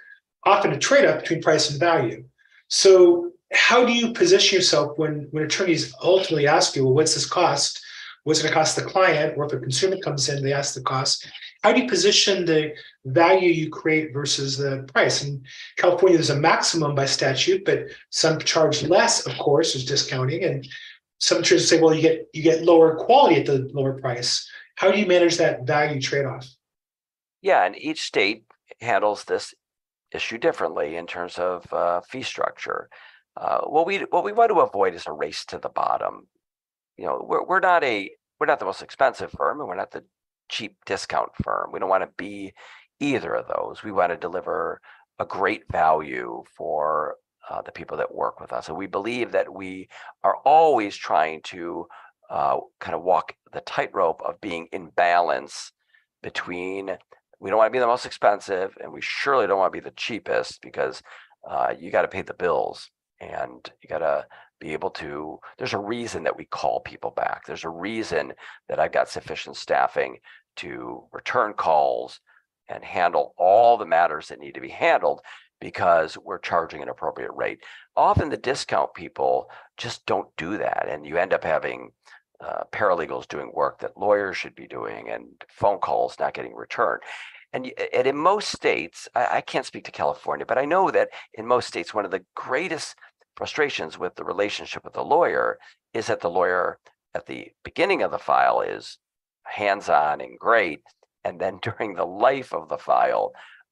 often 0.45 0.73
a 0.73 0.79
trade-off 0.79 1.21
between 1.21 1.41
price 1.41 1.69
and 1.69 1.79
value. 1.79 2.23
So 2.67 3.31
how 3.53 3.85
do 3.85 3.93
you 3.93 4.13
position 4.13 4.55
yourself 4.55 4.97
when 4.97 5.27
when 5.31 5.43
attorneys 5.43 5.93
ultimately 6.01 6.47
ask 6.47 6.75
you, 6.75 6.85
well, 6.85 6.93
what's 6.93 7.13
this 7.13 7.25
cost? 7.25 7.81
What's 8.23 8.39
it 8.39 8.43
going 8.43 8.53
to 8.53 8.57
cost 8.57 8.75
the 8.75 8.83
client? 8.83 9.37
Or 9.37 9.45
if 9.45 9.53
a 9.53 9.59
consumer 9.59 9.97
comes 9.97 10.29
in, 10.29 10.41
they 10.41 10.53
ask 10.53 10.73
the 10.73 10.81
cost. 10.81 11.27
How 11.61 11.73
do 11.73 11.81
you 11.81 11.89
position 11.89 12.45
the 12.45 12.73
value 13.05 13.49
you 13.49 13.69
create 13.69 14.13
versus 14.13 14.57
the 14.57 14.87
price? 14.93 15.23
In 15.23 15.43
California, 15.77 16.17
there's 16.17 16.29
a 16.29 16.35
maximum 16.35 16.95
by 16.95 17.05
statute, 17.05 17.65
but 17.65 17.87
some 18.11 18.39
charge 18.39 18.83
less, 18.83 19.25
of 19.27 19.37
course, 19.37 19.75
is 19.75 19.85
discounting. 19.85 20.43
And 20.45 20.67
some 21.19 21.39
attorneys 21.39 21.67
say, 21.67 21.81
well, 21.81 21.93
you 21.93 22.01
get 22.01 22.27
you 22.33 22.43
get 22.43 22.63
lower 22.63 22.95
quality 22.95 23.35
at 23.35 23.45
the 23.45 23.69
lower 23.73 23.93
price. 23.93 24.49
How 24.75 24.89
do 24.89 24.99
you 24.99 25.05
manage 25.05 25.37
that 25.37 25.67
value 25.67 26.01
trade-off? 26.01 26.47
Yeah, 27.41 27.65
and 27.65 27.77
each 27.77 28.03
state 28.03 28.45
handles 28.79 29.25
this 29.25 29.53
issue 30.13 30.37
differently 30.37 30.95
in 30.95 31.07
terms 31.07 31.37
of 31.37 31.71
uh, 31.73 32.01
fee 32.01 32.23
structure. 32.23 32.89
Uh, 33.35 33.61
what 33.61 33.87
we 33.87 33.99
what 34.09 34.23
we 34.23 34.31
want 34.31 34.49
to 34.49 34.59
avoid 34.59 34.93
is 34.93 35.07
a 35.07 35.11
race 35.11 35.43
to 35.45 35.57
the 35.57 35.69
bottom. 35.69 36.27
You 36.97 37.05
know, 37.05 37.25
we're 37.27 37.43
we're 37.45 37.59
not 37.59 37.83
a 37.83 38.09
we're 38.39 38.47
not 38.47 38.59
the 38.59 38.65
most 38.65 38.81
expensive 38.81 39.31
firm, 39.31 39.59
and 39.59 39.67
we're 39.67 39.75
not 39.75 39.91
the 39.91 40.03
cheap 40.49 40.77
discount 40.85 41.31
firm. 41.43 41.71
We 41.71 41.79
don't 41.79 41.89
want 41.89 42.03
to 42.03 42.09
be 42.17 42.53
either 42.99 43.33
of 43.33 43.47
those. 43.47 43.83
We 43.83 43.91
want 43.91 44.11
to 44.11 44.17
deliver 44.17 44.79
a 45.19 45.25
great 45.25 45.63
value 45.71 46.43
for 46.55 47.15
uh, 47.49 47.61
the 47.61 47.71
people 47.71 47.97
that 47.97 48.13
work 48.13 48.39
with 48.39 48.53
us, 48.53 48.69
and 48.69 48.77
we 48.77 48.87
believe 48.87 49.31
that 49.31 49.51
we 49.51 49.87
are 50.23 50.37
always 50.45 50.95
trying 50.95 51.41
to 51.43 51.87
uh, 52.29 52.57
kind 52.79 52.95
of 52.95 53.03
walk 53.03 53.33
the 53.51 53.61
tightrope 53.61 54.21
of 54.23 54.39
being 54.41 54.67
in 54.71 54.89
balance 54.95 55.71
between 56.21 56.97
we 57.43 57.49
don't 57.49 57.57
want 57.57 57.67
to 57.67 57.73
be 57.73 57.79
the 57.79 57.85
most 57.85 58.05
expensive, 58.05 58.73
and 58.81 58.93
we 58.93 59.01
surely 59.01 59.47
don't 59.47 59.59
want 59.59 59.73
to 59.73 59.77
be 59.77 59.83
the 59.83 59.93
cheapest 59.97 60.61
because 60.61 61.03
uh, 61.47 61.73
you 61.77 61.91
got 61.91 62.03
to 62.03 62.07
pay 62.07 62.21
the 62.21 62.33
bills 62.33 62.89
and 63.19 63.69
you 63.81 63.89
got 63.89 63.99
to 63.99 64.25
be 64.61 64.71
able 64.71 64.89
to 64.89 65.37
there's 65.57 65.73
a 65.73 65.77
reason 65.77 66.23
that 66.23 66.37
we 66.37 66.45
call 66.45 66.79
people 66.79 67.11
back. 67.11 67.45
There's 67.45 67.65
a 67.65 67.69
reason 67.69 68.31
that 68.69 68.79
i've 68.79 68.93
got 68.93 69.09
sufficient 69.09 69.57
staffing 69.57 70.19
to 70.55 71.03
return 71.11 71.51
calls 71.53 72.21
and 72.69 72.81
handle 72.81 73.33
all 73.37 73.77
the 73.77 73.85
matters 73.85 74.29
that 74.29 74.39
need 74.39 74.53
to 74.53 74.61
be 74.61 74.69
handled 74.69 75.19
because 75.59 76.17
we're 76.17 76.39
charging 76.39 76.81
an 76.81 76.87
appropriate 76.87 77.31
rate. 77.33 77.59
Often 77.97 78.29
the 78.29 78.37
discount 78.37 78.93
people 78.93 79.49
just 79.75 80.05
don't 80.05 80.29
do 80.37 80.57
that 80.59 80.87
and 80.87 81.05
you 81.05 81.17
end 81.17 81.33
up 81.33 81.43
having 81.43 81.91
uh, 82.39 82.63
paralegals 82.71 83.27
doing 83.27 83.51
work 83.53 83.79
that 83.79 83.97
lawyers 83.97 84.37
should 84.37 84.55
be 84.55 84.67
doing 84.67 85.09
and 85.09 85.25
phone 85.49 85.79
calls 85.79 86.15
not 86.19 86.33
getting 86.33 86.55
returned 86.55 87.01
and, 87.53 87.71
and 87.93 88.07
in 88.07 88.17
most 88.17 88.51
states 88.51 89.07
I, 89.15 89.37
I 89.37 89.41
can't 89.41 89.65
speak 89.65 89.85
to 89.85 89.91
california 89.91 90.45
but 90.45 90.57
i 90.57 90.65
know 90.65 90.91
that 90.91 91.09
in 91.33 91.45
most 91.45 91.67
states 91.67 91.93
one 91.93 92.05
of 92.05 92.11
the 92.11 92.25
greatest 92.35 92.95
frustrations 93.35 93.97
with 93.97 94.15
the 94.15 94.23
relationship 94.23 94.83
with 94.83 94.93
the 94.93 95.03
lawyer 95.03 95.57
is 95.93 96.07
that 96.07 96.21
the 96.21 96.29
lawyer 96.29 96.79
at 97.15 97.25
the 97.25 97.47
beginning 97.63 98.01
of 98.01 98.11
the 98.11 98.19
file 98.19 98.61
is 98.61 98.97
hands-on 99.43 100.21
and 100.21 100.37
great 100.39 100.81
and 101.23 101.39
then 101.39 101.59
during 101.61 101.95
the 101.95 102.05
life 102.05 102.53
of 102.53 102.69
the 102.69 102.77
file 102.77 103.31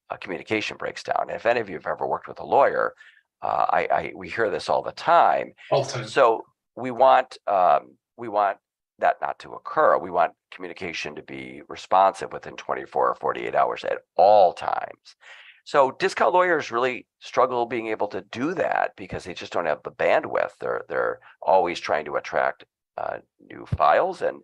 uh, 0.09 0.17
communication 0.17 0.75
breaks 0.75 1.03
down. 1.03 1.27
And 1.29 1.31
if 1.31 1.45
any 1.45 1.61
of 1.61 1.69
you 1.69 1.75
have 1.75 1.87
ever 1.87 2.05
worked 2.05 2.27
with 2.27 2.39
a 2.41 2.45
lawyer 2.45 2.93
uh, 3.41 3.65
I, 3.69 3.87
I, 3.91 4.11
we 4.15 4.29
hear 4.29 4.49
this 4.49 4.69
all 4.69 4.81
the 4.81 4.91
time. 4.91 5.53
All 5.71 5.83
the 5.83 5.91
time. 5.91 6.07
So 6.07 6.45
we 6.75 6.91
want 6.91 7.37
um, 7.47 7.95
we 8.17 8.27
want 8.27 8.57
that 9.01 9.17
not 9.21 9.37
to 9.39 9.51
occur 9.51 9.97
we 9.97 10.11
want 10.11 10.33
communication 10.51 11.15
to 11.15 11.21
be 11.21 11.61
responsive 11.67 12.31
within 12.31 12.55
24 12.55 13.09
or 13.09 13.15
48 13.15 13.55
hours 13.55 13.83
at 13.83 13.99
all 14.15 14.53
times 14.53 15.15
so 15.63 15.91
discount 15.91 16.33
lawyers 16.33 16.71
really 16.71 17.05
struggle 17.19 17.65
being 17.65 17.87
able 17.87 18.07
to 18.09 18.21
do 18.21 18.53
that 18.55 18.91
because 18.95 19.23
they 19.23 19.33
just 19.33 19.53
don't 19.53 19.67
have 19.67 19.83
the 19.83 19.91
bandwidth. 19.91 20.57
They're 20.59 20.83
they're 20.89 21.19
always 21.41 21.79
trying 21.79 22.05
to 22.05 22.15
attract 22.15 22.65
uh, 22.97 23.17
new 23.39 23.65
files, 23.65 24.21
and 24.21 24.41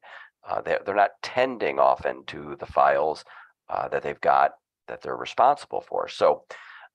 uh, 0.47 0.61
they're 0.61 0.79
they're 0.85 0.95
not 0.95 1.11
tending 1.23 1.79
often 1.79 2.23
to 2.27 2.55
the 2.59 2.65
files 2.65 3.25
uh, 3.69 3.87
that 3.89 4.03
they've 4.03 4.21
got 4.21 4.51
that 4.87 5.01
they're 5.01 5.17
responsible 5.17 5.81
for. 5.81 6.07
So 6.07 6.43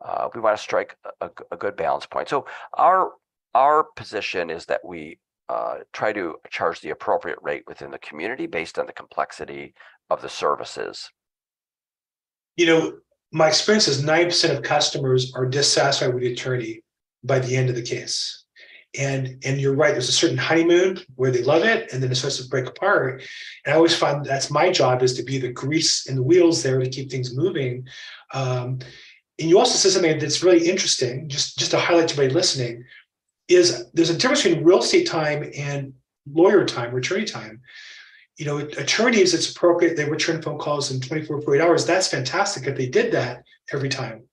uh, 0.00 0.28
we 0.34 0.40
want 0.40 0.56
to 0.56 0.62
strike 0.62 0.96
a, 1.20 1.30
a, 1.50 1.56
good 1.56 1.76
balance 1.76 2.06
point. 2.06 2.28
So 2.28 2.46
our 2.74 3.12
our 3.54 3.84
position 3.96 4.50
is 4.50 4.66
that 4.66 4.80
we 4.84 5.18
uh, 5.48 5.76
try 5.92 6.12
to 6.12 6.36
charge 6.50 6.80
the 6.80 6.90
appropriate 6.90 7.38
rate 7.42 7.64
within 7.66 7.90
the 7.90 7.98
community 7.98 8.46
based 8.46 8.78
on 8.78 8.86
the 8.86 8.92
complexity 8.92 9.74
of 10.10 10.22
the 10.22 10.28
services. 10.28 11.10
You 12.56 12.66
know, 12.66 12.92
my 13.32 13.48
experience 13.48 13.88
is 13.88 14.04
9% 14.04 14.56
of 14.56 14.62
customers 14.62 15.32
are 15.34 15.46
dissatisfied 15.46 16.12
with 16.14 16.22
the 16.22 16.32
attorney 16.32 16.82
by 17.24 17.38
the 17.38 17.56
end 17.56 17.70
of 17.70 17.76
the 17.76 17.82
case. 17.82 18.44
And 18.98 19.42
and 19.46 19.58
you're 19.58 19.74
right, 19.74 19.92
there's 19.92 20.10
a 20.10 20.12
certain 20.12 20.36
honeymoon 20.36 20.98
where 21.14 21.30
they 21.30 21.42
love 21.42 21.64
it 21.64 21.90
and 21.92 22.02
then 22.02 22.12
it 22.12 22.14
starts 22.14 22.36
to 22.36 22.48
break 22.48 22.66
apart. 22.66 23.22
And 23.64 23.72
I 23.72 23.76
always 23.76 23.96
find 23.96 24.22
that's 24.22 24.50
my 24.50 24.70
job 24.70 25.02
is 25.02 25.14
to 25.14 25.22
be 25.22 25.38
the 25.38 25.50
grease 25.50 26.06
in 26.06 26.16
the 26.16 26.22
wheels 26.22 26.62
there 26.62 26.78
to 26.78 26.90
keep 26.90 27.10
things 27.10 27.34
moving. 27.34 27.86
Um, 28.34 28.80
and 29.38 29.48
you 29.48 29.58
also 29.58 29.76
said 29.76 29.92
something 29.92 30.18
that's 30.18 30.42
really 30.42 30.68
interesting, 30.68 31.28
just, 31.28 31.58
just 31.58 31.70
to 31.70 31.78
highlight 31.78 32.08
to 32.08 32.14
everybody 32.14 32.34
listening, 32.34 32.84
is 33.48 33.90
there's 33.92 34.10
a 34.10 34.16
difference 34.16 34.42
between 34.42 34.64
real 34.64 34.80
estate 34.80 35.08
time 35.08 35.50
and 35.56 35.92
lawyer 36.32 36.64
time 36.64 36.94
or 36.94 36.98
attorney 36.98 37.24
time 37.24 37.60
you 38.42 38.46
know, 38.46 38.58
attorneys, 38.58 39.34
it's 39.34 39.50
appropriate 39.50 39.96
they 39.96 40.08
return 40.08 40.42
phone 40.42 40.58
calls 40.58 40.90
in 40.90 41.00
24, 41.00 41.42
48 41.42 41.62
hours. 41.62 41.86
That's 41.86 42.08
fantastic 42.08 42.66
if 42.66 42.76
they 42.76 42.88
did 42.88 43.12
that 43.12 43.44
every 43.72 43.88
time. 43.88 44.24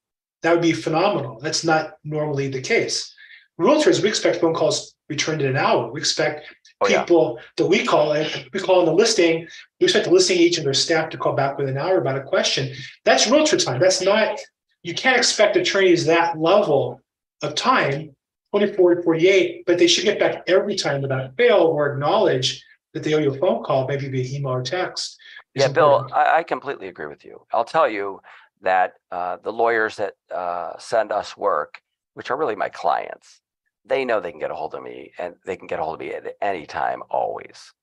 That 0.41 0.53
would 0.53 0.61
be 0.61 0.73
phenomenal. 0.73 1.39
That's 1.39 1.63
not 1.63 1.95
normally 2.03 2.47
the 2.47 2.61
case. 2.61 3.13
Realtors, 3.59 4.01
we 4.01 4.07
expect 4.07 4.39
phone 4.39 4.53
calls 4.53 4.95
returned 5.09 5.41
in 5.41 5.49
an 5.49 5.57
hour. 5.57 5.91
We 5.91 5.99
expect 5.99 6.47
oh, 6.79 6.87
people 6.87 7.35
yeah. 7.37 7.43
that 7.57 7.65
we 7.65 7.85
call 7.85 8.13
we 8.53 8.59
call 8.59 8.79
in 8.79 8.85
the 8.85 8.93
listing, 8.93 9.47
we 9.79 9.85
expect 9.85 10.05
the 10.05 10.11
listing 10.11 10.39
agent 10.39 10.65
or 10.65 10.73
staff 10.73 11.09
to 11.09 11.17
call 11.17 11.33
back 11.33 11.57
within 11.57 11.77
an 11.77 11.83
hour 11.83 11.97
about 11.97 12.17
a 12.17 12.23
question. 12.23 12.73
That's 13.03 13.27
realtor 13.27 13.57
time. 13.57 13.81
That's 13.81 14.01
not, 14.01 14.39
you 14.81 14.93
can't 14.93 15.17
expect 15.17 15.57
attorneys 15.57 16.05
that 16.05 16.39
level 16.39 17.01
of 17.41 17.55
time, 17.55 18.15
24 18.51 18.95
to 18.95 19.03
48, 19.03 19.65
but 19.65 19.77
they 19.77 19.87
should 19.87 20.05
get 20.05 20.19
back 20.19 20.43
every 20.47 20.75
time 20.75 21.01
without 21.01 21.35
fail 21.37 21.57
or 21.57 21.93
acknowledge 21.93 22.63
that 22.93 23.03
they 23.03 23.13
owe 23.13 23.19
you 23.19 23.31
a 23.31 23.37
phone 23.37 23.63
call, 23.63 23.87
maybe 23.87 24.07
via 24.09 24.37
email 24.37 24.53
or 24.53 24.63
text. 24.63 25.17
Yeah, 25.53 25.67
Bill, 25.67 26.07
I, 26.13 26.37
I 26.39 26.43
completely 26.43 26.87
agree 26.87 27.07
with 27.07 27.23
you. 27.23 27.45
I'll 27.53 27.65
tell 27.65 27.89
you 27.89 28.21
that 28.61 28.93
uh, 29.11 29.37
the 29.43 29.51
lawyers 29.51 29.95
that 29.97 30.13
uh, 30.33 30.73
send 30.79 31.11
us 31.11 31.37
work, 31.37 31.81
which 32.13 32.31
are 32.31 32.37
really 32.37 32.55
my 32.55 32.69
clients, 32.69 33.41
they 33.85 34.05
know 34.05 34.19
they 34.19 34.31
can 34.31 34.39
get 34.39 34.51
a 34.51 34.55
hold 34.55 34.75
of 34.75 34.83
me 34.83 35.11
and 35.17 35.35
they 35.45 35.55
can 35.55 35.67
get 35.67 35.79
a 35.79 35.83
hold 35.83 35.95
of 35.95 35.99
me 35.99 36.13
at 36.13 36.35
any 36.41 36.65
time, 36.65 37.01
always. 37.09 37.73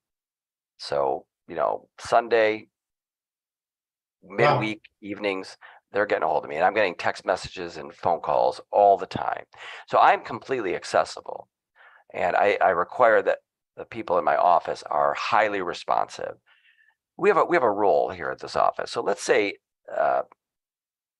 So, 0.77 1.25
you 1.47 1.55
know, 1.55 1.87
Sunday, 1.99 2.67
midweek, 4.23 4.81
wow. 5.01 5.09
evenings, 5.09 5.57
they're 5.91 6.05
getting 6.05 6.23
a 6.23 6.27
hold 6.27 6.43
of 6.43 6.49
me 6.49 6.57
and 6.57 6.65
I'm 6.65 6.73
getting 6.73 6.95
text 6.95 7.25
messages 7.25 7.77
and 7.77 7.93
phone 7.93 8.19
calls 8.19 8.59
all 8.71 8.97
the 8.97 9.05
time. 9.05 9.43
So 9.87 9.97
I'm 9.99 10.21
completely 10.21 10.75
accessible. 10.75 11.47
And 12.13 12.35
I, 12.35 12.57
I 12.61 12.69
require 12.69 13.21
that 13.21 13.39
the 13.75 13.85
people 13.85 14.17
in 14.17 14.25
my 14.25 14.35
office 14.35 14.83
are 14.89 15.13
highly 15.13 15.61
responsive. 15.61 16.35
We 17.17 17.29
have 17.29 17.37
a 17.37 17.45
we 17.45 17.55
have 17.55 17.63
a 17.63 17.71
rule 17.71 18.09
here 18.09 18.29
at 18.29 18.39
this 18.39 18.55
office. 18.55 18.91
So 18.91 19.01
let's 19.01 19.23
say 19.23 19.55
uh, 19.95 20.23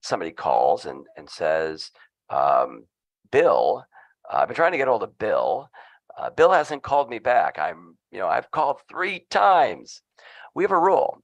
somebody 0.01 0.31
calls 0.31 0.85
and, 0.85 1.05
and 1.17 1.29
says, 1.29 1.91
um, 2.29 2.85
Bill, 3.31 3.83
uh, 4.31 4.37
I've 4.37 4.47
been 4.47 4.55
trying 4.55 4.71
to 4.71 4.77
get 4.77 4.87
hold 4.87 5.03
of 5.03 5.17
Bill. 5.17 5.69
Uh, 6.17 6.29
Bill 6.29 6.51
hasn't 6.51 6.83
called 6.83 7.09
me 7.09 7.19
back. 7.19 7.59
I'm, 7.59 7.97
you 8.11 8.19
know, 8.19 8.27
I've 8.27 8.51
called 8.51 8.81
three 8.89 9.25
times. 9.29 10.01
We 10.55 10.63
have 10.63 10.71
a 10.71 10.79
rule 10.79 11.21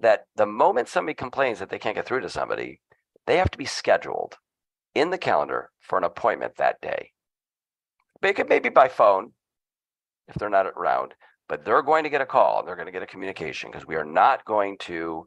that 0.00 0.26
the 0.36 0.46
moment 0.46 0.88
somebody 0.88 1.14
complains 1.14 1.58
that 1.58 1.70
they 1.70 1.78
can't 1.78 1.96
get 1.96 2.06
through 2.06 2.20
to 2.20 2.28
somebody, 2.28 2.80
they 3.26 3.36
have 3.36 3.50
to 3.50 3.58
be 3.58 3.64
scheduled 3.64 4.36
in 4.94 5.10
the 5.10 5.18
calendar 5.18 5.70
for 5.80 5.98
an 5.98 6.04
appointment 6.04 6.56
that 6.56 6.80
day. 6.80 7.12
Make 8.22 8.38
it 8.38 8.48
maybe 8.48 8.68
by 8.68 8.88
phone 8.88 9.32
if 10.28 10.34
they're 10.36 10.48
not 10.48 10.66
around, 10.66 11.14
but 11.48 11.64
they're 11.64 11.82
going 11.82 12.04
to 12.04 12.10
get 12.10 12.20
a 12.20 12.26
call 12.26 12.58
and 12.58 12.68
they're 12.68 12.76
going 12.76 12.86
to 12.86 12.92
get 12.92 13.02
a 13.02 13.06
communication 13.06 13.70
because 13.70 13.86
we 13.86 13.96
are 13.96 14.04
not 14.04 14.44
going 14.44 14.76
to 14.78 15.26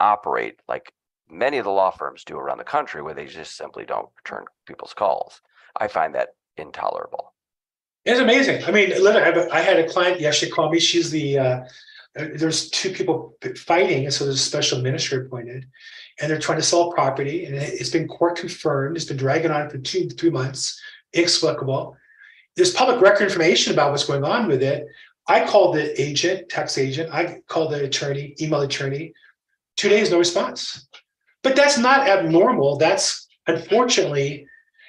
operate 0.00 0.54
like 0.68 0.92
many 1.30 1.58
of 1.58 1.64
the 1.64 1.70
law 1.70 1.90
firms 1.90 2.24
do 2.24 2.38
around 2.38 2.58
the 2.58 2.64
country 2.64 3.02
where 3.02 3.14
they 3.14 3.26
just 3.26 3.56
simply 3.56 3.84
don't 3.84 4.08
return 4.16 4.44
people's 4.66 4.94
calls. 4.94 5.40
I 5.76 5.88
find 5.88 6.14
that 6.14 6.30
intolerable. 6.56 7.34
It's 8.04 8.20
amazing. 8.20 8.64
I 8.64 8.70
mean, 8.70 8.92
I, 9.06 9.60
had 9.60 9.78
a 9.78 9.88
client 9.88 10.20
yesterday 10.20 10.50
call 10.50 10.70
me. 10.70 10.80
She's 10.80 11.10
the 11.10 11.38
uh, 11.38 11.64
there's 12.18 12.70
two 12.70 12.90
people 12.90 13.34
fighting, 13.56 14.04
and 14.04 14.12
so 14.12 14.24
there's 14.24 14.40
a 14.40 14.42
special 14.42 14.80
minister 14.80 15.22
appointed, 15.22 15.66
and 16.20 16.30
they're 16.30 16.38
trying 16.38 16.58
to 16.58 16.64
sell 16.64 16.92
property, 16.92 17.44
and 17.44 17.54
it's 17.54 17.90
been 17.90 18.08
court 18.08 18.36
confirmed. 18.36 18.96
It's 18.96 19.06
been 19.06 19.16
dragging 19.16 19.50
on 19.50 19.70
for 19.70 19.78
two 19.78 20.08
three 20.08 20.30
months, 20.30 20.80
inexplicable. 21.12 21.96
There's 22.56 22.72
public 22.72 23.00
record 23.00 23.24
information 23.24 23.72
about 23.72 23.90
what's 23.90 24.04
going 24.04 24.24
on 24.24 24.48
with 24.48 24.62
it. 24.62 24.86
I 25.28 25.46
called 25.46 25.76
the 25.76 26.00
agent, 26.00 26.48
tax 26.48 26.78
agent. 26.78 27.12
I 27.12 27.40
called 27.46 27.72
the 27.72 27.84
attorney, 27.84 28.34
email 28.40 28.62
attorney. 28.62 29.12
Two 29.76 29.88
days, 29.88 30.10
no 30.10 30.18
response. 30.18 30.88
But 31.42 31.54
that's 31.54 31.78
not 31.78 32.08
abnormal. 32.08 32.78
That's 32.78 33.28
unfortunately 33.46 34.46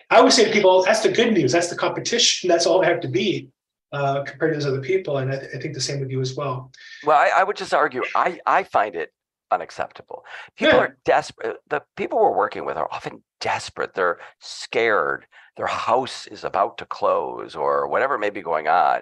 I 0.09 0.17
always 0.17 0.33
say 0.33 0.45
to 0.45 0.51
people, 0.51 0.83
that's 0.83 1.01
the 1.01 1.11
good 1.11 1.33
news. 1.33 1.51
That's 1.51 1.69
the 1.69 1.75
competition. 1.75 2.49
That's 2.49 2.65
all 2.65 2.81
they 2.81 2.87
have 2.87 3.01
to 3.01 3.07
be 3.07 3.49
uh, 3.91 4.23
compared 4.23 4.53
to 4.53 4.59
those 4.59 4.67
other 4.67 4.81
people. 4.81 5.17
And 5.17 5.31
I, 5.31 5.39
th- 5.39 5.51
I 5.55 5.59
think 5.59 5.73
the 5.73 5.81
same 5.81 5.99
with 5.99 6.11
you 6.11 6.21
as 6.21 6.35
well. 6.35 6.71
Well, 7.05 7.17
I, 7.17 7.31
I 7.39 7.43
would 7.43 7.55
just 7.57 7.73
argue, 7.73 8.03
I, 8.15 8.39
I 8.45 8.63
find 8.63 8.95
it 8.95 9.11
unacceptable. 9.51 10.23
People 10.55 10.75
Yeah. 10.75 10.85
are 10.85 10.97
desperate. 11.05 11.57
The 11.69 11.81
people 11.95 12.19
we're 12.19 12.37
working 12.37 12.65
with 12.65 12.77
are 12.77 12.87
often 12.91 13.23
desperate. 13.41 13.93
They're 13.93 14.19
scared. 14.39 15.25
Their 15.57 15.67
house 15.67 16.27
is 16.27 16.43
about 16.43 16.77
to 16.77 16.85
close 16.85 17.55
or 17.55 17.87
whatever 17.87 18.17
may 18.17 18.29
be 18.29 18.41
going 18.41 18.67
on. 18.67 19.01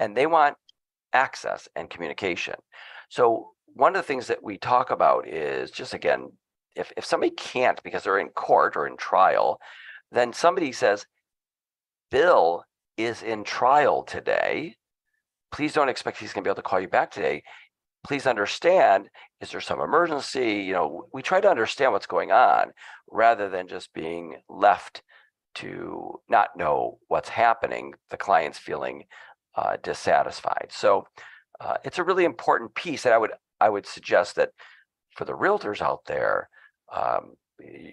And 0.00 0.16
they 0.16 0.26
want 0.26 0.56
access 1.12 1.68
and 1.76 1.88
communication. 1.88 2.56
So 3.08 3.52
one 3.66 3.94
of 3.94 4.02
the 4.02 4.06
things 4.06 4.26
that 4.26 4.42
we 4.42 4.58
talk 4.58 4.90
about 4.90 5.28
is 5.28 5.70
just 5.70 5.94
again, 5.94 6.32
if, 6.74 6.92
if 6.96 7.04
somebody 7.04 7.30
can't 7.30 7.80
because 7.84 8.02
they're 8.02 8.18
in 8.18 8.30
court 8.30 8.76
or 8.76 8.88
in 8.88 8.96
trial, 8.96 9.60
then 10.10 10.32
somebody 10.32 10.72
says, 10.72 11.06
Bill 12.10 12.64
is 12.96 13.22
in 13.22 13.44
trial 13.44 14.02
today. 14.02 14.76
Please 15.52 15.72
don't 15.72 15.88
expect 15.88 16.18
he's 16.18 16.32
going 16.32 16.42
to 16.42 16.48
be 16.48 16.50
able 16.50 16.62
to 16.62 16.68
call 16.68 16.80
you 16.80 16.88
back 16.88 17.10
today. 17.10 17.42
Please 18.04 18.26
understand, 18.26 19.08
is 19.40 19.50
there 19.50 19.60
some 19.60 19.80
emergency? 19.80 20.62
You 20.62 20.74
know, 20.74 21.08
we 21.12 21.22
try 21.22 21.40
to 21.40 21.48
understand 21.48 21.92
what's 21.92 22.06
going 22.06 22.32
on 22.32 22.72
rather 23.10 23.48
than 23.48 23.68
just 23.68 23.92
being 23.94 24.36
left 24.48 25.02
to 25.56 26.20
not 26.28 26.56
know 26.56 26.98
what's 27.08 27.28
happening, 27.28 27.94
the 28.10 28.16
client's 28.16 28.58
feeling 28.58 29.04
uh, 29.54 29.76
dissatisfied. 29.82 30.68
So 30.70 31.06
uh, 31.60 31.76
it's 31.84 31.98
a 31.98 32.04
really 32.04 32.24
important 32.24 32.74
piece. 32.74 33.04
And 33.04 33.14
I 33.14 33.18
would 33.18 33.30
I 33.60 33.68
would 33.68 33.86
suggest 33.86 34.34
that 34.36 34.50
for 35.16 35.24
the 35.24 35.32
realtors 35.32 35.80
out 35.80 36.00
there, 36.06 36.48
um, 36.92 37.34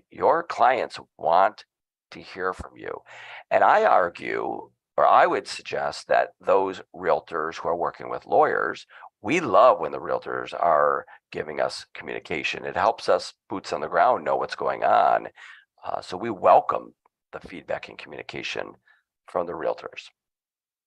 your 0.10 0.44
clients 0.44 1.00
want 1.18 1.66
to 2.12 2.20
hear 2.20 2.54
from 2.54 2.76
you. 2.76 3.02
And 3.52 3.64
I 3.64 3.86
argue, 3.86 4.70
or 4.98 5.08
I 5.08 5.26
would 5.26 5.48
suggest 5.48 6.08
that 6.08 6.34
those 6.40 6.82
realtors 6.96 7.56
who 7.56 7.70
are 7.70 7.76
working 7.76 8.10
with 8.10 8.26
lawyers, 8.26 8.86
we 9.22 9.40
love 9.40 9.80
when 9.80 9.92
the 9.92 10.00
realtors 10.00 10.54
are 10.54 11.06
giving 11.32 11.62
us 11.62 11.86
communication. 11.94 12.66
It 12.66 12.76
helps 12.76 13.08
us 13.08 13.34
boots 13.50 13.72
on 13.72 13.82
the 13.82 13.88
ground 13.88 14.24
know 14.24 14.36
what's 14.36 14.56
going 14.56 14.84
on. 14.84 15.28
Uh, 15.86 16.02
so 16.02 16.18
we 16.18 16.30
welcome 16.30 16.94
the 17.32 17.40
feedback 17.40 17.90
and 17.90 17.98
communication 17.98 18.74
from 19.28 19.48
the 19.48 19.54
realtors. 19.54 20.10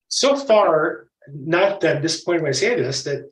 So 0.08 0.36
far, 0.36 1.08
not 1.32 1.80
that 1.80 2.02
disappointed 2.02 2.42
when 2.42 2.50
I 2.50 2.52
say 2.52 2.76
this, 2.76 3.02
that 3.04 3.30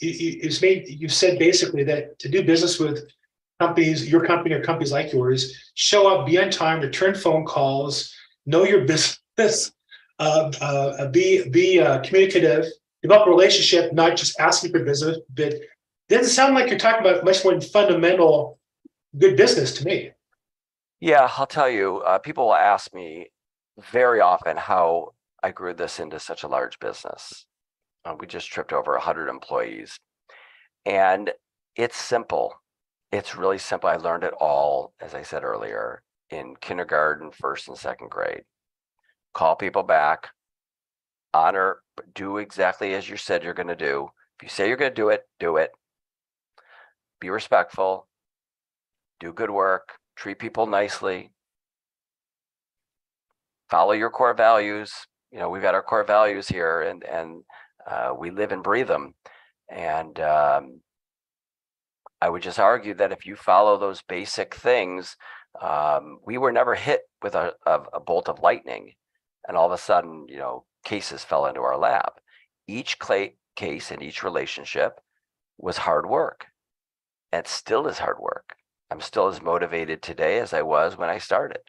it's 0.00 0.62
made, 0.62 0.88
you 0.88 1.08
said 1.08 1.38
basically 1.38 1.84
that 1.84 2.18
to 2.20 2.28
do 2.28 2.44
business 2.44 2.78
with 2.78 3.08
companies, 3.60 4.10
your 4.10 4.24
company 4.24 4.54
or 4.54 4.62
companies 4.62 4.92
like 4.92 5.12
yours, 5.12 5.72
show 5.74 6.08
up, 6.08 6.26
be 6.26 6.38
on 6.38 6.50
time, 6.50 6.80
return 6.80 7.14
phone 7.14 7.44
calls, 7.44 8.14
know 8.46 8.64
your 8.64 8.84
business, 8.86 9.72
uh, 10.18 10.50
uh, 10.60 11.08
be, 11.08 11.48
be 11.48 11.80
uh, 11.80 12.00
communicative, 12.00 12.66
develop 13.02 13.26
a 13.26 13.30
relationship, 13.30 13.92
not 13.92 14.16
just 14.16 14.38
asking 14.40 14.72
for 14.72 14.84
business, 14.84 15.18
but 15.34 15.54
doesn't 16.08 16.32
sound 16.32 16.54
like 16.54 16.70
you're 16.70 16.78
talking 16.78 17.06
about 17.06 17.24
much 17.24 17.44
more 17.44 17.60
fundamental 17.60 18.58
good 19.18 19.36
business 19.36 19.72
to 19.78 19.84
me. 19.84 20.10
Yeah, 21.00 21.28
I'll 21.36 21.46
tell 21.46 21.70
you, 21.70 21.98
uh, 21.98 22.18
people 22.18 22.46
will 22.46 22.54
ask 22.54 22.92
me 22.92 23.28
very 23.92 24.20
often 24.20 24.56
how 24.56 25.12
I 25.42 25.52
grew 25.52 25.74
this 25.74 26.00
into 26.00 26.18
such 26.18 26.42
a 26.42 26.48
large 26.48 26.78
business. 26.80 27.46
Uh, 28.04 28.16
we 28.18 28.26
just 28.26 28.50
tripped 28.50 28.72
over 28.72 28.94
a 28.94 28.98
100 28.98 29.28
employees. 29.28 29.98
And 30.84 31.30
it's 31.76 31.96
simple. 31.96 32.54
It's 33.12 33.36
really 33.36 33.58
simple. 33.58 33.88
I 33.88 33.96
learned 33.96 34.24
it 34.24 34.34
all, 34.40 34.92
as 35.00 35.14
I 35.14 35.22
said 35.22 35.44
earlier, 35.44 36.02
in 36.30 36.56
kindergarten, 36.60 37.30
first 37.30 37.68
and 37.68 37.76
second 37.76 38.10
grade. 38.10 38.42
Call 39.38 39.54
people 39.54 39.84
back, 39.84 40.30
honor, 41.32 41.76
do 42.12 42.38
exactly 42.38 42.94
as 42.94 43.08
you 43.08 43.16
said 43.16 43.44
you're 43.44 43.54
going 43.54 43.68
to 43.68 43.76
do. 43.76 44.08
If 44.36 44.42
you 44.42 44.48
say 44.48 44.66
you're 44.66 44.76
going 44.76 44.90
to 44.90 44.94
do 45.00 45.10
it, 45.10 45.28
do 45.38 45.58
it. 45.58 45.70
Be 47.20 47.30
respectful, 47.30 48.08
do 49.20 49.32
good 49.32 49.52
work, 49.52 49.90
treat 50.16 50.40
people 50.40 50.66
nicely. 50.66 51.30
Follow 53.70 53.92
your 53.92 54.10
core 54.10 54.34
values. 54.34 54.92
You 55.30 55.38
know, 55.38 55.50
we've 55.50 55.62
got 55.62 55.76
our 55.76 55.84
core 55.84 56.02
values 56.02 56.48
here 56.48 56.82
and, 56.82 57.04
and 57.04 57.44
uh, 57.88 58.14
we 58.18 58.32
live 58.32 58.50
and 58.50 58.64
breathe 58.64 58.88
them. 58.88 59.14
And 59.70 60.18
um, 60.18 60.80
I 62.20 62.28
would 62.28 62.42
just 62.42 62.58
argue 62.58 62.94
that 62.94 63.12
if 63.12 63.24
you 63.24 63.36
follow 63.36 63.78
those 63.78 64.02
basic 64.02 64.56
things, 64.56 65.16
um, 65.62 66.18
we 66.26 66.38
were 66.38 66.50
never 66.50 66.74
hit 66.74 67.02
with 67.22 67.36
a, 67.36 67.52
a, 67.64 67.82
a 67.92 68.00
bolt 68.00 68.28
of 68.28 68.40
lightning 68.40 68.94
and 69.48 69.56
all 69.56 69.66
of 69.66 69.72
a 69.72 69.78
sudden, 69.78 70.26
you 70.28 70.36
know, 70.36 70.64
cases 70.84 71.24
fell 71.24 71.46
into 71.46 71.60
our 71.60 71.78
lap. 71.78 72.20
Each 72.68 72.98
clay 72.98 73.34
case 73.56 73.90
and 73.90 74.02
each 74.02 74.22
relationship 74.22 75.00
was 75.56 75.78
hard 75.78 76.06
work 76.06 76.46
and 77.32 77.46
still 77.46 77.88
is 77.88 77.98
hard 77.98 78.18
work. 78.20 78.54
I'm 78.90 79.00
still 79.00 79.28
as 79.28 79.42
motivated 79.42 80.02
today 80.02 80.38
as 80.38 80.52
I 80.52 80.62
was 80.62 80.96
when 80.96 81.08
I 81.08 81.18
started. 81.18 81.60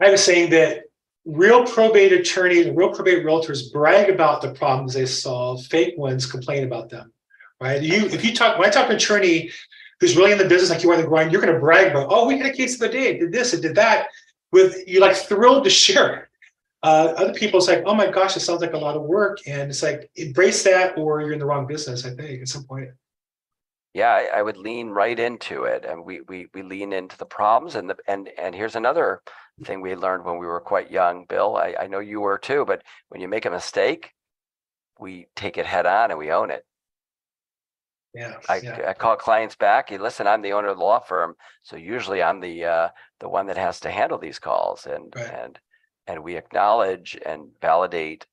I 0.00 0.10
was 0.10 0.22
saying 0.22 0.50
that 0.50 0.84
real 1.24 1.66
probate 1.66 2.12
attorneys 2.12 2.70
real 2.70 2.94
probate 2.94 3.24
realtors 3.24 3.72
brag 3.72 4.08
about 4.10 4.42
the 4.42 4.52
problems 4.52 4.94
they 4.94 5.06
solve. 5.06 5.64
Fake 5.66 5.94
ones 5.96 6.30
complain 6.30 6.64
about 6.64 6.90
them, 6.90 7.12
right? 7.60 7.82
You, 7.82 8.06
if 8.06 8.24
you 8.24 8.34
talk, 8.34 8.58
when 8.58 8.68
I 8.68 8.70
talk 8.70 8.86
to 8.86 8.90
an 8.90 8.96
attorney 8.96 9.50
who's 10.00 10.16
really 10.16 10.32
in 10.32 10.38
the 10.38 10.44
business, 10.44 10.70
like 10.70 10.82
you 10.82 10.90
are 10.90 10.94
in 10.94 11.00
the 11.00 11.06
grind, 11.06 11.32
you're 11.32 11.40
going 11.40 11.52
to 11.52 11.58
brag 11.58 11.90
about, 11.90 12.08
oh, 12.10 12.26
we 12.26 12.38
had 12.38 12.46
a 12.46 12.52
case 12.52 12.74
of 12.74 12.80
the 12.80 12.88
day, 12.88 13.18
did 13.18 13.32
this, 13.32 13.54
it 13.54 13.62
did 13.62 13.74
that. 13.76 14.08
With 14.52 14.86
you, 14.86 15.00
like 15.00 15.16
thrilled 15.16 15.64
to 15.64 15.70
share 15.70 16.14
it. 16.16 16.28
Uh, 16.82 17.14
other 17.16 17.34
people, 17.34 17.58
it's 17.58 17.68
like, 17.68 17.82
oh 17.86 17.94
my 17.94 18.10
gosh, 18.10 18.36
it 18.36 18.40
sounds 18.40 18.60
like 18.60 18.74
a 18.74 18.78
lot 18.78 18.96
of 18.96 19.02
work, 19.02 19.38
and 19.46 19.70
it's 19.70 19.82
like 19.82 20.10
embrace 20.16 20.62
that, 20.64 20.96
or 20.96 21.20
you're 21.20 21.32
in 21.32 21.38
the 21.38 21.46
wrong 21.46 21.66
business. 21.66 22.04
I 22.06 22.10
think 22.10 22.42
at 22.42 22.48
some 22.48 22.64
point. 22.64 22.90
yeah, 23.94 24.10
I, 24.10 24.38
I 24.38 24.42
would 24.42 24.56
lean 24.58 24.90
right 24.90 25.18
into 25.18 25.64
it, 25.64 25.84
and 25.84 26.04
we 26.04 26.20
we 26.22 26.48
we 26.54 26.62
lean 26.62 26.92
into 26.92 27.16
the 27.16 27.24
problems, 27.26 27.74
and 27.76 27.88
the 27.90 27.96
and 28.06 28.28
and 28.38 28.54
here's 28.54 28.76
another 28.76 29.22
thing 29.64 29.80
we 29.80 29.94
learned 29.96 30.24
when 30.24 30.38
we 30.38 30.46
were 30.46 30.60
quite 30.60 30.90
young, 30.90 31.24
Bill. 31.26 31.56
I, 31.56 31.74
I 31.80 31.86
know 31.86 31.98
you 32.00 32.20
were 32.20 32.38
too, 32.38 32.64
but 32.66 32.82
when 33.08 33.20
you 33.22 33.28
make 33.28 33.46
a 33.46 33.50
mistake, 33.50 34.12
we 35.00 35.28
take 35.34 35.56
it 35.58 35.66
head 35.66 35.86
on 35.86 36.10
and 36.10 36.18
we 36.18 36.30
own 36.30 36.50
it. 36.50 36.64
Yeah, 38.16 38.38
I, 38.48 38.56
yeah. 38.62 38.88
I 38.88 38.92
call 38.94 39.16
clients 39.16 39.56
back. 39.56 39.90
Hey, 39.90 39.98
listen, 39.98 40.26
I'm 40.26 40.42
the 40.42 40.52
owner 40.52 40.68
of 40.68 40.78
the 40.78 40.84
law 40.84 41.00
firm, 41.00 41.34
so 41.62 41.76
usually 41.76 42.22
I'm 42.22 42.40
the 42.40 42.64
uh, 42.64 42.88
the 43.20 43.28
one 43.28 43.46
that 43.46 43.56
has 43.56 43.80
to 43.80 43.90
handle 43.90 44.18
these 44.18 44.38
calls, 44.38 44.86
and 44.86 45.14
Right. 45.14 45.30
and 45.32 45.60
and 46.06 46.22
we 46.24 46.36
acknowledge 46.36 47.18
and 47.26 47.50
validate 47.60 48.26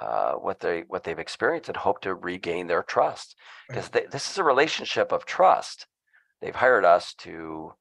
uh, 0.00 0.34
what 0.34 0.60
they 0.60 0.82
what 0.88 1.04
they've 1.04 1.18
experienced 1.18 1.68
and 1.68 1.76
hope 1.76 2.00
to 2.02 2.14
regain 2.14 2.66
their 2.66 2.82
trust 2.82 3.36
because 3.68 3.88
this 3.90 4.30
is 4.30 4.38
a 4.38 4.44
relationship 4.44 5.12
of 5.12 5.24
trust. 5.26 5.86
They've 6.40 6.54
hired 6.54 6.84
us 6.84 7.14
to 7.16 7.72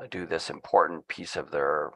uh, 0.00 0.06
do 0.10 0.26
this 0.26 0.50
important 0.50 1.08
piece 1.08 1.36
of 1.36 1.50
their 1.50 1.92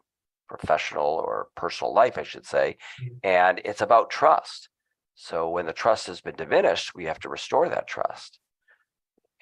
professional 0.48 1.06
or 1.06 1.48
personal 1.56 1.94
life, 1.94 2.18
I 2.18 2.22
should 2.24 2.46
say, 2.46 2.76
Mhm. 3.00 3.20
and 3.22 3.60
it's 3.64 3.80
about 3.82 4.10
trust. 4.10 4.68
So 5.14 5.48
when 5.50 5.66
the 5.66 5.72
trust 5.72 6.06
has 6.08 6.20
been 6.20 6.36
diminished, 6.36 6.94
we 6.94 7.04
have 7.06 7.20
to 7.20 7.28
restore 7.28 7.68
that 7.68 7.88
trust. 7.88 8.40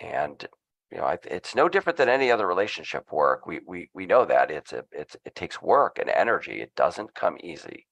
And 0.01 0.47
you 0.92 0.99
know, 0.99 1.05
I- 1.05 1.18
it's 1.24 1.55
no 1.55 1.68
different 1.68 1.97
than 1.97 2.09
any 2.09 2.30
other 2.30 2.47
relationship 2.47 3.11
work. 3.11 3.47
We, 3.47 3.61
we, 3.66 3.90
we 3.92 4.07
know 4.07 4.24
that 4.24 4.51
it's 4.53 4.72
a, 4.72 4.84
it's, 4.92 5.16
it 5.24 5.34
takes 5.34 5.61
work 5.61 5.99
and 5.99 6.09
energy. 6.09 6.61
It 6.61 6.72
doesn't 6.76 7.12
come 7.14 7.36
easy. 7.42 7.86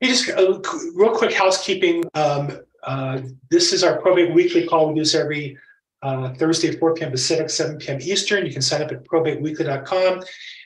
Hey, 0.00 0.08
just 0.08 0.26
qu- 0.28 0.92
real 0.94 1.10
quick 1.16 1.32
housekeeping. 1.32 2.04
Um, 2.14 2.60
uh, 2.84 3.20
this 3.50 3.72
is 3.72 3.82
our 3.82 4.00
probate 4.00 4.32
weekly 4.32 4.64
call. 4.66 4.92
We 4.92 5.02
do 5.02 5.18
every 5.18 5.58
uh, 6.02 6.32
Thursday, 6.34 6.70
four 6.76 6.94
P 6.94 7.02
M 7.02 7.10
Pacific, 7.10 7.50
seven 7.50 7.78
P 7.78 7.88
M 7.88 7.98
Eastern. 8.00 8.46
You 8.46 8.52
can 8.52 8.62
sign 8.62 8.82
up 8.82 8.92
at 8.92 9.04
probateweekly.com. 9.04 10.22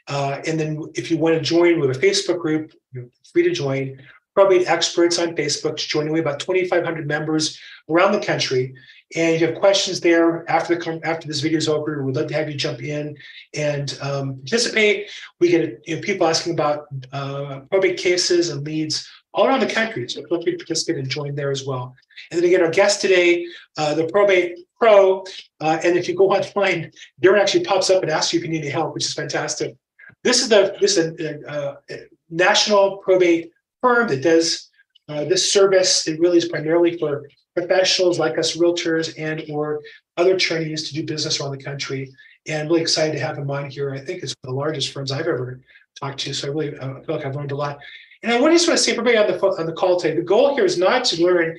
Uh, 0.09 0.41
and 0.47 0.61
then 0.61 0.85
if 0.95 1.11
you 1.11 1.17
want 1.17 1.35
to 1.35 1.41
join, 1.41 1.81
have 1.81 1.97
a 1.97 1.99
Facebook 1.99 2.41
group, 2.41 2.73
you're 2.93 3.07
free 3.33 3.45
to 3.45 3.53
join. 3.53 3.99
Probate 4.35 4.67
experts 4.67 5.19
on 5.19 5.37
Facebook, 5.37 5.77
Just 5.77 5.91
joining. 5.91 6.13
We 6.13 6.21
have 6.21 6.27
about 6.27 6.41
twenty-five 6.41 6.85
hundred 6.85 7.07
members 7.07 7.61
around 7.91 8.13
the 8.13 8.21
country. 8.21 8.75
And 9.15 9.35
if 9.35 9.43
you 9.43 9.47
have 9.49 9.57
questions 9.57 10.01
there 10.01 10.51
after 10.51 10.75
the, 10.75 11.01
after 11.05 11.29
this 11.29 11.41
video 11.41 11.59
is 11.59 11.69
over, 11.69 12.03
we'd 12.03 12.17
love 12.17 12.29
to 12.29 12.35
have 12.35 12.49
you 12.49 12.57
jump 12.57 12.83
in 12.83 13.15
and 13.55 13.99
um, 14.01 14.37
participate. 14.37 15.11
We 15.39 15.51
get 15.51 15.83
you 15.85 15.97
know, 15.97 16.03
people 16.03 16.27
asking 16.27 16.55
about 16.55 16.87
uh, 17.13 17.61
probate 17.71 17.99
cases 17.99 18.49
and 18.49 18.65
leads 18.65 19.07
all 19.35 19.47
around 19.47 19.61
the 19.61 19.67
country. 19.67 20.09
So 20.09 20.23
feel 20.27 20.43
free 20.43 20.53
to 20.53 20.59
participate 20.59 20.97
and 20.97 21.11
join 21.11 21.35
there 21.35 21.51
as 21.51 21.67
well. 21.67 21.95
And 22.31 22.41
then 22.41 22.49
again, 22.49 22.63
our 22.63 22.71
guest 22.71 23.03
today, 23.03 23.47
uh, 23.77 23.95
the 23.95 24.07
probate 24.07 24.61
pro. 24.79 25.25
Uh, 25.61 25.79
and 25.85 25.99
if 25.99 26.09
you 26.09 26.15
go 26.15 26.31
online, 26.31 26.91
Darren 27.21 27.39
actually 27.39 27.65
pops 27.65 27.91
up 27.91 28.03
and 28.03 28.11
asks 28.11 28.33
you 28.33 28.39
if 28.39 28.45
you 28.47 28.51
need 28.51 28.63
any 28.63 28.71
help, 28.71 28.95
which 28.95 29.05
is 29.05 29.13
fantastic. 29.13 29.77
This 30.25 30.41
is 30.41 30.49
the 30.49 30.75
this 30.81 30.97
is 30.97 31.21
a, 31.21 31.47
uh, 31.47 31.77
a 31.91 31.97
national 32.31 32.97
probate 32.99 33.52
firm 33.83 34.09
that 34.09 34.23
does 34.23 34.71
uh, 35.09 35.25
this 35.25 35.53
service. 35.53 36.09
It 36.09 36.19
really 36.21 36.39
is 36.39 36.49
primarily 36.49 36.97
for 36.97 37.29
professionals 37.55 38.19
like 38.19 38.39
us, 38.39 38.57
realtors 38.57 39.13
and 39.19 39.45
or 39.51 39.83
other 40.17 40.37
attorneys 40.37 40.89
to 40.89 40.95
do 40.95 41.05
business 41.05 41.41
around 41.41 41.51
the 41.51 41.63
country. 41.63 42.11
And 42.49 42.69
really 42.69 42.81
excited 42.81 43.13
to 43.13 43.25
have 43.25 43.39
him 43.39 43.51
on 43.51 43.71
here. 43.71 43.95
I 43.95 44.01
think 44.01 44.23
it's 44.23 44.35
one 44.43 44.51
of 44.51 44.55
the 44.55 44.61
largest 44.61 44.93
firms 44.93 45.13
I've 45.13 45.29
ever 45.29 45.61
talked 46.01 46.19
to. 46.21 46.33
So 46.35 46.49
I 46.49 46.51
really 46.51 46.71
feel 46.71 47.05
like 47.09 47.25
I've 47.25 47.37
learned 47.37 47.53
a 47.53 47.57
lot. 47.57 47.79
And 48.23 48.33
I 48.33 48.39
just 48.51 48.67
want 48.67 48.79
to 48.79 48.83
say, 48.83 48.93
everybody 48.93 49.17
on 49.17 49.27
the 49.27 49.39
on 49.39 49.67
the 49.67 49.73
call 49.73 49.99
today, 49.99 50.17
the 50.17 50.23
goal 50.23 50.55
here 50.55 50.65
is 50.65 50.79
not 50.79 51.05
to 51.07 51.23
learn 51.23 51.59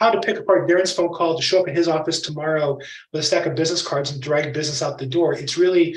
how 0.00 0.10
to 0.10 0.20
pick 0.20 0.38
apart 0.38 0.68
Darren's 0.68 0.92
phone 0.92 1.12
call 1.12 1.36
to 1.36 1.42
show 1.42 1.60
up 1.60 1.68
in 1.68 1.74
his 1.74 1.86
office 1.86 2.20
tomorrow 2.20 2.78
with 3.12 3.20
a 3.20 3.22
stack 3.22 3.46
of 3.46 3.54
business 3.54 3.82
cards 3.82 4.10
and 4.10 4.20
drag 4.20 4.52
business 4.54 4.82
out 4.82 4.98
the 4.98 5.06
door. 5.06 5.34
It's 5.34 5.58
really 5.58 5.96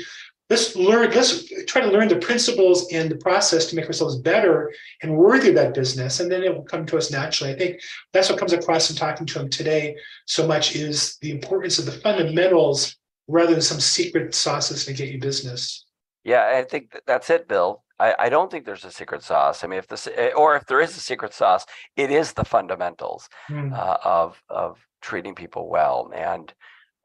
let's 0.50 0.76
learn, 0.76 1.10
let's 1.10 1.48
try 1.64 1.80
to 1.80 1.90
learn 1.90 2.08
the 2.08 2.16
principles 2.16 2.92
and 2.92 3.10
the 3.10 3.16
process 3.16 3.66
to 3.66 3.76
make 3.76 3.86
ourselves 3.86 4.16
better 4.16 4.72
and 5.02 5.16
worthy 5.16 5.48
of 5.48 5.54
that 5.54 5.74
business. 5.74 6.20
And 6.20 6.30
then 6.30 6.42
it 6.42 6.54
will 6.54 6.64
come 6.64 6.84
to 6.86 6.98
us 6.98 7.10
naturally. 7.10 7.52
I 7.52 7.56
think 7.56 7.80
that's 8.12 8.28
what 8.28 8.38
comes 8.38 8.52
across 8.52 8.90
in 8.90 8.96
talking 8.96 9.26
to 9.26 9.40
him 9.40 9.48
today 9.48 9.96
so 10.26 10.46
much 10.46 10.76
is 10.76 11.16
the 11.22 11.30
importance 11.30 11.78
of 11.78 11.86
the 11.86 11.92
fundamentals 11.92 12.96
rather 13.26 13.52
than 13.52 13.62
some 13.62 13.80
secret 13.80 14.34
sauces 14.34 14.84
to 14.84 14.92
get 14.92 15.08
you 15.08 15.18
business. 15.18 15.86
Yeah, 16.24 16.54
I 16.56 16.62
think 16.62 16.98
that's 17.06 17.30
it, 17.30 17.48
Bill. 17.48 17.82
I, 17.98 18.14
I 18.18 18.28
don't 18.28 18.50
think 18.50 18.64
there's 18.64 18.84
a 18.84 18.90
secret 18.90 19.22
sauce. 19.22 19.62
I 19.62 19.66
mean, 19.66 19.78
if 19.78 19.86
this, 19.86 20.08
or 20.36 20.56
if 20.56 20.66
there 20.66 20.80
is 20.80 20.96
a 20.96 21.00
secret 21.00 21.32
sauce, 21.32 21.64
it 21.96 22.10
is 22.10 22.32
the 22.32 22.44
fundamentals. 22.44 23.28
Hmm. 23.46 23.72
uh, 23.72 23.96
of 24.02 24.42
of 24.48 24.78
treating 25.04 25.34
people 25.34 25.68
well 25.68 26.10
and 26.16 26.52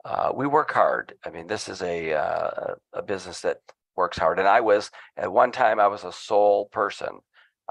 uh, 0.06 0.32
we 0.34 0.48
work 0.48 0.72
hard. 0.72 1.14
I 1.26 1.30
mean 1.30 1.48
this 1.48 1.68
is 1.68 1.82
a 1.82 2.14
uh, 2.14 2.76
a 2.94 3.02
business 3.02 3.42
that 3.42 3.58
works 3.96 4.18
hard. 4.18 4.40
And 4.40 4.48
i 4.48 4.62
was 4.62 4.92
at 5.18 5.32
one 5.32 5.52
time 5.52 5.80
i 5.80 5.88
was 5.88 6.04
a 6.04 6.12
sole 6.12 6.66
person. 6.72 7.20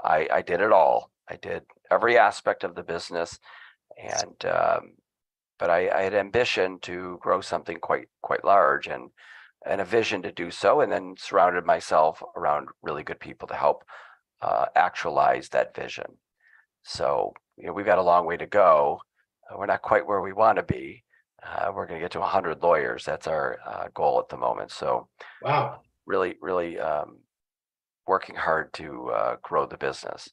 I 0.03 0.27
i 0.31 0.41
did 0.41 0.61
it 0.61 0.71
all. 0.71 1.11
I 1.29 1.35
did 1.37 1.63
every 1.91 2.17
aspect 2.17 2.63
of 2.63 2.75
the 2.75 2.83
business. 2.83 3.39
And 3.97 4.45
um, 4.45 4.91
but 5.59 5.69
I, 5.69 5.89
I 5.89 6.01
had 6.03 6.13
ambition 6.13 6.79
to 6.83 7.19
grow 7.21 7.41
something 7.41 7.77
quite 7.77 8.07
quite 8.21 8.45
large 8.45 8.87
and 8.87 9.09
and 9.65 9.81
a 9.81 9.85
vision 9.85 10.21
to 10.21 10.31
do 10.31 10.51
so 10.51 10.81
and 10.81 10.91
then 10.91 11.15
surrounded 11.17 11.65
myself 11.65 12.23
around 12.37 12.69
really 12.81 13.03
good 13.03 13.19
people 13.19 13.47
to 13.49 13.55
help 13.55 13.83
uh, 14.41 14.65
actualize 14.75 15.49
that 15.49 15.75
vision. 15.75 16.05
So 16.83 17.33
you 17.57 17.67
know, 17.67 17.73
we've 17.73 17.85
got 17.85 17.97
a 17.97 18.03
long 18.03 18.25
way 18.25 18.37
to 18.37 18.45
go. 18.45 19.01
Uh, 19.49 19.57
we're 19.57 19.65
not 19.65 19.81
quite 19.81 20.07
where 20.07 20.21
we 20.21 20.31
want 20.33 20.57
to 20.57 20.63
be. 20.63 21.03
Uh, 21.43 21.71
we're 21.73 21.85
going 21.85 21.99
to 21.99 22.03
get 22.03 22.11
to 22.11 22.19
100 22.19 22.61
lawyers. 22.61 23.05
That's 23.05 23.27
our 23.27 23.59
uh, 23.65 23.87
goal 23.93 24.19
at 24.19 24.29
the 24.29 24.37
moment. 24.37 24.71
So 24.71 25.07
Wow. 25.41 25.81
really, 26.05 26.35
really 26.41 26.79
um, 26.79 27.17
working 28.07 28.35
hard 28.35 28.73
to 28.73 29.09
uh, 29.11 29.35
grow 29.41 29.65
the 29.65 29.77
business. 29.77 30.29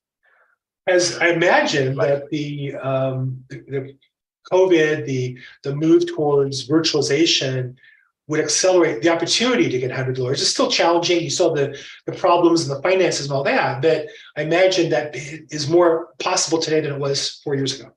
As 0.88 1.18
I 1.18 1.28
imagine 1.28 1.96
that 1.96 2.30
the 2.30 2.76
um 2.76 3.44
the, 3.48 3.56
the 3.68 3.96
COVID, 4.52 5.04
the 5.04 5.36
the 5.64 5.74
move 5.74 6.06
towards 6.06 6.68
virtualization 6.68 7.74
would 8.28 8.40
accelerate 8.40 9.02
the 9.02 9.08
opportunity 9.08 9.68
to 9.68 9.78
get 9.78 9.90
hundred 9.90 10.18
lawyers. 10.18 10.40
It's 10.40 10.50
still 10.50 10.70
challenging. 10.70 11.22
You 11.22 11.30
saw 11.30 11.52
the 11.52 11.76
the 12.06 12.12
problems 12.12 12.68
and 12.68 12.76
the 12.76 12.82
finances 12.82 13.26
and 13.26 13.32
all 13.34 13.42
that, 13.44 13.82
but 13.82 14.06
I 14.36 14.42
imagine 14.42 14.90
that 14.90 15.10
is 15.14 15.68
more 15.68 16.10
possible 16.20 16.58
today 16.60 16.80
than 16.80 16.92
it 16.92 17.00
was 17.00 17.40
four 17.42 17.56
years 17.56 17.80
ago. 17.80 17.90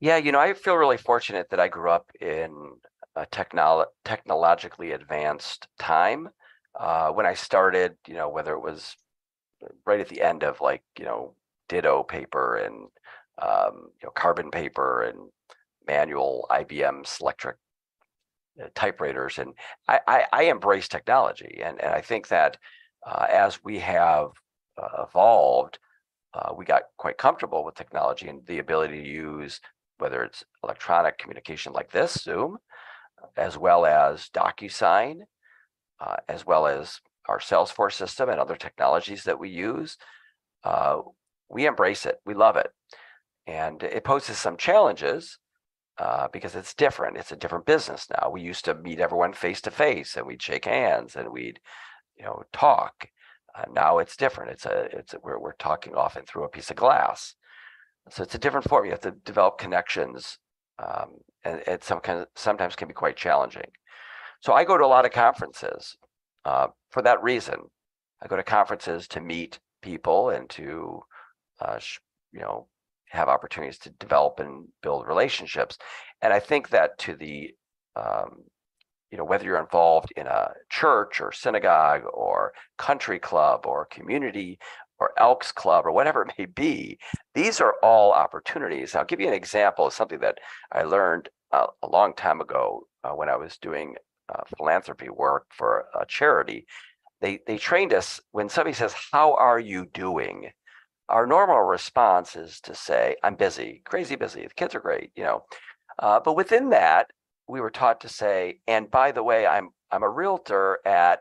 Yeah, 0.00 0.16
you 0.16 0.32
know, 0.32 0.40
I 0.40 0.54
feel 0.54 0.76
really 0.76 0.96
fortunate 0.96 1.50
that 1.50 1.60
I 1.60 1.68
grew 1.68 1.90
up 1.90 2.10
in 2.20 2.72
a 3.16 3.26
technolo- 3.26 3.86
technologically 4.04 4.92
advanced 4.92 5.68
time. 5.78 6.30
Uh, 6.78 7.10
when 7.10 7.26
I 7.26 7.34
started, 7.34 7.96
you 8.06 8.14
know, 8.14 8.28
whether 8.28 8.54
it 8.54 8.60
was 8.60 8.96
right 9.86 10.00
at 10.00 10.08
the 10.08 10.22
end 10.22 10.44
of 10.44 10.60
like, 10.60 10.82
you 10.98 11.04
know, 11.04 11.34
Ditto 11.68 12.02
paper 12.04 12.56
and 12.58 12.88
um, 13.42 13.90
you 14.02 14.06
know, 14.06 14.10
carbon 14.14 14.50
paper 14.50 15.02
and 15.04 15.18
manual 15.86 16.46
IBM 16.50 17.04
Selectric 17.04 17.54
uh, 18.62 18.68
typewriters, 18.74 19.38
and 19.38 19.54
I, 19.88 20.00
I, 20.06 20.24
I 20.32 20.42
embrace 20.44 20.88
technology, 20.88 21.60
and 21.64 21.80
and 21.80 21.92
I 21.92 22.00
think 22.00 22.28
that 22.28 22.56
uh, 23.06 23.26
as 23.28 23.62
we 23.64 23.78
have 23.78 24.30
uh, 24.80 25.04
evolved, 25.08 25.78
uh, 26.34 26.52
we 26.56 26.64
got 26.64 26.84
quite 26.98 27.18
comfortable 27.18 27.64
with 27.64 27.74
technology 27.74 28.28
and 28.28 28.46
the 28.46 28.58
ability 28.58 29.02
to 29.02 29.08
use 29.08 29.60
whether 30.00 30.22
it's 30.22 30.44
electronic 30.64 31.18
communication 31.18 31.72
like 31.72 31.90
this, 31.90 32.14
Zoom, 32.14 32.58
as 33.36 33.58
well 33.58 33.86
as 33.86 34.28
DocuSign, 34.34 35.20
uh, 36.00 36.16
as 36.28 36.46
well 36.46 36.66
as 36.66 37.00
our 37.28 37.38
Salesforce 37.38 37.92
system 37.92 38.28
and 38.28 38.40
other 38.40 38.56
technologies 38.56 39.24
that 39.24 39.38
we 39.38 39.50
use. 39.50 39.96
Uh, 40.64 41.00
we 41.48 41.66
embrace 41.66 42.06
it. 42.06 42.16
We 42.24 42.34
love 42.34 42.56
it. 42.56 42.70
And 43.46 43.82
it 43.82 44.04
poses 44.04 44.38
some 44.38 44.56
challenges 44.56 45.38
uh, 45.98 46.28
because 46.32 46.54
it's 46.54 46.74
different. 46.74 47.16
It's 47.16 47.32
a 47.32 47.36
different 47.36 47.66
business 47.66 48.06
now. 48.10 48.30
We 48.30 48.42
used 48.42 48.64
to 48.64 48.74
meet 48.74 49.00
everyone 49.00 49.32
face 49.32 49.60
to 49.62 49.70
face 49.70 50.16
and 50.16 50.26
we'd 50.26 50.42
shake 50.42 50.64
hands 50.64 51.16
and 51.16 51.30
we'd, 51.30 51.60
you 52.16 52.24
know, 52.24 52.42
talk. 52.52 53.08
Uh, 53.54 53.64
now 53.72 53.98
it's 53.98 54.16
different. 54.16 54.52
It's 54.52 54.66
a, 54.66 54.88
it's 54.92 55.14
a, 55.14 55.18
we're, 55.22 55.38
we're 55.38 55.52
talking 55.54 55.94
often 55.94 56.24
through 56.24 56.44
a 56.44 56.48
piece 56.48 56.70
of 56.70 56.76
glass. 56.76 57.34
So 58.10 58.22
it's 58.22 58.34
a 58.34 58.38
different 58.38 58.68
form. 58.68 58.84
You 58.84 58.90
have 58.90 59.00
to 59.00 59.12
develop 59.24 59.58
connections, 59.58 60.38
um, 60.78 61.18
and 61.44 61.60
it 61.66 61.84
some 61.84 62.00
kind 62.00 62.20
of, 62.20 62.26
sometimes 62.34 62.76
can 62.76 62.88
be 62.88 62.94
quite 62.94 63.16
challenging. 63.16 63.70
So 64.40 64.52
I 64.52 64.64
go 64.64 64.76
to 64.78 64.84
a 64.84 64.86
lot 64.86 65.04
of 65.04 65.12
conferences 65.12 65.96
uh, 66.44 66.68
for 66.90 67.02
that 67.02 67.22
reason. 67.22 67.56
I 68.22 68.26
go 68.26 68.36
to 68.36 68.42
conferences 68.42 69.06
to 69.08 69.20
meet 69.20 69.58
people 69.82 70.30
and 70.30 70.48
to, 70.50 71.00
uh, 71.60 71.78
you 72.32 72.40
know, 72.40 72.66
have 73.08 73.28
opportunities 73.28 73.78
to 73.78 73.90
develop 73.90 74.40
and 74.40 74.66
build 74.82 75.06
relationships. 75.06 75.78
And 76.22 76.32
I 76.32 76.40
think 76.40 76.70
that 76.70 76.98
to 76.98 77.14
the, 77.16 77.50
um, 77.96 78.44
you 79.10 79.18
know, 79.18 79.24
whether 79.24 79.44
you're 79.44 79.58
involved 79.58 80.12
in 80.16 80.26
a 80.26 80.50
church 80.70 81.20
or 81.20 81.32
synagogue 81.32 82.02
or 82.12 82.52
country 82.78 83.18
club 83.18 83.66
or 83.66 83.86
community 83.86 84.58
or 85.00 85.12
Elks 85.18 85.50
Club 85.50 85.86
or 85.86 85.92
whatever 85.92 86.22
it 86.22 86.34
may 86.38 86.44
be, 86.44 86.98
these 87.34 87.60
are 87.60 87.74
all 87.82 88.12
opportunities. 88.12 88.94
I'll 88.94 89.04
give 89.04 89.20
you 89.20 89.28
an 89.28 89.34
example 89.34 89.86
of 89.86 89.94
something 89.94 90.20
that 90.20 90.38
I 90.72 90.82
learned 90.82 91.30
uh, 91.52 91.66
a 91.82 91.88
long 91.88 92.14
time 92.14 92.40
ago 92.40 92.86
uh, 93.02 93.10
when 93.10 93.28
I 93.28 93.36
was 93.36 93.56
doing 93.58 93.96
uh, 94.28 94.42
philanthropy 94.56 95.08
work 95.08 95.46
for 95.50 95.86
a 95.98 96.06
charity. 96.06 96.66
They 97.20 97.40
they 97.46 97.58
trained 97.58 97.92
us 97.92 98.20
when 98.32 98.48
somebody 98.48 98.74
says, 98.74 98.94
"How 99.12 99.34
are 99.34 99.58
you 99.58 99.86
doing?" 99.86 100.50
Our 101.08 101.26
normal 101.26 101.62
response 101.62 102.36
is 102.36 102.60
to 102.62 102.74
say, 102.74 103.16
"I'm 103.22 103.34
busy, 103.34 103.82
crazy 103.84 104.16
busy. 104.16 104.42
The 104.42 104.54
kids 104.54 104.74
are 104.74 104.80
great," 104.80 105.10
you 105.16 105.24
know. 105.24 105.44
Uh, 105.98 106.20
but 106.20 106.34
within 106.34 106.70
that, 106.70 107.10
we 107.48 107.60
were 107.60 107.70
taught 107.70 108.00
to 108.02 108.08
say, 108.08 108.60
"And 108.66 108.90
by 108.90 109.12
the 109.12 109.22
way, 109.22 109.46
I'm 109.46 109.70
I'm 109.90 110.02
a 110.02 110.08
realtor 110.08 110.78
at 110.86 111.20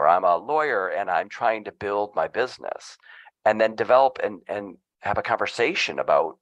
or 0.00 0.08
I'm 0.08 0.24
a 0.24 0.36
lawyer 0.36 0.88
and 0.88 1.10
I'm 1.10 1.28
trying 1.28 1.64
to 1.64 1.72
build 1.72 2.14
my 2.14 2.26
business 2.26 2.96
and 3.44 3.60
then 3.60 3.74
develop 3.74 4.18
and 4.24 4.40
and 4.48 4.78
have 5.00 5.18
a 5.18 5.22
conversation 5.22 5.98
about 5.98 6.38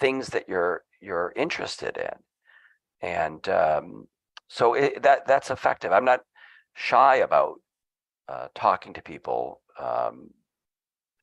things 0.00 0.28
that 0.28 0.48
you're 0.48 0.82
you're 1.00 1.32
interested 1.36 1.96
in 1.96 2.16
and 3.08 3.48
um, 3.48 4.08
so 4.48 4.74
it, 4.74 5.02
that 5.02 5.26
that's 5.26 5.50
effective 5.50 5.92
i'm 5.92 6.04
not 6.04 6.20
shy 6.74 7.16
about 7.16 7.54
uh, 8.28 8.48
talking 8.54 8.92
to 8.94 9.02
people 9.02 9.60
um, 9.80 10.30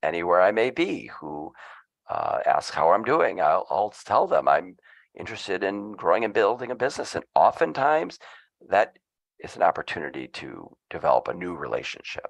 anywhere 0.03 0.41
i 0.41 0.51
may 0.51 0.69
be 0.69 1.09
who 1.19 1.51
uh, 2.09 2.39
ask 2.45 2.73
how 2.73 2.91
i'm 2.91 3.03
doing 3.03 3.41
I'll, 3.41 3.65
I'll 3.69 3.93
tell 4.05 4.27
them 4.27 4.47
i'm 4.47 4.77
interested 5.17 5.63
in 5.63 5.93
growing 5.93 6.25
and 6.25 6.33
building 6.33 6.71
a 6.71 6.75
business. 6.75 7.15
And 7.15 7.25
oftentimes 7.35 8.19
that 8.69 8.97
is 9.45 9.55
an 9.55 9.63
opportunity 9.63 10.27
to 10.27 10.75
develop 10.89 11.27
a 11.27 11.33
new 11.33 11.53
relationship. 11.55 12.27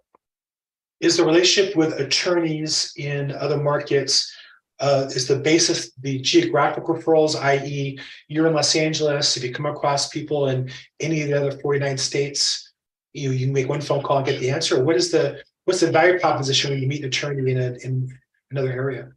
Is 1.00 1.18
the 1.18 1.26
relationship 1.26 1.76
with 1.76 2.00
attorneys 2.00 2.94
in 2.98 3.32
other 3.32 3.58
markets, 3.58 4.34
uh, 4.80 5.06
is 5.10 5.28
the 5.28 5.38
basis 5.38 5.94
the 5.96 6.20
geographic 6.20 6.84
referrals, 6.84 7.40
i.e. 7.42 8.00
you're 8.28 8.48
in 8.48 8.54
Los 8.54 8.76
Angeles, 8.76 9.38
if 9.38 9.44
you 9.44 9.54
come 9.54 9.66
across 9.66 10.10
people 10.10 10.48
in 10.50 10.70
any 11.00 11.22
of 11.22 11.30
the 11.30 11.38
other 11.38 11.58
forty-nine 11.60 11.98
states, 11.98 12.74
you, 13.14 13.32
you 13.32 13.48
make 13.52 13.70
one 13.70 13.82
phone 13.82 14.04
call 14.04 14.18
and 14.18 14.26
get 14.26 14.40
the 14.40 14.52
answer, 14.52 14.84
what 14.84 14.98
is 14.98 15.12
the, 15.12 15.42
what's 15.64 15.80
the 15.80 15.92
value 15.92 16.20
proposition 16.20 16.72
when 16.72 16.82
you 16.82 16.88
meet 16.88 17.02
an 17.02 17.08
attorney 17.08 17.52
in 17.52 17.58
a, 17.58 17.74
in 17.86 18.10
another 18.52 18.72
area? 18.72 19.10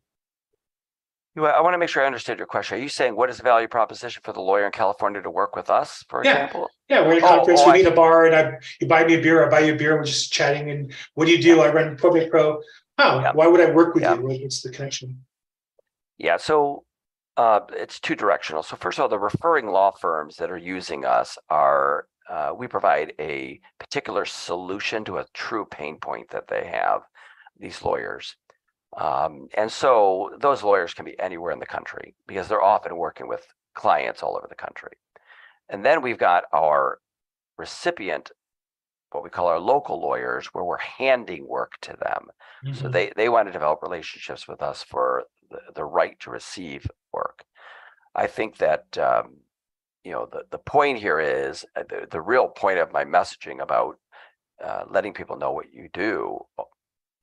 You- 1.38 1.46
I 1.46 1.60
want 1.60 1.74
to 1.74 1.78
make 1.78 1.88
sure 1.88 2.02
I 2.02 2.06
understood 2.06 2.36
your 2.36 2.48
question. 2.48 2.78
Are 2.78 2.80
you 2.80 2.88
saying 2.88 3.14
what 3.14 3.30
is 3.30 3.36
the 3.36 3.44
value 3.44 3.68
proposition 3.68 4.22
for 4.24 4.32
the 4.32 4.40
lawyer 4.40 4.66
in 4.66 4.72
California 4.72 5.22
to 5.22 5.30
work 5.30 5.54
with 5.54 5.70
us, 5.70 6.04
for 6.08 6.24
Yeah. 6.24 6.32
example? 6.32 6.68
Yeah, 6.88 7.02
we're 7.06 7.12
at 7.12 7.22
a 7.22 7.26
Oh, 7.26 7.28
conference, 7.28 7.60
oh, 7.60 7.66
we 7.66 7.70
I 7.70 7.74
meet 7.76 7.86
in 7.86 7.92
a 7.92 7.94
bar 7.94 8.26
and 8.26 8.34
I, 8.34 8.58
you 8.80 8.88
buy 8.88 9.04
me 9.04 9.14
a 9.14 9.20
beer, 9.22 9.46
I 9.46 9.48
buy 9.48 9.60
you 9.60 9.74
a 9.74 9.76
beer, 9.76 9.96
we're 9.96 10.02
just 10.04 10.32
chatting 10.32 10.68
and 10.70 10.92
what 11.14 11.26
do 11.26 11.30
you 11.30 11.40
do? 11.40 11.60
I 11.60 11.70
run 11.72 11.96
probate 11.96 12.28
pro. 12.28 12.60
Oh, 12.98 13.20
Yeah. 13.20 13.30
why 13.34 13.46
would 13.46 13.60
I 13.60 13.70
work 13.70 13.94
with 13.94 14.02
Yeah. 14.02 14.14
you? 14.16 14.22
What- 14.22 14.40
What's 14.40 14.62
the 14.62 14.70
connection? 14.70 15.24
Yeah, 16.16 16.38
so 16.38 16.84
uh, 17.36 17.60
it's 17.72 18.00
two 18.00 18.16
directional. 18.16 18.64
So 18.64 18.74
first 18.74 18.98
of 18.98 19.02
all, 19.04 19.08
the 19.08 19.16
referring 19.20 19.68
law 19.68 19.92
firms 19.92 20.34
that 20.38 20.50
are 20.50 20.56
using 20.58 21.04
us 21.04 21.38
are, 21.48 22.08
uh, 22.28 22.52
we 22.56 22.66
provide 22.66 23.12
a 23.20 23.60
particular 23.78 24.24
solution 24.24 25.04
to 25.04 25.18
a 25.18 25.26
true 25.34 25.64
pain 25.66 25.98
point 26.00 26.30
that 26.30 26.48
they 26.48 26.66
have, 26.66 27.02
these 27.56 27.80
lawyers. 27.84 28.34
Um, 28.96 29.48
and 29.54 29.70
so 29.70 30.30
those 30.40 30.62
lawyers 30.62 30.94
can 30.94 31.04
be 31.04 31.18
anywhere 31.20 31.52
in 31.52 31.58
the 31.58 31.66
country 31.66 32.14
because 32.26 32.48
they're 32.48 32.62
often 32.62 32.96
working 32.96 33.28
with 33.28 33.46
clients 33.74 34.22
all 34.22 34.36
over 34.36 34.46
the 34.48 34.54
country. 34.54 34.92
And 35.68 35.84
then 35.84 36.02
we've 36.02 36.18
got 36.18 36.44
our 36.52 37.00
recipient, 37.58 38.32
what 39.10 39.24
we 39.24 39.30
call 39.30 39.48
our 39.48 39.60
local 39.60 40.00
lawyers, 40.00 40.46
where 40.48 40.64
we're 40.64 40.78
handing 40.78 41.46
work 41.48 41.72
to 41.82 41.96
them. 42.00 42.28
So 42.72 42.88
Mhm. 42.88 42.92
they 42.92 43.12
they 43.16 43.28
want 43.28 43.48
to 43.48 43.52
develop 43.52 43.82
relationships 43.82 44.48
with 44.48 44.62
us 44.62 44.82
for 44.82 45.24
the, 45.50 45.60
the 45.74 45.84
right 45.84 46.18
to 46.20 46.30
receive 46.30 46.86
work. 47.12 47.44
I 48.14 48.26
think 48.26 48.58
that 48.58 48.98
um, 48.98 49.38
you 50.04 50.12
know 50.12 50.28
the 50.30 50.44
the 50.50 50.58
point 50.58 50.98
here 50.98 51.20
is 51.20 51.64
uh, 51.76 51.84
the 51.88 52.06
the 52.10 52.20
real 52.20 52.48
point 52.48 52.78
of 52.78 52.92
my 52.92 53.04
messaging 53.04 53.60
about 53.62 53.98
uh, 54.64 54.84
letting 54.90 55.14
people 55.14 55.36
know 55.36 55.52
what 55.52 55.72
you 55.72 55.88
do 55.92 56.40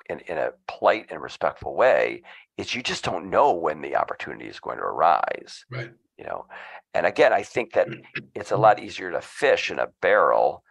in 0.09 0.19
in 0.21 0.37
a 0.37 0.51
polite 0.67 1.07
and 1.09 1.21
respectful 1.21 1.75
way 1.75 2.23
is 2.57 2.73
you 2.73 2.81
just 2.81 3.03
don't 3.03 3.29
know 3.29 3.53
when 3.53 3.81
the 3.81 3.95
opportunity 3.95 4.45
is 4.45 4.59
going 4.59 4.77
to 4.77 4.83
arise. 4.83 5.65
Right. 5.69 5.91
You 6.17 6.25
know, 6.25 6.45
and 6.93 7.05
again, 7.05 7.33
I 7.33 7.43
think 7.43 7.73
that 7.73 7.87
it's 8.35 8.51
a 8.51 8.57
lot 8.57 8.81
easier 8.81 9.11
to 9.11 9.21
fish 9.21 9.71
in 9.71 9.79
a 9.79 9.87
barrel 10.01 10.63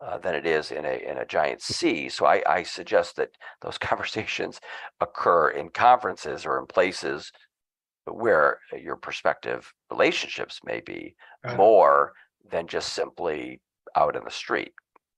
uh, 0.00 0.18
than 0.18 0.34
it 0.34 0.46
is 0.46 0.70
in 0.70 0.84
a 0.84 1.10
in 1.10 1.18
a 1.18 1.26
giant 1.26 1.62
sea. 1.62 2.08
So 2.08 2.26
I, 2.26 2.42
I 2.46 2.62
suggest 2.62 3.16
that 3.16 3.30
those 3.62 3.78
conversations 3.90 4.60
occur 5.00 5.50
in 5.50 5.70
conferences 5.70 6.46
or 6.46 6.58
in 6.58 6.66
places 6.66 7.32
where 8.06 8.58
your 8.76 8.96
prospective 8.96 9.72
relationships 9.90 10.60
may 10.64 10.80
be 10.80 11.14
it. 11.44 11.56
more 11.56 12.12
than 12.50 12.66
just 12.66 12.92
simply 12.92 13.60
out 13.96 14.16
in 14.16 14.24
the 14.24 14.30
street. 14.30 14.72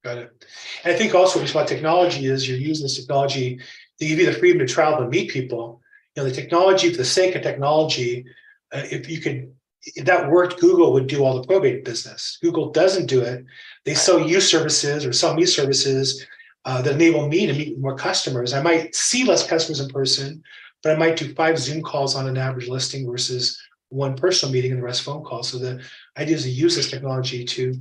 Got 0.05 0.19
it. 0.19 0.47
And 0.85 0.95
I 0.95 0.99
think 0.99 1.15
also 1.15 1.39
what's 1.39 1.53
about 1.53 1.69
technology 1.69 2.27
is 2.27 2.49
you're 2.49 2.59
using 2.59 2.85
this 2.85 2.99
technology 2.99 3.61
to 3.99 4.07
give 4.07 4.19
you 4.19 4.27
the 4.27 4.33
freedom 4.33 4.59
to 4.59 4.73
travel 4.73 5.03
and 5.03 5.11
meet 5.11 5.31
people. 5.31 5.81
You 6.17 6.23
know, 6.23 6.29
the 6.29 6.35
technology 6.35 6.91
for 6.91 6.97
the 6.97 7.05
sake 7.05 7.37
of 7.37 7.43
technology, 7.43 8.25
uh, 8.73 8.83
if 8.91 9.09
you 9.09 9.21
could, 9.21 9.55
if 9.95 10.05
that 10.05 10.31
worked, 10.31 10.61
Google 10.61 10.93
would 10.93 11.07
do 11.07 11.25
all 11.25 11.41
the 11.41 11.47
probate 11.47 11.85
business. 11.85 12.39
Google 12.43 12.71
doesn't 12.71 13.07
do 13.07 13.21
it. 13.21 13.45
They 13.85 13.95
sell 13.95 14.21
you 14.21 14.41
services 14.41 15.07
or 15.07 15.13
sell 15.13 15.35
me 15.35 15.47
services 15.47 16.27
uh, 16.65 16.83
that 16.83 16.95
enable 16.95 17.29
me 17.29 17.47
to 17.47 17.53
meet 17.53 17.79
more 17.79 17.97
customers. 17.97 18.53
I 18.53 18.63
might 18.63 18.95
see 18.95 19.25
less 19.25 19.47
customers 19.47 19.81
in 19.81 19.89
person, 19.89 20.43
but 20.83 20.93
I 20.93 20.99
might 20.99 21.17
do 21.17 21.35
five 21.35 21.59
Zoom 21.59 21.83
calls 21.83 22.17
on 22.17 22.29
an 22.29 22.37
average 22.37 22.69
listing 22.69 23.09
versus 23.09 23.61
one 23.89 24.17
personal 24.17 24.53
meeting 24.53 24.73
and 24.73 24.81
the 24.81 24.85
rest 24.85 25.03
phone 25.03 25.23
calls. 25.23 25.49
So 25.49 25.59
the 25.59 25.83
idea 26.17 26.37
is 26.37 26.45
to 26.45 26.51
use 26.51 26.75
this 26.75 26.91
technology 26.91 27.45
to 27.45 27.75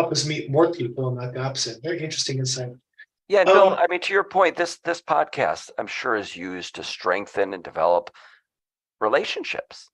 help 0.00 0.12
us 0.12 0.26
meet 0.26 0.50
more 0.50 0.72
people, 0.72 1.10
not 1.10 1.32
the 1.34 1.40
opposite. 1.40 1.82
Very 1.82 2.00
interesting 2.02 2.38
insight. 2.38 2.72
Yeah, 3.28 3.44
no, 3.44 3.68
Um, 3.68 3.78
I 3.78 3.86
mean 3.88 4.00
to 4.00 4.12
your 4.12 4.24
point, 4.24 4.56
this 4.56 4.78
this 4.78 5.00
podcast 5.00 5.70
I'm 5.78 5.86
sure 5.86 6.16
is 6.16 6.34
used 6.36 6.74
to 6.76 6.82
strengthen 6.82 7.54
and 7.54 7.62
develop 7.62 8.10
relationships. 9.00 9.88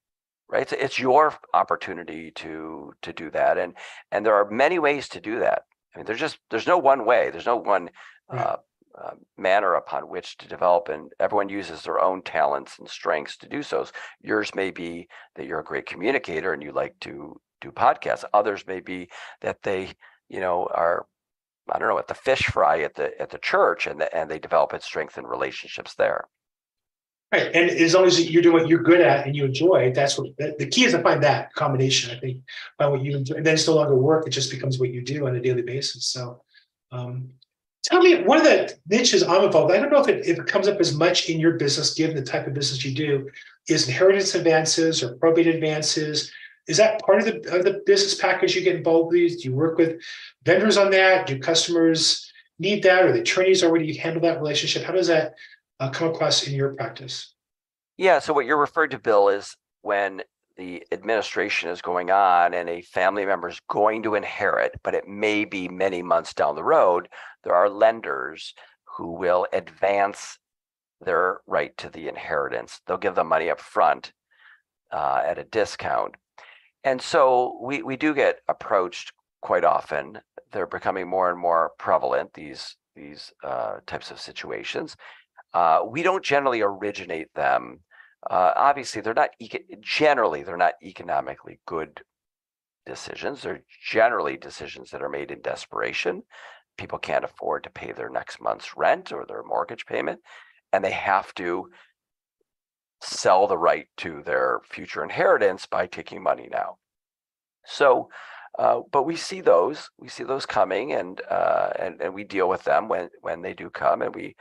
Right. 0.48 0.62
It's, 0.62 0.72
it's 0.72 0.98
your 0.98 1.34
opportunity 1.54 2.30
to 2.42 2.92
to 3.02 3.12
do 3.12 3.30
that. 3.30 3.58
And 3.58 3.74
and 4.12 4.24
there 4.24 4.34
are 4.34 4.48
many 4.50 4.78
ways 4.78 5.08
to 5.10 5.20
do 5.20 5.40
that. 5.40 5.62
I 5.94 5.98
mean, 5.98 6.06
there's 6.06 6.20
just 6.20 6.38
there's 6.50 6.66
no 6.68 6.78
one 6.78 7.04
way, 7.04 7.30
there's 7.30 7.46
no 7.46 7.56
one 7.56 7.90
Right. 8.28 8.40
uh, 8.44 8.56
uh, 9.00 9.14
manner 9.36 9.74
upon 9.74 10.08
which 10.08 10.36
to 10.38 10.48
develop 10.48 10.88
and 10.88 11.12
everyone 11.20 11.48
uses 11.48 11.82
their 11.82 12.00
own 12.00 12.22
talents 12.22 12.78
and 12.78 12.88
strengths 12.88 13.36
to 13.36 13.48
do 13.48 13.62
so. 13.62 13.86
Yours 14.20 14.52
may 14.54 14.70
be 14.72 15.06
that 15.34 15.46
you're 15.46 15.60
a 15.60 15.64
great 15.70 15.86
communicator 15.86 16.52
and 16.52 16.62
you 16.62 16.72
like 16.72 16.94
to 17.00 17.40
do 17.60 17.70
podcasts. 17.70 18.24
Others 18.32 18.66
may 18.66 18.80
be 18.80 19.08
that 19.40 19.62
they, 19.62 19.90
you 20.28 20.40
know, 20.40 20.68
are 20.72 21.06
I 21.68 21.78
don't 21.78 21.88
know 21.88 21.98
at 21.98 22.08
the 22.08 22.14
fish 22.14 22.46
fry 22.46 22.82
at 22.82 22.94
the 22.94 23.20
at 23.20 23.30
the 23.30 23.38
church 23.38 23.86
and 23.86 24.00
the, 24.00 24.14
and 24.16 24.30
they 24.30 24.38
develop 24.38 24.72
and 24.72 24.82
strengthen 24.82 25.26
relationships 25.26 25.94
there. 25.94 26.28
Right. 27.32 27.50
And 27.54 27.70
as 27.70 27.92
long 27.92 28.04
as 28.04 28.30
you're 28.30 28.42
doing 28.42 28.54
what 28.54 28.68
you're 28.68 28.82
good 28.82 29.00
at 29.00 29.26
and 29.26 29.34
you 29.34 29.44
enjoy, 29.44 29.92
that's 29.92 30.16
what 30.16 30.28
the, 30.38 30.68
key 30.70 30.84
is 30.84 30.92
to 30.92 31.02
find 31.02 31.20
that 31.24 31.52
combination. 31.54 32.16
I 32.16 32.20
think 32.20 32.42
find 32.78 32.92
what 32.92 33.02
you 33.02 33.16
enjoy, 33.16 33.34
and 33.34 33.44
then 33.44 33.54
it's 33.54 33.66
no 33.66 33.74
longer 33.74 33.96
work. 33.96 34.28
It 34.28 34.30
just 34.30 34.50
becomes 34.50 34.78
what 34.78 34.90
you 34.90 35.02
do 35.02 35.26
on 35.26 35.34
a 35.34 35.40
daily 35.40 35.62
basis. 35.62 36.06
So, 36.06 36.40
um, 36.92 37.30
tell 37.82 38.00
me 38.00 38.22
one 38.22 38.38
of 38.38 38.44
the 38.44 38.72
niches 38.88 39.24
I'm 39.24 39.42
involved. 39.42 39.72
I 39.72 39.78
don't 39.78 39.90
know 39.90 40.00
if 40.00 40.08
it, 40.08 40.24
if 40.24 40.38
it 40.38 40.46
comes 40.46 40.68
up 40.68 40.78
as 40.78 40.94
much 40.94 41.28
in 41.28 41.40
your 41.40 41.54
business, 41.54 41.94
given 41.94 42.14
the 42.14 42.22
type 42.22 42.46
of 42.46 42.54
business 42.54 42.84
you 42.84 42.94
do, 42.94 43.28
is 43.68 43.88
inheritance 43.88 44.36
advances 44.36 45.02
or 45.02 45.16
probate 45.16 45.48
advances. 45.48 46.30
Is 46.68 46.76
that 46.78 47.00
part 47.02 47.20
of 47.20 47.24
the 47.26 47.56
of 47.56 47.64
the 47.64 47.82
business 47.86 48.14
package 48.14 48.54
you 48.54 48.62
get 48.62 48.76
involved 48.76 49.12
with? 49.12 49.40
Do 49.40 49.48
you 49.48 49.54
work 49.54 49.78
with 49.78 50.00
vendors 50.44 50.76
on 50.76 50.90
that? 50.90 51.26
Do 51.26 51.38
customers 51.38 52.30
need 52.58 52.82
that, 52.82 53.04
or 53.04 53.12
the 53.12 53.20
attorneys 53.20 53.62
already 53.62 53.94
handle 53.96 54.22
that 54.22 54.38
relationship? 54.38 54.82
How 54.82 54.92
does 54.92 55.06
that 55.08 55.34
uh, 55.80 55.90
come 55.90 56.08
across 56.08 56.46
in 56.46 56.54
your 56.54 56.74
practice? 56.74 57.34
Yeah. 57.96 58.18
So 58.18 58.32
what 58.32 58.46
you're 58.46 58.56
referring 58.56 58.90
to, 58.90 58.98
Bill, 58.98 59.28
is 59.28 59.56
when 59.82 60.22
the 60.56 60.82
administration 60.90 61.70
is 61.70 61.82
going 61.82 62.10
on 62.10 62.54
and 62.54 62.68
a 62.68 62.80
family 62.80 63.26
member 63.26 63.48
is 63.48 63.60
going 63.68 64.02
to 64.02 64.14
inherit, 64.14 64.72
but 64.82 64.94
it 64.94 65.06
may 65.06 65.44
be 65.44 65.68
many 65.68 66.02
months 66.02 66.32
down 66.32 66.54
the 66.54 66.64
road, 66.64 67.08
there 67.44 67.54
are 67.54 67.68
lenders 67.68 68.54
who 68.96 69.12
will 69.12 69.46
advance 69.52 70.38
their 71.02 71.40
right 71.46 71.76
to 71.76 71.90
the 71.90 72.08
inheritance. 72.08 72.80
They'll 72.86 72.96
give 72.96 73.14
them 73.14 73.28
money 73.28 73.50
up 73.50 73.60
front 73.60 74.12
uh, 74.90 75.22
at 75.24 75.38
a 75.38 75.44
discount. 75.44 76.14
And 76.86 77.02
so 77.02 77.58
we, 77.60 77.82
we 77.82 77.96
do 77.96 78.14
get 78.14 78.38
approached 78.48 79.12
quite 79.42 79.64
often. 79.64 80.20
They're 80.52 80.68
becoming 80.68 81.08
more 81.08 81.28
and 81.28 81.38
more 81.38 81.72
prevalent, 81.78 82.32
these, 82.32 82.76
these 82.94 83.32
uh, 83.42 83.78
types 83.88 84.12
of 84.12 84.20
situations. 84.20 84.96
Uh, 85.52 85.80
we 85.84 86.04
don't 86.04 86.24
generally 86.24 86.60
originate 86.62 87.34
them. 87.34 87.80
Uh, 88.30 88.52
obviously, 88.54 89.02
they're 89.02 89.14
not 89.14 89.30
eco- 89.40 89.58
generally 89.80 90.44
they're 90.44 90.56
not 90.56 90.74
economically 90.80 91.58
good 91.66 92.02
decisions. 92.86 93.42
They're 93.42 93.62
generally 93.84 94.36
decisions 94.36 94.92
that 94.92 95.02
are 95.02 95.08
made 95.08 95.32
in 95.32 95.40
desperation. 95.42 96.22
People 96.78 96.98
can't 96.98 97.24
afford 97.24 97.64
to 97.64 97.70
pay 97.70 97.90
their 97.90 98.10
next 98.10 98.40
month's 98.40 98.76
rent 98.76 99.12
or 99.12 99.24
their 99.26 99.42
mortgage 99.42 99.86
payment, 99.86 100.20
and 100.72 100.84
they 100.84 100.92
have 100.92 101.34
to 101.34 101.68
sell 103.00 103.46
the 103.46 103.58
right 103.58 103.86
to 103.98 104.22
their 104.22 104.60
future 104.68 105.02
inheritance 105.04 105.66
by 105.66 105.86
taking 105.86 106.22
money 106.22 106.48
now. 106.50 106.78
So, 107.66 108.08
uh, 108.58 108.80
but 108.90 109.02
we 109.04 109.16
see 109.16 109.40
those, 109.40 109.90
we 109.98 110.08
see 110.08 110.24
those 110.24 110.46
coming, 110.46 110.92
and 110.92 111.20
uh, 111.30 111.70
and 111.78 112.00
and 112.00 112.14
we 112.14 112.24
deal 112.24 112.48
with 112.48 112.62
them 112.64 112.88
when 112.88 113.10
when 113.20 113.42
they 113.42 113.52
do 113.54 113.68
come, 113.70 114.02
and 114.02 114.14
we 114.14 114.34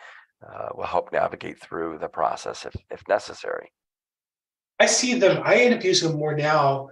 uh, 0.48 0.70
will 0.76 0.86
help 0.86 1.12
navigate 1.12 1.60
through 1.60 1.98
the 2.00 2.08
process 2.08 2.66
if 2.66 2.76
if 2.90 3.06
necessary. 3.10 3.72
I 4.80 4.86
see 4.88 5.16
them, 5.18 5.42
I 5.44 5.56
end 5.56 5.74
up 5.74 5.84
using 5.84 6.10
them 6.10 6.20
more 6.20 6.36
now 6.36 6.90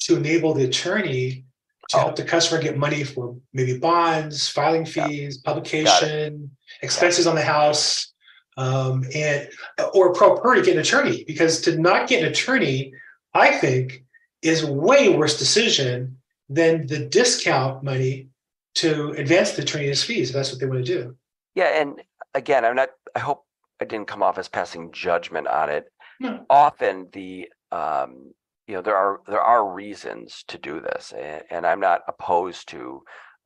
to 0.00 0.16
enable 0.16 0.54
the 0.54 0.64
attorney 0.64 1.44
to 1.90 1.96
Oh. 1.96 2.00
help 2.00 2.16
the 2.16 2.24
customer 2.24 2.62
get 2.62 2.78
money 2.78 3.04
for 3.04 3.36
maybe 3.52 3.76
bonds, 3.78 4.48
filing 4.48 4.86
Yeah. 4.86 5.06
fees, 5.08 5.38
publication, 5.38 6.56
expenses 6.80 7.26
on 7.26 7.34
the 7.34 7.42
house. 7.42 8.13
Um, 8.56 9.04
and, 9.14 9.48
or 9.94 10.12
pro 10.12 10.38
per 10.38 10.54
to 10.54 10.62
get 10.62 10.74
an 10.74 10.80
attorney, 10.80 11.24
because 11.24 11.60
to 11.62 11.76
not 11.76 12.08
get 12.08 12.22
an 12.22 12.30
attorney, 12.30 12.92
I 13.32 13.50
think, 13.50 14.04
is 14.42 14.64
way 14.64 15.08
worse 15.16 15.38
decision 15.38 16.18
than 16.48 16.86
the 16.86 17.06
discount 17.06 17.82
money 17.82 18.28
to 18.76 19.10
advance 19.12 19.52
the 19.52 19.62
attorney's 19.62 20.04
fees, 20.04 20.30
if 20.30 20.36
that's 20.36 20.52
what 20.52 20.60
they 20.60 20.66
want 20.66 20.84
to 20.84 20.92
do. 20.98 21.16
Yeah, 21.54 21.80
and 21.80 22.00
again, 22.34 22.64
I'm 22.64 22.76
not. 22.76 22.90
I 23.14 23.20
hope 23.20 23.44
I 23.80 23.84
didn't 23.86 24.08
come 24.08 24.22
off 24.22 24.38
as 24.38 24.48
passing 24.48 24.92
judgment 24.92 25.48
on 25.48 25.70
it. 25.70 25.90
No. 26.20 26.44
Often 26.48 27.08
the 27.12 27.48
um, 27.72 28.34
you 28.66 28.74
know, 28.74 28.82
there 28.82 28.96
are 28.96 29.20
there 29.26 29.40
are 29.40 29.72
reasons 29.72 30.44
to 30.48 30.58
do 30.58 30.80
this, 30.80 31.12
and, 31.16 31.42
and 31.50 31.66
I'm 31.66 31.80
not 31.80 32.02
opposed 32.08 32.68
to 32.68 33.02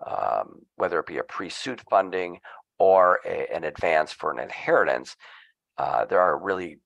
um, 0.07 0.61
whether 0.77 0.99
it 1.01 1.07
be 1.07 1.19
a 1.19 1.25
pre-suit 1.25 1.81
funding 1.91 2.41
or 2.79 3.21
a, 3.27 3.47
an 3.55 3.65
advance 3.65 4.13
for 4.13 4.31
an 4.33 4.39
inheritance. 4.39 5.17
Uh, 5.79 6.05
there 6.05 6.21
are 6.21 6.39
really 6.39 6.79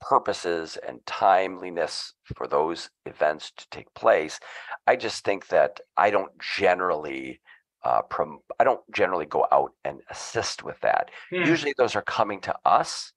purposes 0.00 0.78
and 0.86 1.04
timeliness 1.06 2.14
for 2.36 2.46
those 2.46 2.88
events 3.06 3.52
to 3.56 3.66
take 3.70 3.92
place. 3.94 4.38
I 4.86 4.96
just 4.96 5.24
think 5.24 5.48
that 5.48 5.80
I 5.96 6.10
don't 6.10 6.30
generally 6.40 7.40
uh, 7.84 8.02
prom- 8.02 8.40
I 8.58 8.64
don't 8.64 8.80
generally 8.94 9.26
go 9.26 9.46
out 9.52 9.72
and 9.84 10.00
assist 10.10 10.62
with 10.64 10.78
that. 10.80 11.10
Hmm, 11.30 11.44
Usually 11.44 11.74
those 11.78 11.94
are 11.96 12.02
coming 12.02 12.40
to 12.42 12.54
us, 12.64 13.12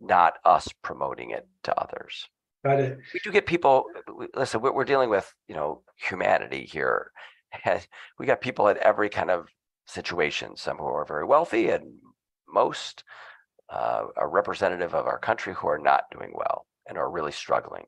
not 0.00 0.34
us 0.44 0.68
promoting 0.82 1.30
it 1.30 1.46
to 1.64 1.78
others. 1.80 2.28
Got 2.64 2.80
it. 2.80 2.98
We 3.14 3.20
do 3.20 3.30
get 3.30 3.46
people, 3.46 3.84
listen, 4.34 4.60
we're, 4.60 4.72
we're 4.72 4.84
dealing 4.84 5.10
with, 5.10 5.32
you 5.48 5.54
know, 5.54 5.82
humanity 5.96 6.64
here. 6.64 7.12
And 7.64 7.84
we 8.16 8.26
got 8.26 8.40
people 8.40 8.68
at 8.68 8.76
every 8.76 9.08
kind 9.08 9.28
of 9.28 9.48
situation, 9.90 10.56
some 10.56 10.78
who 10.78 10.84
are 10.84 11.04
very 11.04 11.24
wealthy 11.24 11.70
and 11.70 11.84
most 12.48 13.04
uh, 13.70 14.04
are 14.16 14.28
representative 14.28 14.94
of 14.94 15.06
our 15.06 15.18
country 15.18 15.54
who 15.54 15.68
are 15.68 15.78
not 15.78 16.04
doing 16.12 16.32
well 16.34 16.66
and 16.88 16.98
are 16.98 17.10
really 17.10 17.32
struggling. 17.32 17.84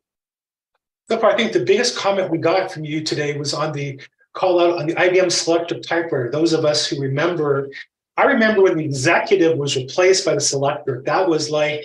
So 1.08 1.18
far, 1.18 1.32
I 1.32 1.36
think 1.36 1.52
the 1.52 1.64
biggest 1.64 1.96
comment 1.96 2.30
we 2.30 2.38
got 2.38 2.70
from 2.70 2.84
you 2.84 3.02
today 3.02 3.36
was 3.36 3.52
on 3.52 3.72
the 3.72 4.00
call 4.34 4.60
out 4.60 4.78
on 4.78 4.86
the 4.86 4.94
IBM 4.94 5.26
Selectric 5.26 5.82
typewriter. 5.82 6.30
Those 6.30 6.52
of 6.52 6.64
us 6.64 6.86
who 6.86 7.00
remember, 7.00 7.68
I 8.16 8.24
remember 8.24 8.62
when 8.62 8.78
the 8.78 8.84
executive 8.84 9.58
was 9.58 9.76
replaced 9.76 10.24
by 10.24 10.34
the 10.34 10.40
Selectric. 10.40 11.04
That 11.04 11.28
was 11.28 11.50
like, 11.50 11.84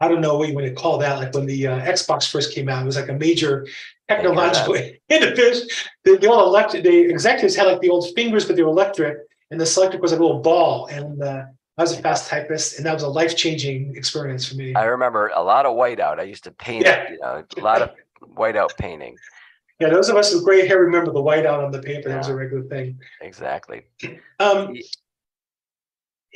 I 0.00 0.08
don't 0.08 0.20
know 0.20 0.38
what 0.38 0.48
you 0.48 0.54
want 0.54 0.66
to 0.66 0.74
call 0.74 0.98
that, 0.98 1.18
like 1.18 1.34
when 1.34 1.46
the 1.46 1.66
uh, 1.66 1.80
Xbox 1.80 2.30
first 2.30 2.54
came 2.54 2.68
out, 2.68 2.82
it 2.82 2.86
was 2.86 2.96
like 2.96 3.08
a 3.08 3.14
major 3.14 3.66
technological 4.08 4.74
innovation. 5.08 5.68
The, 6.04 6.16
the 6.16 6.28
old 6.28 6.46
electric, 6.46 6.84
the 6.84 7.10
executives 7.10 7.54
had 7.54 7.66
like 7.66 7.80
the 7.80 7.90
old 7.90 8.14
fingers, 8.14 8.46
but 8.46 8.56
they 8.56 8.62
were 8.62 8.70
electric, 8.70 9.18
and 9.50 9.60
the 9.60 9.64
Selectric 9.64 10.00
was 10.00 10.12
like 10.12 10.20
a 10.20 10.22
little 10.24 10.40
ball. 10.40 10.86
And 10.86 11.22
uh, 11.22 11.44
I 11.78 11.82
was 11.82 11.92
a 11.98 12.02
fast 12.02 12.28
typist, 12.28 12.76
and 12.76 12.86
that 12.86 12.94
was 12.94 13.02
a 13.02 13.08
life 13.08 13.36
changing 13.36 13.96
experience 13.96 14.46
for 14.48 14.54
me. 14.56 14.74
I 14.74 14.84
remember 14.84 15.30
a 15.34 15.42
lot 15.42 15.66
of 15.66 15.76
whiteout. 15.76 16.18
I 16.18 16.24
used 16.24 16.44
to 16.44 16.50
paint, 16.50 16.84
Yeah. 16.84 17.10
you 17.10 17.18
know, 17.20 17.44
a 17.56 17.60
lot 17.60 17.82
of 17.82 17.90
whiteout 18.36 18.76
painting. 18.78 19.16
Yeah, 19.80 19.88
those 19.88 20.10
of 20.10 20.16
us 20.16 20.34
with 20.34 20.44
gray 20.44 20.66
hair 20.66 20.78
remember 20.80 21.10
the 21.10 21.22
whiteout 21.22 21.64
on 21.64 21.70
the 21.72 21.80
paper. 21.80 22.10
That 22.10 22.18
was 22.18 22.28
a 22.28 22.34
regular 22.34 22.64
thing. 22.64 22.98
Exactly. 23.22 23.86
Um, 24.38 24.76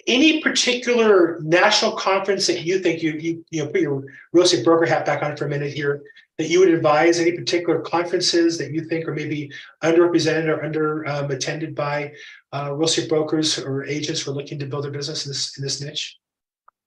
any 0.06 0.40
particular 0.40 1.38
national 1.42 1.92
conference 1.92 2.46
that 2.46 2.62
you 2.62 2.78
think 2.78 3.02
you, 3.02 3.12
you, 3.12 3.44
you 3.50 3.64
know, 3.64 3.70
put 3.70 3.80
your 3.80 4.04
real 4.32 4.44
estate 4.44 4.64
broker 4.64 4.86
hat 4.86 5.06
back 5.06 5.22
on 5.22 5.36
for 5.36 5.46
a 5.46 5.48
minute 5.48 5.72
here, 5.72 6.02
that 6.36 6.48
you 6.48 6.58
would 6.58 6.68
advise, 6.68 7.20
any 7.20 7.32
particular 7.32 7.80
conferences 7.80 8.58
that 8.58 8.72
you 8.72 8.84
think 8.84 9.06
are 9.06 9.14
maybe 9.14 9.50
underrepresented 9.84 10.48
or 10.48 10.64
under, 10.64 11.06
um, 11.08 11.30
attended 11.30 11.74
by, 11.74 12.12
uh, 12.52 12.72
real 12.72 12.88
estate 12.88 13.08
brokers 13.08 13.58
or 13.58 13.84
agents 13.84 14.22
who 14.22 14.32
are 14.32 14.34
looking 14.34 14.58
to 14.58 14.66
build 14.66 14.84
their 14.84 14.90
business 14.90 15.26
in 15.26 15.30
this, 15.30 15.56
in 15.56 15.62
this 15.62 15.80
niche? 15.80 16.18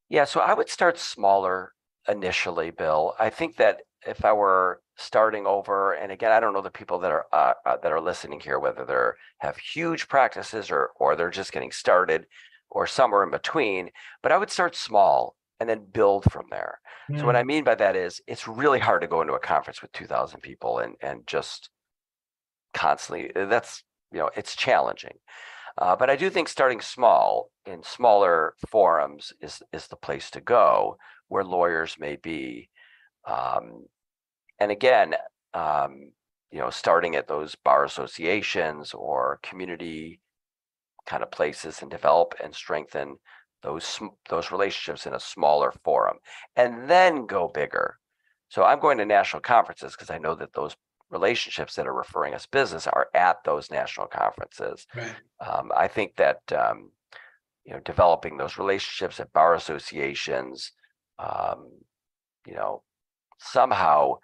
Yeah, 0.10 0.26
so 0.26 0.42
I 0.42 0.54
would 0.54 0.70
start 0.70 0.98
smaller 0.98 1.74
initially, 2.08 2.72
Bill. 2.72 3.16
I 3.20 3.30
think 3.30 3.56
that 3.58 3.82
if 4.06 4.24
I 4.24 4.34
were 4.34 4.82
starting 4.96 5.46
over, 5.46 5.94
and 5.94 6.12
again, 6.12 6.32
I 6.32 6.40
don't 6.40 6.54
know 6.54 6.62
the 6.62 6.70
people 6.70 7.00
that 7.00 7.12
are 7.12 7.26
uh, 7.32 7.54
uh, 7.66 7.78
that 7.78 7.92
are 7.92 8.00
listening 8.00 8.40
here, 8.40 8.60
whether 8.60 8.86
they're 8.86 9.18
have 9.40 9.58
huge 9.58 10.08
practices 10.08 10.72
or 10.72 10.92
or 10.96 11.16
they're 11.16 11.30
just 11.30 11.52
getting 11.52 11.72
started, 11.72 12.26
or 12.70 12.88
somewhere 12.88 13.24
in 13.24 13.32
between. 13.32 13.90
But 14.22 14.32
I 14.32 14.38
would 14.38 14.52
start 14.52 14.76
small 14.76 15.36
and 15.60 15.70
then 15.70 15.88
build 15.92 16.32
from 16.32 16.46
there. 16.52 16.80
So 17.20 17.26
what 17.26 17.36
I 17.36 17.44
mean 17.44 17.64
by 17.64 17.76
that 17.76 17.96
is, 17.96 18.22
it's 18.28 18.48
really 18.48 18.80
hard 18.80 19.02
to 19.02 19.08
go 19.08 19.22
into 19.22 19.34
a 19.34 19.40
conference 19.40 19.82
with 19.82 19.92
two 19.94 20.06
thousand 20.06 20.42
people 20.42 20.80
and 20.80 20.96
and 21.02 21.26
just 21.26 21.70
constantly. 22.74 23.34
uh, 23.36 23.46
That's 23.46 23.84
you 24.12 24.20
know, 24.20 24.30
it's 24.36 24.56
challenging. 24.56 25.18
Uh, 25.78 25.96
but 25.96 26.10
I 26.10 26.16
do 26.16 26.30
think 26.30 26.50
starting 26.50 26.82
small 26.82 27.50
in 27.66 27.84
smaller 27.84 28.56
forums 28.70 29.34
is 29.42 29.62
is 29.72 29.88
the 29.88 29.96
place 29.96 30.30
to 30.32 30.42
go 30.42 30.98
where 31.30 31.44
lawyers 31.44 31.96
may 32.00 32.16
be. 32.16 32.70
Um, 33.26 33.86
and 34.60 34.72
again, 34.72 35.16
um, 35.54 36.12
you 36.52 36.60
know, 36.60 36.70
starting 36.70 37.16
at 37.16 37.28
those 37.28 37.56
bar 37.56 37.84
associations 37.84 38.94
or 38.94 39.40
community 39.44 40.20
kind 41.08 41.24
of 41.24 41.32
places 41.32 41.82
and 41.82 41.92
develop 41.92 42.36
and 42.44 42.54
strengthen 42.56 43.18
those 43.64 44.00
those 44.30 44.52
relationships 44.52 45.08
in 45.08 45.14
a 45.16 45.20
smaller 45.20 45.74
forum, 45.84 46.18
and 46.56 46.90
then 46.90 47.26
go 47.26 47.48
bigger. 47.48 47.98
So 48.50 48.64
I'm 48.64 48.80
going 48.80 49.00
to 49.00 49.06
national 49.06 49.42
conferences 49.42 49.94
because 49.94 50.12
I 50.12 50.20
know 50.20 50.36
that 50.36 50.54
those 50.54 50.76
relationships 51.10 51.76
that 51.76 51.88
are 51.88 51.94
referring 51.94 52.34
us 52.36 52.46
business 52.48 52.88
are 52.88 53.08
at 53.16 53.38
those 53.46 53.72
national 53.72 54.08
conferences 54.08 54.86
Right. 54.96 55.16
um, 55.46 55.72
I 55.76 55.88
think 55.88 56.16
that 56.18 56.42
um, 56.54 56.92
you 57.66 57.74
know 57.74 57.80
developing 57.82 58.38
those 58.38 58.58
relationships 58.58 59.20
at 59.20 59.34
bar 59.34 59.56
associations, 59.56 60.72
um, 61.20 61.72
you 62.48 62.56
know, 62.56 62.84
somehow 63.40 64.16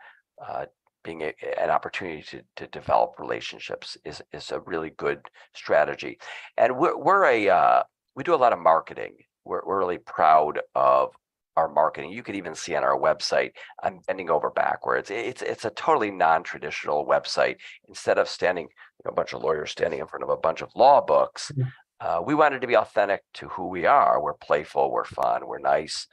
uh, 0.46 0.66
being 1.04 1.22
a, 1.22 1.34
an 1.62 1.70
opportunity 1.70 2.24
to 2.24 2.42
to 2.56 2.68
develop 2.68 3.20
relationships 3.20 3.98
is 4.06 4.22
is 4.32 4.52
a 4.52 4.60
really 4.62 4.92
good 4.92 5.20
strategy. 5.54 6.18
And 6.58 6.78
we're 6.78 6.98
we're 6.98 7.26
a 7.26 7.50
uh, 7.50 7.84
we 8.16 8.24
do 8.24 8.36
a 8.36 8.44
lot 8.44 8.54
of 8.54 8.60
marketing. 8.60 9.16
We're 9.46 9.62
we're 9.66 9.80
really 9.80 10.00
proud 10.00 10.60
of 10.76 11.14
our 11.56 11.70
marketing. 11.70 12.12
You 12.12 12.24
could 12.24 12.36
even 12.36 12.56
see 12.56 12.76
on 12.76 12.84
our 12.84 12.98
website. 12.98 13.52
I'm 13.84 14.00
bending 14.08 14.30
over 14.30 14.50
backwards. 14.50 15.12
It's 15.12 15.42
it's 15.42 15.66
a 15.66 15.70
totally 15.72 16.12
non-traditional 16.12 17.06
website. 17.06 17.58
Instead 17.88 18.18
of 18.18 18.28
standing 18.28 18.66
you 18.66 19.02
know, 19.06 19.12
a 19.12 19.16
bunch 19.16 19.34
of 19.34 19.44
lawyers 19.44 19.72
standing 19.72 20.00
in 20.00 20.08
front 20.08 20.24
of 20.24 20.30
a 20.30 20.38
bunch 20.38 20.62
of 20.62 20.70
law 20.76 21.02
books. 21.02 21.52
Mhm. 21.52 21.72
Uh, 22.00 22.22
we 22.26 22.36
wanted 22.36 22.60
to 22.60 22.68
be 22.68 22.76
authentic 22.76 23.22
to 23.34 23.48
who 23.48 23.68
we 23.68 23.86
are. 23.86 24.22
We're 24.22 24.34
playful, 24.34 24.92
we're 24.92 25.06
fun, 25.06 25.48
we're 25.48 25.60
nice, 25.60 26.06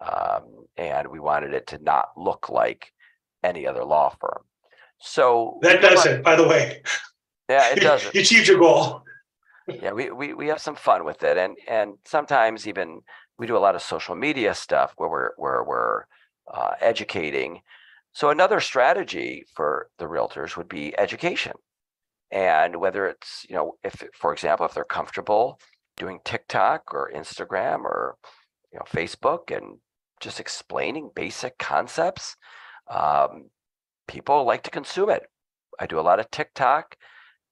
um, 0.00 0.66
and 0.76 1.08
we 1.08 1.20
wanted 1.20 1.54
it 1.54 1.66
to 1.68 1.78
not 1.78 2.08
look 2.18 2.50
like 2.50 2.92
any 3.42 3.66
other 3.66 3.84
law 3.84 4.14
firm. 4.20 4.42
So 5.00 5.58
That 5.62 5.80
does 5.80 5.98
lot- 5.98 6.06
it, 6.06 6.22
by 6.24 6.36
the 6.36 6.46
way. 6.46 6.82
Yeah, 7.48 7.70
it 7.72 7.80
does. 7.80 8.04
You 8.14 8.20
achieved 8.20 8.48
your 8.48 8.58
goal. 8.58 9.02
yeah, 9.68 9.92
we, 9.92 10.10
we 10.10 10.34
we 10.34 10.46
have 10.48 10.60
some 10.60 10.76
fun 10.76 11.04
with 11.04 11.22
it, 11.22 11.36
and 11.36 11.56
and 11.68 11.94
sometimes 12.06 12.66
even 12.66 13.00
we 13.38 13.46
do 13.46 13.56
a 13.56 13.58
lot 13.66 13.74
of 13.74 13.82
social 13.82 14.14
media 14.14 14.54
stuff 14.54 14.92
where 14.96 15.08
we're 15.08 15.30
where 15.36 15.62
we're 15.64 16.04
uh, 16.52 16.72
educating. 16.80 17.60
So 18.12 18.30
another 18.30 18.60
strategy 18.60 19.44
for 19.54 19.88
the 19.98 20.06
realtors 20.06 20.56
would 20.56 20.68
be 20.68 20.98
education, 20.98 21.52
and 22.30 22.76
whether 22.76 23.06
it's 23.06 23.44
you 23.48 23.54
know 23.54 23.76
if 23.84 24.02
for 24.14 24.32
example 24.32 24.66
if 24.66 24.74
they're 24.74 24.84
comfortable 24.84 25.60
doing 25.96 26.20
TikTok 26.24 26.92
or 26.94 27.10
Instagram 27.14 27.80
or 27.80 28.16
you 28.72 28.78
know 28.78 28.84
Facebook 28.90 29.54
and 29.56 29.78
just 30.20 30.40
explaining 30.40 31.10
basic 31.14 31.58
concepts, 31.58 32.36
um, 32.90 33.50
people 34.06 34.44
like 34.44 34.62
to 34.64 34.70
consume 34.70 35.10
it. 35.10 35.22
I 35.78 35.86
do 35.86 36.00
a 36.00 36.02
lot 36.02 36.20
of 36.20 36.30
TikTok 36.30 36.96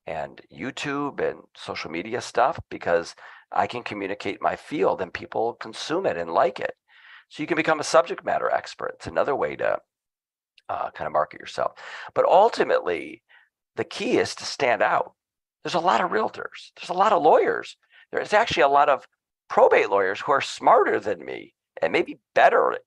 and 0.06 0.40
YouTube 0.52 1.20
and 1.20 1.40
social 1.56 1.90
media 1.90 2.20
stuff 2.20 2.58
because 2.70 3.14
I 3.52 3.66
can 3.66 3.82
communicate 3.82 4.42
my 4.42 4.56
field 4.56 5.00
and 5.00 5.12
people 5.12 5.54
consume 5.54 6.06
it 6.06 6.16
and 6.16 6.30
like 6.32 6.60
it. 6.60 6.74
So 7.28 7.42
you 7.42 7.46
can 7.46 7.56
become 7.56 7.80
a 7.80 7.84
subject 7.84 8.24
matter 8.24 8.50
expert. 8.50 8.92
It's 8.96 9.06
another 9.06 9.34
way 9.34 9.56
to 9.56 9.78
uh, 10.68 10.90
kind 10.90 11.06
of 11.06 11.12
market 11.12 11.40
yourself. 11.40 11.72
But 12.14 12.24
ultimately, 12.24 13.22
the 13.76 13.84
key 13.84 14.18
is 14.18 14.34
to 14.36 14.44
stand 14.44 14.82
out. 14.82 15.12
There's 15.62 15.74
a 15.74 15.80
lot 15.80 16.00
of 16.00 16.10
realtors, 16.10 16.70
there's 16.76 16.90
a 16.90 16.94
lot 16.94 17.12
of 17.12 17.22
lawyers. 17.22 17.76
There's 18.12 18.32
actually 18.32 18.62
a 18.62 18.68
lot 18.68 18.88
of 18.88 19.06
probate 19.48 19.90
lawyers 19.90 20.20
who 20.20 20.30
are 20.30 20.40
smarter 20.40 21.00
than 21.00 21.24
me 21.24 21.54
and 21.82 21.92
maybe 21.92 22.20
better, 22.34 22.78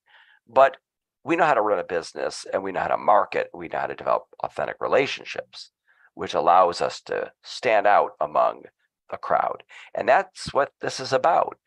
but 0.47 0.77
we 1.24 1.36
know 1.36 1.45
how 1.45 1.53
to 1.53 1.61
run 1.61 1.80
a 1.80 1.84
business 1.84 2.45
and 2.51 2.63
we 2.63 2.72
know 2.72 2.82
how 2.82 2.88
to 2.88 2.97
market, 2.97 3.49
we 3.53 3.67
know 3.67 3.80
how 3.80 3.88
to 3.88 3.95
develop 3.95 4.24
authentic 4.43 4.78
relationships 4.80 5.72
which 6.20 6.34
allows 6.34 6.82
us 6.82 6.99
to 6.99 7.32
stand 7.43 7.88
out 7.88 8.11
among 8.20 8.63
the 9.09 9.15
crowd. 9.15 9.63
And 9.95 10.07
that's 10.09 10.53
what 10.53 10.74
this 10.82 10.99
is 10.99 11.13
about. 11.13 11.57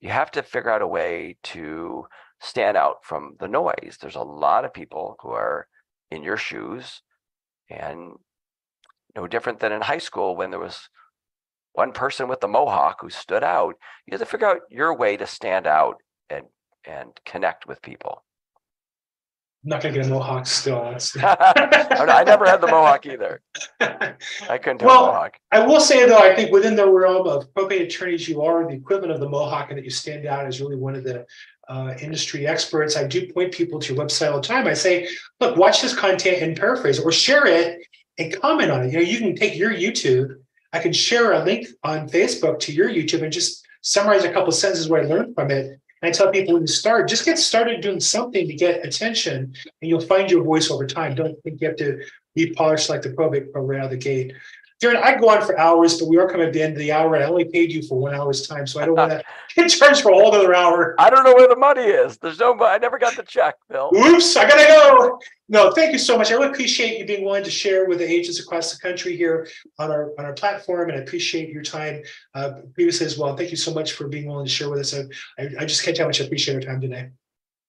You 0.00 0.10
have 0.10 0.30
to 0.30 0.44
figure 0.44 0.70
out 0.70 0.80
a 0.80 0.86
way 0.86 1.38
to 1.44 2.06
stand 2.40 2.76
out 2.76 3.04
from 3.04 3.34
the 3.40 3.48
noise. 3.48 3.98
There's 4.00 4.14
a 4.14 4.22
lot 4.22 4.64
of 4.64 4.72
people 4.72 5.16
who 5.20 5.30
are 5.30 5.66
in 6.10 6.22
your 6.22 6.36
shoes 6.36 7.02
and 7.68 8.12
no 9.16 9.26
different 9.26 9.58
than 9.58 9.72
in 9.72 9.82
high 9.82 9.98
school 9.98 10.36
when 10.36 10.50
there 10.50 10.60
was 10.60 10.88
one 11.72 11.90
person 11.90 12.28
with 12.28 12.38
the 12.40 12.46
mohawk 12.46 12.98
who 13.00 13.10
stood 13.10 13.42
out. 13.42 13.74
You 14.06 14.12
have 14.12 14.20
to 14.20 14.26
figure 14.26 14.46
out 14.46 14.60
your 14.70 14.96
way 14.96 15.16
to 15.16 15.26
stand 15.26 15.66
out 15.66 15.96
and 16.28 16.44
and 16.84 17.10
connect 17.26 17.66
with 17.66 17.82
people. 17.82 18.22
I'm 19.62 19.68
not 19.68 19.82
gonna 19.82 19.94
get 19.94 20.06
a 20.06 20.08
mohawk 20.08 20.46
still. 20.46 20.80
I 21.22 22.24
never 22.24 22.46
had 22.46 22.62
the 22.62 22.66
mohawk 22.66 23.04
either. 23.04 23.42
I 23.78 24.56
couldn't 24.56 24.78
do 24.78 24.86
a 24.86 24.88
Well, 24.88 25.06
mohawk. 25.06 25.36
I 25.52 25.66
will 25.66 25.80
say 25.80 26.06
though, 26.08 26.18
I 26.18 26.34
think 26.34 26.50
within 26.50 26.74
the 26.76 26.88
realm 26.88 27.26
of 27.26 27.52
probate 27.54 27.82
attorneys, 27.82 28.26
you 28.26 28.40
are 28.40 28.66
the 28.66 28.72
equivalent 28.72 29.12
of 29.12 29.20
the 29.20 29.28
Mohawk 29.28 29.68
and 29.68 29.76
that 29.76 29.84
you 29.84 29.90
stand 29.90 30.24
out 30.24 30.46
as 30.46 30.62
really 30.62 30.76
one 30.76 30.94
of 30.94 31.04
the 31.04 31.26
uh, 31.68 31.94
industry 32.00 32.46
experts. 32.46 32.96
I 32.96 33.06
do 33.06 33.30
point 33.32 33.52
people 33.52 33.78
to 33.80 33.94
your 33.94 34.02
website 34.02 34.32
all 34.32 34.40
the 34.40 34.48
time. 34.48 34.66
I 34.66 34.72
say, 34.72 35.08
look, 35.40 35.56
watch 35.58 35.82
this 35.82 35.94
content 35.94 36.42
and 36.42 36.56
paraphrase 36.56 36.98
or 36.98 37.12
share 37.12 37.46
it 37.46 37.86
and 38.18 38.34
comment 38.40 38.70
on 38.70 38.84
it. 38.84 38.92
You 38.92 38.98
know, 38.98 39.04
you 39.04 39.18
can 39.18 39.36
take 39.36 39.56
your 39.56 39.72
YouTube. 39.72 40.36
I 40.72 40.78
can 40.78 40.92
share 40.94 41.32
a 41.32 41.44
link 41.44 41.66
on 41.84 42.08
Facebook 42.08 42.60
to 42.60 42.72
your 42.72 42.88
YouTube 42.88 43.22
and 43.22 43.32
just 43.32 43.62
summarize 43.82 44.24
a 44.24 44.32
couple 44.32 44.52
sentences 44.52 44.88
what 44.88 45.00
I 45.00 45.04
learned 45.04 45.34
from 45.34 45.50
it. 45.50 45.78
I 46.02 46.10
tell 46.10 46.30
people 46.30 46.54
when 46.54 46.62
you 46.62 46.66
start, 46.66 47.08
just 47.08 47.24
get 47.24 47.38
started 47.38 47.82
doing 47.82 48.00
something 48.00 48.46
to 48.46 48.54
get 48.54 48.84
attention, 48.84 49.54
and 49.82 49.88
you'll 49.88 50.00
find 50.00 50.30
your 50.30 50.42
voice 50.42 50.70
over 50.70 50.86
time. 50.86 51.14
Don't 51.14 51.40
think 51.42 51.60
you 51.60 51.68
have 51.68 51.76
to 51.76 52.02
be 52.34 52.52
polished 52.52 52.88
like 52.88 53.02
the 53.02 53.10
probate 53.10 53.52
pro 53.52 53.62
right 53.62 53.80
out 53.80 53.86
of 53.86 53.90
the 53.90 53.96
gate. 53.96 54.32
Darren, 54.80 54.96
I 54.96 55.14
go 55.18 55.28
on 55.28 55.44
for 55.44 55.58
hours, 55.58 55.98
but 55.98 56.08
we 56.08 56.16
are 56.16 56.26
coming 56.26 56.46
at 56.46 56.54
the 56.54 56.62
end 56.62 56.72
of 56.72 56.78
the 56.78 56.90
hour, 56.90 57.14
and 57.14 57.22
I 57.22 57.26
only 57.26 57.44
paid 57.44 57.70
you 57.70 57.82
for 57.82 57.98
one 57.98 58.14
hour's 58.14 58.48
time, 58.48 58.66
so 58.66 58.80
I 58.80 58.86
don't 58.86 58.96
want 58.96 59.10
to 59.10 59.22
get 59.54 59.68
charged 59.68 60.00
for 60.00 60.10
a 60.10 60.14
whole 60.14 60.34
other 60.34 60.54
hour. 60.54 60.94
I 60.98 61.10
don't 61.10 61.22
know 61.22 61.34
where 61.34 61.48
the 61.48 61.56
money 61.56 61.82
is. 61.82 62.16
There's 62.16 62.38
no, 62.38 62.58
I 62.58 62.78
never 62.78 62.98
got 62.98 63.14
the 63.14 63.22
check, 63.22 63.56
Bill. 63.68 63.90
Oops, 63.94 64.36
I 64.36 64.48
gotta 64.48 64.66
go. 64.66 65.18
No, 65.50 65.72
thank 65.72 65.92
you 65.92 65.98
so 65.98 66.16
much. 66.16 66.30
I 66.30 66.34
really 66.34 66.48
appreciate 66.48 66.98
you 66.98 67.04
being 67.04 67.26
willing 67.26 67.44
to 67.44 67.50
share 67.50 67.86
with 67.86 67.98
the 67.98 68.10
agents 68.10 68.40
across 68.40 68.72
the 68.72 68.80
country 68.80 69.16
here 69.18 69.46
on 69.78 69.90
our 69.90 70.12
on 70.18 70.24
our 70.24 70.32
platform, 70.32 70.88
and 70.88 70.98
I 70.98 71.02
appreciate 71.02 71.50
your 71.50 71.62
time 71.62 72.02
uh, 72.34 72.52
previously 72.72 73.04
as 73.04 73.18
well. 73.18 73.36
Thank 73.36 73.50
you 73.50 73.58
so 73.58 73.74
much 73.74 73.92
for 73.92 74.08
being 74.08 74.28
willing 74.28 74.46
to 74.46 74.50
share 74.50 74.70
with 74.70 74.80
us. 74.80 74.94
I, 74.94 75.02
I, 75.38 75.48
I 75.58 75.64
just 75.66 75.84
can't 75.84 75.94
tell 75.94 76.04
how 76.04 76.08
much 76.08 76.22
I 76.22 76.24
appreciate 76.24 76.54
your 76.54 76.62
time 76.62 76.80
today. 76.80 77.10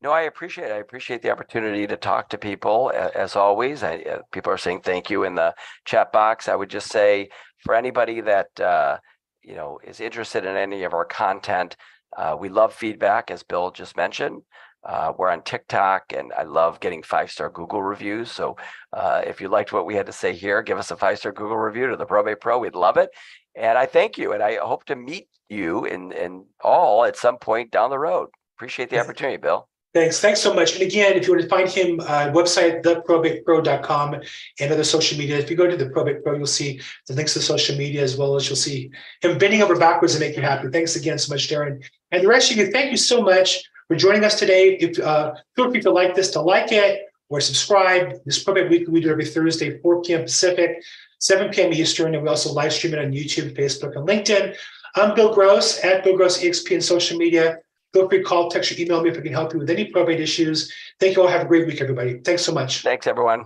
No, 0.04 0.12
I 0.12 0.22
appreciate 0.22 0.70
it. 0.70 0.74
I 0.74 0.78
appreciate 0.78 1.22
the 1.22 1.30
opportunity 1.30 1.86
to 1.86 1.96
talk 1.96 2.30
to 2.30 2.38
people 2.38 2.92
as 3.16 3.36
always. 3.36 3.84
I, 3.84 3.98
uh, 3.98 4.22
people 4.32 4.52
are 4.52 4.58
saying 4.58 4.82
thank 4.82 5.12
you 5.12 5.24
in 5.26 5.36
the 5.36 5.54
chat 5.86 6.12
box. 6.12 6.50
I 6.50 6.56
would 6.56 6.70
just 6.70 6.90
say 6.90 7.30
for 7.60 7.76
anybody 7.76 8.20
that, 8.22 8.60
uh, 8.60 8.98
you 9.44 9.56
know, 9.56 9.80
is 9.84 10.00
interested 10.00 10.44
in 10.44 10.56
any 10.56 10.84
of 10.84 10.94
our 10.94 11.06
content, 11.06 11.78
uh, 12.18 12.36
we 12.40 12.50
love 12.50 12.74
feedback, 12.74 13.30
as 13.30 13.44
Bill 13.44 13.70
just 13.70 13.96
mentioned. 13.96 14.42
Uh, 14.84 15.14
we're 15.16 15.30
on 15.30 15.44
TikTok 15.44 16.12
and 16.18 16.34
I 16.36 16.44
love 16.44 16.80
getting 16.80 17.04
five-star 17.04 17.52
Google 17.52 17.84
reviews. 17.84 18.32
So 18.32 18.58
uh, 18.94 19.22
if 19.28 19.40
you 19.40 19.50
liked 19.50 19.72
what 19.72 19.86
we 19.86 19.94
had 19.94 20.08
to 20.08 20.12
say 20.12 20.34
here, 20.34 20.64
give 20.64 20.80
us 20.80 20.90
a 20.90 20.98
five-star 20.98 21.32
Google 21.34 21.58
review 21.58 21.88
to 21.88 21.96
the 21.96 22.06
Probate 22.06 22.42
Pro. 22.42 22.58
We'd 22.58 22.74
love 22.74 22.98
it. 22.98 23.12
And 23.56 23.78
I 23.78 23.86
thank 23.86 24.18
you. 24.18 24.34
And 24.34 24.42
I 24.42 24.56
hope 24.56 24.86
to 24.86 24.96
meet 24.96 25.28
you 25.48 25.86
in, 25.86 26.12
in 26.12 26.46
all 26.64 27.06
at 27.06 27.16
some 27.16 27.38
point 27.38 27.70
down 27.70 27.92
the 27.92 28.00
road. 28.00 28.30
Appreciate 28.58 28.90
the 28.90 29.00
opportunity, 29.00 29.38
Bill. 29.38 29.68
Thanks. 29.94 30.22
Thanks 30.22 30.40
so 30.40 30.54
much. 30.54 30.74
And 30.74 30.84
again, 30.84 31.18
if 31.18 31.28
you 31.28 31.34
want 31.34 31.44
to 31.44 31.50
find 31.50 31.68
him, 31.68 32.00
uh, 32.00 32.32
website, 32.32 32.82
theprobatepro.com 32.82 34.22
and 34.60 34.72
other 34.72 34.86
social 34.86 35.18
media. 35.18 35.38
If 35.38 35.50
you 35.50 35.58
go 35.58 35.68
to 35.68 35.76
the 35.76 35.90
Probate 35.90 36.24
Pro, 36.24 36.36
you'll 36.36 36.48
see 36.48 36.80
the 37.08 37.14
links 37.14 37.34
to 37.34 37.42
social 37.42 37.76
media 37.76 38.02
as 38.02 38.16
well 38.16 38.38
as 38.38 38.48
you'll 38.48 38.56
see 38.56 38.90
him 39.22 39.38
bending 39.38 39.62
over 39.62 39.78
backwards 39.78 40.14
to 40.14 40.22
make 40.22 40.38
you 40.38 40.44
happy. 40.44 40.70
Thanks 40.70 40.96
again 40.96 41.18
so 41.18 41.34
much, 41.34 41.50
Darren. 41.50 41.84
And 42.12 42.24
the 42.24 42.28
rest 42.30 42.52
of 42.52 42.58
you, 42.58 42.72
thank 42.72 42.92
you 42.92 42.98
so 42.98 43.22
much 43.22 43.62
for 43.90 43.98
joining 43.98 44.24
us 44.24 44.40
today. 44.40 44.78
If 44.78 44.98
uh, 44.98 45.34
feel 45.58 45.70
free 45.70 45.82
to 45.82 45.92
like 45.92 46.16
this, 46.16 46.32
to 46.32 46.42
like 46.42 46.72
it 46.72 47.02
or 47.28 47.42
subscribe. 47.42 48.14
This 48.26 48.42
Probate 48.42 48.70
Weekly 48.70 48.94
we 48.94 49.02
do 49.02 49.10
every 49.10 49.26
Thursday, 49.26 49.78
4 49.80 50.04
p.m. 50.04 50.22
Pacific, 50.22 50.82
7 51.20 51.52
p.m. 51.52 51.74
Eastern, 51.74 52.16
and 52.16 52.24
we 52.24 52.30
also 52.30 52.54
live 52.54 52.72
stream 52.72 52.94
it 52.94 53.00
on 53.00 53.12
YouTube, 53.12 53.58
Facebook, 53.58 53.98
and 53.98 54.08
LinkedIn. 54.08 54.56
I'm 54.96 55.16
Bill 55.16 55.34
Gross 55.34 55.84
at 55.84 56.06
Bill 56.06 56.16
Gross 56.16 56.42
EXP 56.42 56.76
and 56.76 56.84
social 56.84 57.18
media. 57.18 57.60
Feel 57.94 58.08
free 58.08 58.20
to 58.20 58.24
call, 58.24 58.50
text, 58.50 58.72
or 58.72 58.82
email 58.82 59.02
me 59.02 59.10
if 59.10 59.18
I 59.18 59.22
can 59.22 59.34
help 59.34 59.54
you 59.54 59.60
with 59.60 59.70
any 59.70 59.86
probate 59.86 60.20
issues. 60.20 60.74
Thank 61.00 61.16
you 61.16 61.24
all. 61.24 61.28
Have 61.28 61.42
a 61.42 61.46
great 61.46 61.68
week, 61.68 61.82
everybody. 61.82 62.20
Thanks 62.20 62.44
so 62.44 62.54
much. 62.54 62.82
Thanks, 62.84 63.08
everyone. 63.08 63.46